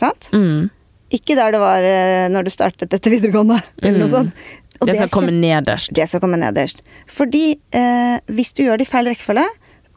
Sant? 0.00 0.30
Mm. 0.32 0.70
Ikke 1.12 1.34
der 1.36 1.50
det 1.52 1.60
var 1.60 1.82
eh, 1.84 2.28
når 2.32 2.44
du 2.46 2.50
startet 2.50 2.92
etter 2.96 3.10
videregående, 3.12 3.60
eller 3.82 3.98
noe 3.98 4.08
Mm. 4.08 4.14
sånt. 4.14 4.34
Og 4.80 4.86
Det 4.88 4.94
skal 4.96 5.08
komme 5.12 5.32
nederst. 5.36 5.92
det 5.92 6.06
skal 6.08 6.20
komme 6.22 6.38
nederst. 6.40 6.80
Fordi 7.06 7.58
eh, 7.76 8.16
hvis 8.32 8.54
du 8.56 8.62
gjør 8.64 8.78
det 8.80 8.86
i 8.88 8.90
feil 8.90 9.04
rekkefølge, 9.10 9.44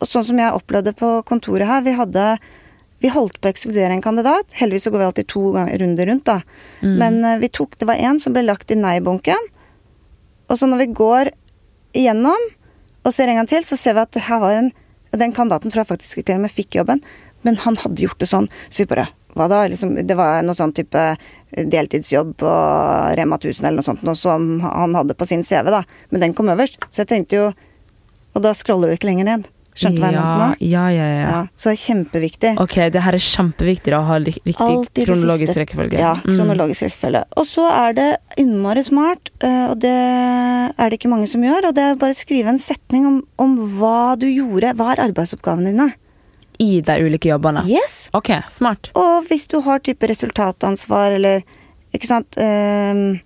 og 0.02 0.08
sånn 0.10 0.26
som 0.28 0.38
jeg 0.38 0.52
opplevde 0.52 0.92
på 1.00 1.24
kontoret 1.24 1.66
her, 1.70 1.82
vi 1.86 1.94
hadde 1.96 2.38
vi 3.00 3.10
holdt 3.12 3.40
på 3.40 3.48
å 3.48 3.52
ekskludere 3.54 3.92
en 3.92 4.02
kandidat. 4.02 4.52
Heldigvis 4.56 4.84
så 4.88 4.92
går 4.92 5.00
vi 5.00 5.06
alltid 5.06 5.28
to 5.28 5.42
runder 5.54 6.06
rundt, 6.08 6.24
da. 6.26 6.42
Mm. 6.82 6.98
Men 7.00 7.24
eh, 7.26 7.38
vi 7.40 7.48
tok 7.50 7.78
Det 7.80 7.88
var 7.88 7.96
en 7.96 8.20
som 8.20 8.34
ble 8.34 8.44
lagt 8.44 8.72
i 8.72 8.76
nei-bunken. 8.76 9.40
Og 10.50 10.58
så 10.60 10.68
når 10.68 10.78
vi 10.84 10.88
går 10.94 11.32
igjennom 11.96 12.44
og 13.04 13.14
ser 13.14 13.30
en 13.30 13.42
gang 13.42 13.50
til, 13.50 13.66
så 13.68 13.78
ser 13.80 13.98
vi 13.98 14.06
at 14.06 14.24
her 14.30 14.42
var 14.44 14.58
en 14.58 14.74
Den 15.14 15.30
kandidaten 15.30 15.70
tror 15.70 15.84
jeg 15.84 15.92
faktisk 15.92 16.24
til 16.26 16.40
og 16.40 16.42
med 16.42 16.50
fikk 16.50 16.74
jobben, 16.80 17.04
men 17.46 17.58
han 17.62 17.76
hadde 17.78 18.02
gjort 18.02 18.18
det 18.18 18.26
sånn. 18.32 18.48
Så 18.74 18.82
vi 18.82 18.96
bare 18.96 19.12
Hva 19.34 19.48
da? 19.50 19.64
Liksom, 19.70 19.96
det 20.06 20.16
var 20.18 20.42
noe 20.46 20.58
sånn 20.58 20.74
type 20.74 21.02
deltidsjobb 21.54 22.36
på 22.38 22.50
Rema 23.18 23.38
1000 23.38 23.66
eller 23.66 23.80
noe 23.82 23.86
sånt, 23.86 24.04
noe 24.06 24.18
som 24.18 24.62
han 24.62 24.94
hadde 24.94 25.16
på 25.18 25.26
sin 25.26 25.42
CV, 25.46 25.70
da. 25.74 25.84
Men 26.10 26.22
den 26.22 26.36
kom 26.38 26.50
øverst. 26.54 26.78
Så 26.90 27.02
jeg 27.02 27.10
tenkte 27.14 27.40
jo 27.40 27.48
Og 28.34 28.42
da 28.42 28.50
scroller 28.58 28.90
du 28.90 28.98
ikke 28.98 29.12
lenger 29.12 29.28
ned. 29.28 29.50
Skjønte 29.74 29.96
du 29.98 30.02
hva 30.04 30.10
jeg 30.12 30.22
mente 30.22 30.44
nå? 30.44 30.70
Ja, 30.70 30.84
ja, 30.94 31.06
ja. 31.10 31.30
Ja, 31.34 31.38
så 31.58 31.72
det 31.72 31.74
er 31.74 31.82
kjempeviktig. 31.84 32.52
Ok, 32.62 32.76
det 32.94 33.02
her 33.02 33.16
er 33.18 33.24
kjempeviktig 33.26 33.94
å 33.98 34.02
ha 34.06 34.18
riktig 34.22 34.54
Alltid 34.62 34.94
det 35.00 35.06
kronologisk 35.08 35.50
siste. 35.50 35.62
rekkefølge. 35.64 35.98
Ja, 36.00 36.14
Mm. 36.16 36.36
kronologisk 36.38 36.82
rekkefølge. 36.88 37.24
Og 37.38 37.46
så 37.50 37.66
er 37.72 37.94
det 37.98 38.18
innmari 38.38 38.84
smart, 38.86 39.32
eh, 39.42 39.66
og 39.72 39.80
det 39.80 39.90
er 40.78 40.90
det 40.90 41.00
ikke 41.00 41.10
mange 41.10 41.28
som 41.28 41.42
gjør, 41.42 41.68
og 41.70 41.74
det 41.76 41.84
er 41.84 41.96
bare 41.96 42.14
å 42.14 42.22
skrive 42.22 42.48
en 42.54 42.60
setning 42.60 43.06
om, 43.08 43.24
om 43.40 43.58
hva 43.80 44.16
du 44.20 44.28
gjorde. 44.28 44.76
Hva 44.78 44.92
er 44.94 45.04
arbeidsoppgavene 45.10 45.72
dine? 45.74 45.94
I 46.60 46.82
de 46.82 46.94
ulike 47.02 47.28
jobbene. 47.34 47.66
Yes! 47.66 48.10
Ok, 48.14 48.30
smart. 48.50 48.92
Og 48.96 49.26
hvis 49.28 49.48
du 49.50 49.60
har 49.62 49.80
type 49.80 50.06
resultatansvar, 50.08 51.16
eller 51.18 51.42
ikke 51.94 52.06
sant 52.08 52.38
ehm, 52.38 53.20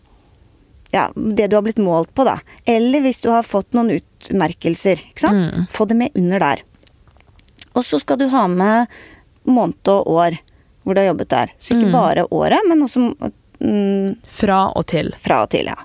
Ja, 0.94 1.10
det 1.16 1.50
du 1.52 1.58
har 1.58 1.64
blitt 1.66 1.82
målt 1.84 2.14
på, 2.16 2.24
da. 2.24 2.38
Eller 2.66 3.02
hvis 3.04 3.20
du 3.22 3.30
har 3.34 3.44
fått 3.44 3.74
noen 3.76 3.90
utmerkelser, 3.98 5.02
ikke 5.12 5.20
sant. 5.26 5.50
Mm. 5.52 5.66
Få 5.72 5.86
det 5.90 5.98
med 6.00 6.16
under 6.16 6.40
der. 6.40 6.62
Og 7.76 7.84
så 7.86 8.00
skal 8.02 8.18
du 8.22 8.28
ha 8.32 8.46
med 8.48 8.88
måned 9.48 9.92
og 9.94 10.08
år 10.08 10.38
hvor 10.88 10.96
du 10.96 11.02
har 11.02 11.10
jobbet 11.10 11.30
der. 11.34 11.52
Så 11.60 11.76
ikke 11.76 11.90
Mm. 11.90 11.98
bare 11.98 12.24
året, 12.32 12.64
men 12.70 12.82
også 12.86 13.02
mm, 13.60 14.16
Fra 14.28 14.72
og 14.76 14.86
til. 14.88 15.12
fra 15.20 15.42
og 15.44 15.50
til, 15.52 15.66
ja. 15.68 15.76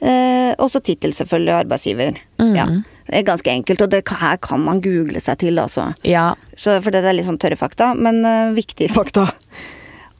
Eh, 0.00 0.54
også 0.58 0.80
tittel, 0.82 1.12
selvfølgelig, 1.14 1.54
arbeidsgiver. 1.62 2.18
Mm. 2.42 2.54
Ja. 2.56 2.66
Det 3.06 3.20
er 3.20 3.22
ganske 3.22 3.50
enkelt, 3.52 3.80
og 3.82 3.90
det, 3.90 4.02
her 4.08 4.36
kan 4.42 4.60
man 4.60 4.80
google 4.82 5.20
seg 5.22 5.38
til, 5.38 5.56
altså. 5.62 5.94
Ja. 6.02 6.34
Så, 6.56 6.80
for 6.82 6.90
det 6.90 7.04
er 7.04 7.14
litt 7.14 7.26
sånn 7.28 7.38
tørre 7.38 7.56
fakta, 7.56 7.92
men 7.94 8.18
uh, 8.26 8.50
viktige 8.52 8.90
fakta. 8.90 9.28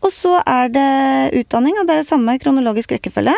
Og 0.07 0.13
så 0.15 0.37
er 0.47 0.69
det 0.71 0.87
utdanning, 1.41 1.75
og 1.81 1.87
det 1.89 1.97
er 1.97 2.03
det 2.05 2.09
samme 2.09 2.39
kronologisk 2.39 2.93
rekkefølge. 2.95 3.35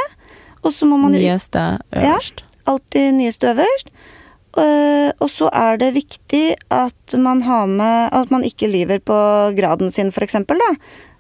Og 0.62 0.72
så 0.74 0.86
må 0.88 0.98
man 1.00 1.12
Nyeste 1.14 1.64
øverst. 1.92 2.42
Ja, 2.42 2.70
alltid 2.72 3.14
nyeste 3.16 3.52
øverst. 3.54 3.92
Eh, 4.58 5.10
og 5.22 5.28
så 5.30 5.50
er 5.54 5.78
det 5.78 5.92
viktig 5.94 6.56
at 6.74 7.14
man 7.20 7.42
har 7.46 7.66
med 7.68 8.08
At 8.16 8.30
man 8.32 8.42
ikke 8.42 8.66
lyver 8.66 8.98
på 8.98 9.18
graden 9.58 9.90
sin, 9.90 10.10
eksempel. 10.10 10.58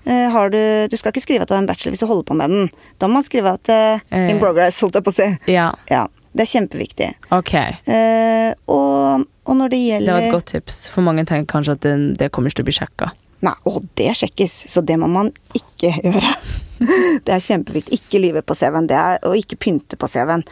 Eh, 0.04 0.30
har 0.30 0.50
du, 0.50 0.88
du 0.90 0.96
skal 0.96 1.12
ikke 1.12 1.22
skrive 1.22 1.42
at 1.42 1.48
du 1.48 1.54
har 1.54 1.62
en 1.62 1.68
bachelor 1.68 1.92
hvis 1.92 2.00
du 2.00 2.06
holder 2.06 2.24
på 2.24 2.34
med 2.34 2.50
den. 2.50 2.70
Da 2.98 3.06
må 3.06 3.20
man 3.20 3.26
skrive 3.26 3.52
at 3.58 3.68
uh, 3.68 4.30
in 4.30 4.40
progress, 4.40 4.80
holdt 4.80 4.96
jeg 4.98 5.04
på 5.04 5.12
å 5.12 5.18
si. 5.18 5.28
Ja, 5.52 5.70
Ja, 5.90 6.06
det 6.32 6.46
er 6.46 6.52
kjempeviktig. 6.54 7.10
ok. 7.30 7.54
Uh, 7.86 8.50
og, 8.66 9.26
og 9.44 9.56
når 9.56 9.74
det 9.74 9.82
Det 10.06 10.12
var 10.12 10.22
et 10.24 10.32
godt 10.32 10.52
tips. 10.54 10.86
For 10.88 11.04
mange 11.04 11.26
tenker 11.28 11.52
kanskje 11.52 11.76
at 11.76 11.84
det, 11.84 11.96
det 12.18 12.32
kommer 12.32 12.48
ikke 12.48 12.62
til 12.62 12.68
å 12.68 12.70
bli 12.70 12.78
sjekka. 12.80 13.12
Nei, 13.44 13.54
og 13.70 13.84
det 13.94 14.16
sjekkes, 14.18 14.64
så 14.72 14.82
det 14.82 14.96
må 14.98 15.06
man 15.12 15.30
ikke 15.54 15.92
gjøre. 16.02 16.32
Det 17.26 17.34
er 17.34 17.42
kjempeviktig. 17.42 17.98
Ikke 18.00 18.20
lyve 18.22 18.42
på 18.46 18.54
CV-en, 18.54 18.86
og 19.26 19.36
ikke 19.36 19.58
pynte 19.60 19.96
på 19.98 20.08
CV-en. 20.08 20.44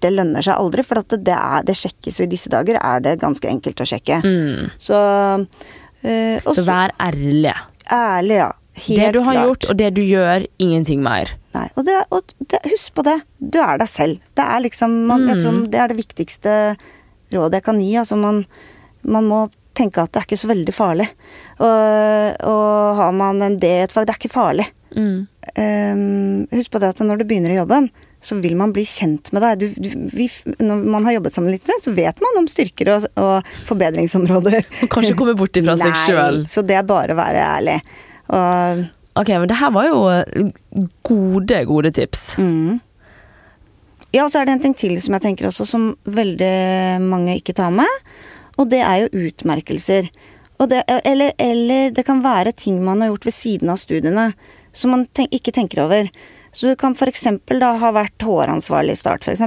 Det 0.00 0.10
lønner 0.12 0.42
seg 0.46 0.56
aldri, 0.58 0.82
for 0.86 0.98
at 1.02 1.14
det, 1.24 1.34
er, 1.36 1.62
det 1.68 1.76
sjekkes, 1.76 2.18
og 2.20 2.26
i 2.26 2.32
disse 2.34 2.50
dager 2.52 2.78
er 2.80 3.00
det 3.04 3.18
ganske 3.22 3.48
enkelt 3.50 3.80
å 3.84 3.86
sjekke. 3.88 4.20
Mm. 4.24 4.70
Så 4.80 4.98
eh, 6.02 6.40
også, 6.42 6.60
Så 6.60 6.66
vær 6.68 6.94
ærlig. 7.00 7.54
ærlig, 7.92 8.38
ja. 8.42 8.50
Helt 8.74 8.98
det 9.04 9.10
du 9.14 9.20
har 9.22 9.36
klart. 9.36 9.46
gjort, 9.46 9.66
og 9.70 9.76
det 9.78 9.88
du 9.94 10.00
gjør, 10.02 10.46
ingenting 10.58 11.02
mer. 11.04 11.30
Nei, 11.54 11.68
og, 11.78 11.84
det, 11.86 11.94
og 12.10 12.32
det, 12.50 12.58
husk 12.72 12.94
på 12.96 13.04
det. 13.06 13.20
Du 13.38 13.60
er 13.62 13.78
deg 13.78 13.86
selv. 13.92 14.18
Det 14.34 14.42
er 14.50 14.64
liksom 14.64 14.96
man, 15.06 15.28
Jeg 15.28 15.36
Mm. 15.36 15.42
tror 15.44 15.60
det 15.70 15.78
er 15.78 15.88
det 15.92 15.96
viktigste 16.00 16.54
rådet 17.32 17.60
jeg 17.60 17.62
kan 17.68 17.78
gi. 17.80 17.92
Altså 18.00 18.16
man, 18.18 18.40
man 19.06 19.28
må 19.30 19.44
tenke 19.78 20.02
at 20.02 20.10
det 20.10 20.20
er 20.20 20.26
ikke 20.26 20.40
så 20.42 20.50
veldig 20.50 20.74
farlig. 20.74 21.06
Og, 21.62 22.34
og 22.50 22.96
har 22.98 23.12
man 23.14 23.42
en 23.46 23.56
D 23.62 23.70
i 23.70 23.84
et 23.84 23.92
fag, 23.94 24.06
det 24.06 24.14
er 24.16 24.18
ikke 24.18 24.34
farlig. 24.34 24.66
Mm. 24.98 25.26
Ehm, 25.60 26.46
husk 26.52 26.72
på 26.72 26.80
det 26.82 26.92
at 26.94 27.02
når 27.04 27.20
du 27.22 27.26
begynner 27.28 27.54
i 27.54 27.58
jobben, 27.60 27.90
så 28.24 28.38
vil 28.40 28.56
man 28.56 28.72
bli 28.72 28.86
kjent 28.88 29.28
med 29.36 29.44
deg. 29.44 29.60
Du, 29.60 29.84
du, 29.84 30.08
vi, 30.16 30.30
når 30.64 30.84
man 30.94 31.04
har 31.04 31.18
jobbet 31.18 31.36
sammen 31.36 31.52
litt, 31.52 31.68
så 31.84 31.92
vet 31.92 32.20
man 32.24 32.40
om 32.40 32.48
styrker 32.48 32.94
og, 32.94 33.06
og 33.20 33.54
forbedringsområder. 33.68 34.64
Og 34.86 34.92
kanskje 34.92 35.16
komme 35.18 35.36
bort 35.38 35.60
ifra 35.60 35.76
seg 35.80 35.98
sjøl. 36.06 36.42
Så 36.48 36.64
det 36.64 36.78
er 36.80 36.88
bare 36.88 37.12
å 37.12 37.20
være 37.20 37.48
ærlig. 37.58 37.78
Og 38.32 38.84
Ok, 39.14 39.28
men 39.30 39.46
det 39.46 39.60
her 39.60 39.70
var 39.70 39.84
jo 39.86 39.98
eh, 40.10 40.48
gode, 41.06 41.60
gode 41.68 41.92
tips. 41.94 42.32
mm. 42.40 42.80
Ja, 44.14 44.24
og 44.24 44.30
så 44.30 44.40
er 44.40 44.46
det 44.46 44.54
en 44.54 44.62
ting 44.62 44.74
til 44.78 44.94
som 45.02 45.16
jeg 45.16 45.24
tenker 45.24 45.48
også, 45.48 45.64
som 45.66 45.86
veldig 46.06 47.02
mange 47.02 47.34
ikke 47.40 47.54
tar 47.58 47.72
med. 47.74 48.02
Og 48.62 48.68
det 48.70 48.78
er 48.86 49.00
jo 49.02 49.24
utmerkelser. 49.26 50.06
Og 50.62 50.70
det, 50.70 50.84
eller, 51.02 51.32
eller 51.42 51.90
det 51.94 52.04
kan 52.06 52.22
være 52.22 52.52
ting 52.54 52.78
man 52.84 53.02
har 53.02 53.10
gjort 53.10 53.26
ved 53.26 53.34
siden 53.34 53.72
av 53.74 53.80
studiene 53.82 54.28
som 54.74 54.92
man 54.92 55.06
ten 55.16 55.30
ikke 55.32 55.52
tenker 55.54 55.84
over. 55.86 56.10
Så 56.54 56.70
du 56.70 56.76
kan 56.78 56.94
f.eks. 56.94 57.24
da 57.50 57.72
ha 57.80 57.92
vært 57.96 58.18
HR-ansvarlig 58.22 58.94
i 58.94 59.00
Start, 59.00 59.24
f.eks. 59.26 59.42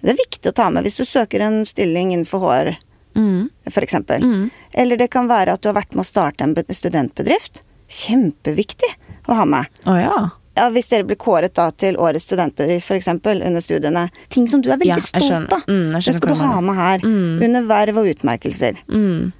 Det 0.00 0.14
er 0.14 0.16
viktig 0.16 0.48
å 0.52 0.56
ta 0.56 0.70
med 0.72 0.86
hvis 0.86 0.96
du 1.00 1.04
søker 1.04 1.42
en 1.44 1.62
stilling 1.68 2.14
innenfor 2.14 2.40
HR, 2.46 2.76
Mm. 3.18 3.48
f.eks. 3.66 3.94
Mm. 4.22 4.50
Eller 4.72 4.96
det 4.96 5.08
kan 5.10 5.26
være 5.26 5.56
at 5.56 5.60
du 5.64 5.68
har 5.68 5.74
vært 5.80 5.96
med 5.98 6.04
å 6.04 6.06
starte 6.06 6.44
en 6.46 6.52
studentbedrift. 6.54 7.64
Kjempeviktig 7.90 8.90
å 9.26 9.34
ha 9.34 9.44
med. 9.50 9.66
Oh, 9.84 9.96
ja. 9.98 10.28
Ja, 10.54 10.68
Hvis 10.70 10.88
dere 10.92 11.06
blir 11.08 11.18
kåret 11.18 11.54
da 11.58 11.68
til 11.74 11.98
årets 11.98 12.26
studentbedrift 12.30 12.86
f.eks. 12.90 13.08
under 13.08 13.60
studiene. 13.64 14.06
Ting 14.30 14.46
som 14.50 14.62
du 14.62 14.70
er 14.70 14.78
veldig 14.78 14.94
Ja, 14.94 15.22
stolt 15.22 15.52
av. 15.56 15.66
Mm, 15.66 15.92
det 15.98 16.14
skal 16.14 16.32
du 16.34 16.38
ha 16.38 16.60
med 16.60 16.78
her. 16.78 17.04
Mm. 17.04 17.42
Under 17.48 17.66
verv 17.70 17.98
og 18.02 18.10
utmerkelser. 18.14 18.78
Mm. 18.88 19.32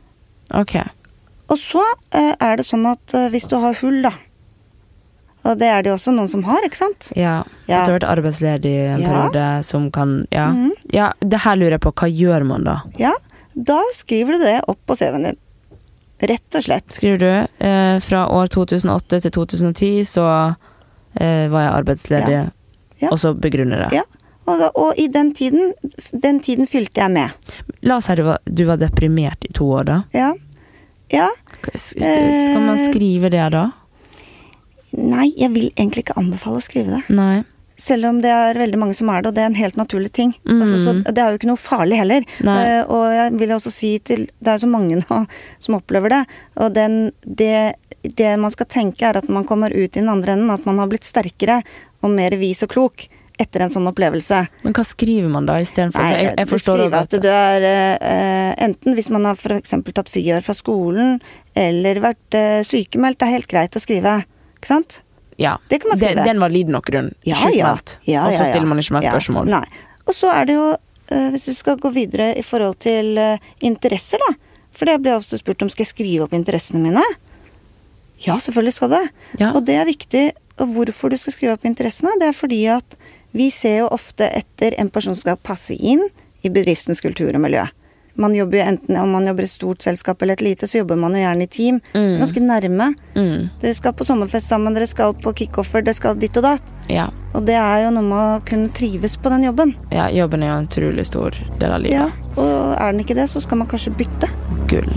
Ok. 0.61 0.77
Og 1.51 1.59
så 1.59 1.83
eh, 2.15 2.35
er 2.41 2.57
det 2.59 2.67
sånn 2.67 2.87
at 2.91 3.15
eh, 3.15 3.29
hvis 3.31 3.47
du 3.51 3.57
har 3.63 3.79
hull, 3.83 4.03
da 4.07 4.13
Og 5.45 5.57
det 5.59 5.69
er 5.73 5.83
det 5.83 5.89
jo 5.89 5.95
også 5.97 6.13
noen 6.13 6.29
som 6.29 6.43
har, 6.45 6.61
ikke 6.67 6.77
sant? 6.77 7.13
Ja. 7.17 7.43
Ja. 7.67 7.85
Du 7.87 7.93
har 7.93 7.99
vært 7.99 8.09
arbeidsledig 8.13 8.75
en 8.93 9.01
Ja. 9.01 9.09
periode 9.09 9.65
som 9.65 9.91
kan 9.91 10.27
ja. 10.31 10.51
Mm. 10.53 10.73
ja. 10.93 11.13
Det 11.21 11.41
her 11.47 11.57
lurer 11.57 11.79
jeg 11.79 11.81
på. 11.81 11.93
Hva 11.97 12.09
gjør 12.13 12.45
man 12.45 12.65
da? 12.65 12.81
Ja, 12.99 13.13
da 13.57 13.79
skriver 13.97 14.37
du 14.37 14.45
det 14.45 14.59
opp 14.69 14.79
på 14.87 14.97
CV-en 15.01 15.23
din. 15.31 15.37
Rett 16.21 16.55
og 16.59 16.63
slett. 16.67 16.93
Skriver 16.93 17.19
du 17.19 17.65
eh, 17.67 17.99
fra 18.05 18.27
år 18.29 18.51
2008 18.53 19.21
til 19.25 19.31
2010 19.33 20.05
så 20.05 20.27
eh, 21.17 21.49
var 21.49 21.63
jeg 21.65 21.73
arbeidsledig, 21.79 22.33
Ja. 22.37 22.45
Ja. 23.01 23.09
og 23.15 23.19
så 23.23 23.33
begrunner 23.33 23.87
det. 23.89 23.97
Ja. 23.97 24.03
Og, 24.47 24.59
da, 24.61 24.69
og 24.75 24.99
i 24.99 25.07
den 25.09 25.33
tiden 25.37 25.73
Den 26.13 26.41
tiden 26.41 26.67
fylte 26.67 27.01
jeg 27.01 27.11
med. 27.15 27.31
La 27.87 27.97
oss 27.97 28.09
si 28.11 28.15
du 28.19 28.25
var, 28.27 28.41
du 28.45 28.65
var 28.69 28.77
deprimert 28.77 29.45
i 29.49 29.53
to 29.57 29.65
år, 29.73 29.85
da. 29.89 30.03
Ja. 30.13 30.35
Ja. 31.11 31.29
Skal 31.75 32.61
man 32.61 32.77
Eh. 32.79 32.91
skrive 32.91 33.31
det 33.31 33.49
da? 33.57 33.71
Nei, 34.97 35.31
jeg 35.39 35.53
vil 35.55 35.71
egentlig 35.71 36.07
ikke 36.07 36.19
anbefale 36.21 36.61
å 36.61 36.65
skrive 36.65 36.99
det. 36.99 37.17
Nei. 37.17 37.43
Selv 37.81 38.11
om 38.11 38.19
det 38.21 38.29
er 38.29 38.59
veldig 38.61 38.79
mange 38.81 38.95
som 38.97 39.09
er 39.09 39.23
det, 39.23 39.31
og 39.31 39.37
det 39.37 39.43
er 39.43 39.49
en 39.49 39.57
helt 39.57 39.79
naturlig 39.81 40.11
ting. 40.17 40.35
Mm. 40.45 40.59
Altså, 40.61 40.81
så 40.83 40.95
det 41.01 41.23
er 41.23 41.33
jo 41.33 41.41
ikke 41.41 41.49
noe 41.49 41.61
farlig 41.61 42.01
heller. 42.03 42.27
Eh, 42.45 42.81
og 42.93 43.07
jeg 43.15 43.39
vil 43.41 43.55
også 43.57 43.73
si 43.73 43.95
til 44.05 44.27
Det 44.37 44.51
er 44.51 44.59
jo 44.59 44.67
så 44.67 44.73
mange 44.73 44.99
nå 45.01 45.21
som 45.63 45.79
opplever 45.79 46.13
det. 46.13 46.25
Og 46.61 46.75
den, 46.77 46.99
det, 47.25 47.79
det 48.05 48.35
man 48.43 48.53
skal 48.53 48.69
tenke, 48.69 49.07
er 49.09 49.23
at 49.23 49.31
man 49.33 49.49
kommer 49.49 49.73
ut 49.73 49.89
i 49.89 50.01
den 50.03 50.13
andre 50.13 50.37
enden, 50.37 50.53
at 50.53 50.69
man 50.69 50.83
har 50.83 50.93
blitt 50.93 51.09
sterkere 51.09 51.63
og 52.05 52.13
mer 52.13 52.37
vis 52.41 52.61
og 52.67 52.73
klok 52.75 53.09
etter 53.41 53.65
en 53.65 53.73
sånn 53.73 53.89
opplevelse. 53.89 54.43
Men 54.67 54.75
hva 54.77 54.85
skriver 54.85 55.31
man 55.33 55.47
da 55.49 55.57
istedenfor? 55.63 56.05
Jeg, 56.05 56.27
jeg 56.29 56.45
du 56.45 56.51
forstår 56.51 56.83
skriver 56.83 57.07
at 57.07 57.15
du 57.25 57.29
er 57.33 57.67
uh, 58.03 58.51
enten 58.67 58.97
hvis 58.99 59.09
man 59.15 59.29
har 59.31 59.39
f.eks. 59.39 59.73
tatt 59.97 60.13
friår 60.13 60.45
fra 60.45 60.57
skolen, 60.57 61.17
eller 61.57 62.03
vært 62.05 62.37
uh, 62.37 62.61
sykemeldt, 62.67 63.21
det 63.23 63.29
er 63.29 63.37
helt 63.39 63.49
greit 63.51 63.79
å 63.79 63.83
skrive. 63.83 64.19
Ikke 64.61 64.69
sant? 64.69 65.01
Ja. 65.41 65.55
Det 65.73 65.81
kan 65.81 65.89
man 65.95 65.99
skrive. 65.99 66.21
Den, 66.21 66.35
den 66.35 66.43
valid 66.45 66.69
nok 66.69 66.85
grunn. 66.91 67.11
Ja, 67.25 67.39
Sjukmeldt. 67.41 67.97
ja. 68.05 68.13
Ja, 68.13 68.27
og 68.29 68.37
så 68.37 68.45
stiller 68.51 68.69
man 68.69 68.83
ikke 68.83 68.99
mer 68.99 69.07
spørsmål. 69.09 69.49
Nei. 69.49 69.65
Og 70.05 70.13
så 70.17 70.29
er 70.35 70.49
det 70.51 70.57
jo, 70.59 70.67
eh, 71.09 71.31
hvis 71.33 71.49
vi 71.49 71.55
skal 71.57 71.81
gå 71.81 71.93
videre 71.97 72.31
i 72.37 72.45
forhold 72.45 72.77
til 72.85 73.17
eh, 73.21 73.41
interesser, 73.65 74.21
da. 74.29 74.35
For 74.77 74.87
det 74.87 74.99
blir 75.03 75.17
ofte 75.17 75.41
spurt 75.41 75.65
om 75.65 75.71
skal 75.73 75.87
jeg 75.87 75.95
skrive 75.95 76.27
opp 76.29 76.37
interessene 76.37 76.83
mine. 76.85 77.03
Ja, 78.21 78.37
selvfølgelig 78.37 78.77
skal 78.77 78.93
det. 78.93 79.03
Og 79.55 79.65
det 79.65 79.79
er 79.81 79.89
viktig. 79.89 80.27
Og 80.61 80.75
hvorfor 80.77 81.09
du 81.09 81.17
skal 81.17 81.33
skrive 81.33 81.57
opp 81.57 81.65
interessene, 81.65 82.13
det 82.21 82.29
er 82.29 82.37
fordi 82.37 82.61
at 82.69 82.97
vi 83.33 83.49
ser 83.55 83.81
jo 83.81 83.89
ofte 83.95 84.29
etter 84.29 84.77
en 84.83 84.91
person 84.93 85.17
som 85.17 85.23
skal 85.25 85.41
passe 85.41 85.73
inn 85.73 86.03
i 86.45 86.53
bedriftens 86.53 87.01
kultur 87.01 87.33
og 87.33 87.41
miljø. 87.41 87.65
Man 88.15 88.35
jobber 88.35 88.59
jo 88.59 88.65
enten 88.65 88.97
Om 88.97 89.11
man 89.11 89.27
jobber 89.27 89.47
i 89.47 89.51
stort 89.51 89.83
selskap 89.83 90.23
eller 90.23 90.33
et 90.39 90.41
lite, 90.45 90.67
så 90.67 90.81
jobber 90.81 90.97
man 90.99 91.15
jo 91.15 91.23
gjerne 91.23 91.47
i 91.47 91.47
team. 91.47 91.81
Mm. 91.95 92.19
Ganske 92.21 92.41
nærme. 92.43 92.91
Mm. 93.15 93.49
Dere 93.63 93.75
skal 93.75 93.95
på 93.97 94.05
sommerfest 94.05 94.49
sammen, 94.51 94.75
dere 94.75 94.89
skal 94.91 95.15
på 95.15 95.33
kickoffer, 95.43 95.85
dere 95.87 95.95
skal 95.95 96.19
ditt 96.21 96.37
og 96.41 96.47
datt. 96.49 96.75
Ja. 96.91 97.09
Og 97.35 97.45
det 97.47 97.55
er 97.55 97.85
jo 97.85 97.93
noe 97.95 98.03
med 98.03 98.19
å 98.19 98.41
kunne 98.47 98.73
trives 98.75 99.17
på 99.17 99.31
den 99.31 99.47
jobben. 99.47 99.77
ja. 99.95 100.09
Jobben 100.11 100.43
er 100.43 100.51
jo 100.51 100.57
en 100.59 100.67
utrolig 100.67 101.07
stor 101.07 101.37
del 101.61 101.71
av 101.73 101.81
livet. 101.85 102.11
Ja. 102.11 102.35
Og 102.37 102.75
er 102.75 102.91
den 102.93 103.05
ikke 103.05 103.15
det, 103.15 103.29
så 103.31 103.41
skal 103.41 103.61
man 103.63 103.69
kanskje 103.71 103.93
bytte. 103.95 104.29
Gull. 104.69 104.91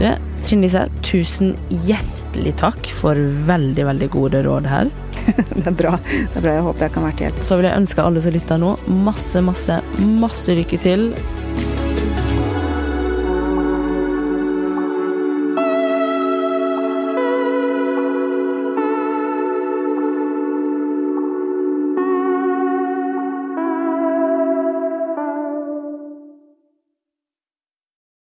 Du, 0.00 0.08
Trine 0.46 0.64
Lise, 0.64 0.86
tusen 1.04 1.54
hjertelig 1.84 2.54
takk 2.60 2.88
for 2.96 3.18
veldig, 3.48 3.84
veldig 3.90 4.08
gode 4.12 4.42
råd 4.46 4.68
her. 4.70 4.90
Det 5.56 5.66
er 5.66 5.74
bra. 5.74 5.96
Det 6.06 6.38
er 6.38 6.44
bra. 6.44 6.52
Jeg 6.54 6.62
håper 6.62 6.86
jeg 6.86 6.92
kan 6.94 7.06
være 7.06 7.16
til 7.18 7.26
hjelp. 7.26 7.40
Så 7.48 7.56
vil 7.58 7.66
jeg 7.66 7.80
ønske 7.82 8.02
alle 8.04 8.20
som 8.22 8.34
lytter 8.36 8.60
nå, 8.62 8.74
masse, 9.06 9.42
masse, 9.42 9.78
masse 10.22 10.54
lykke 10.54 10.78
til 10.78 11.08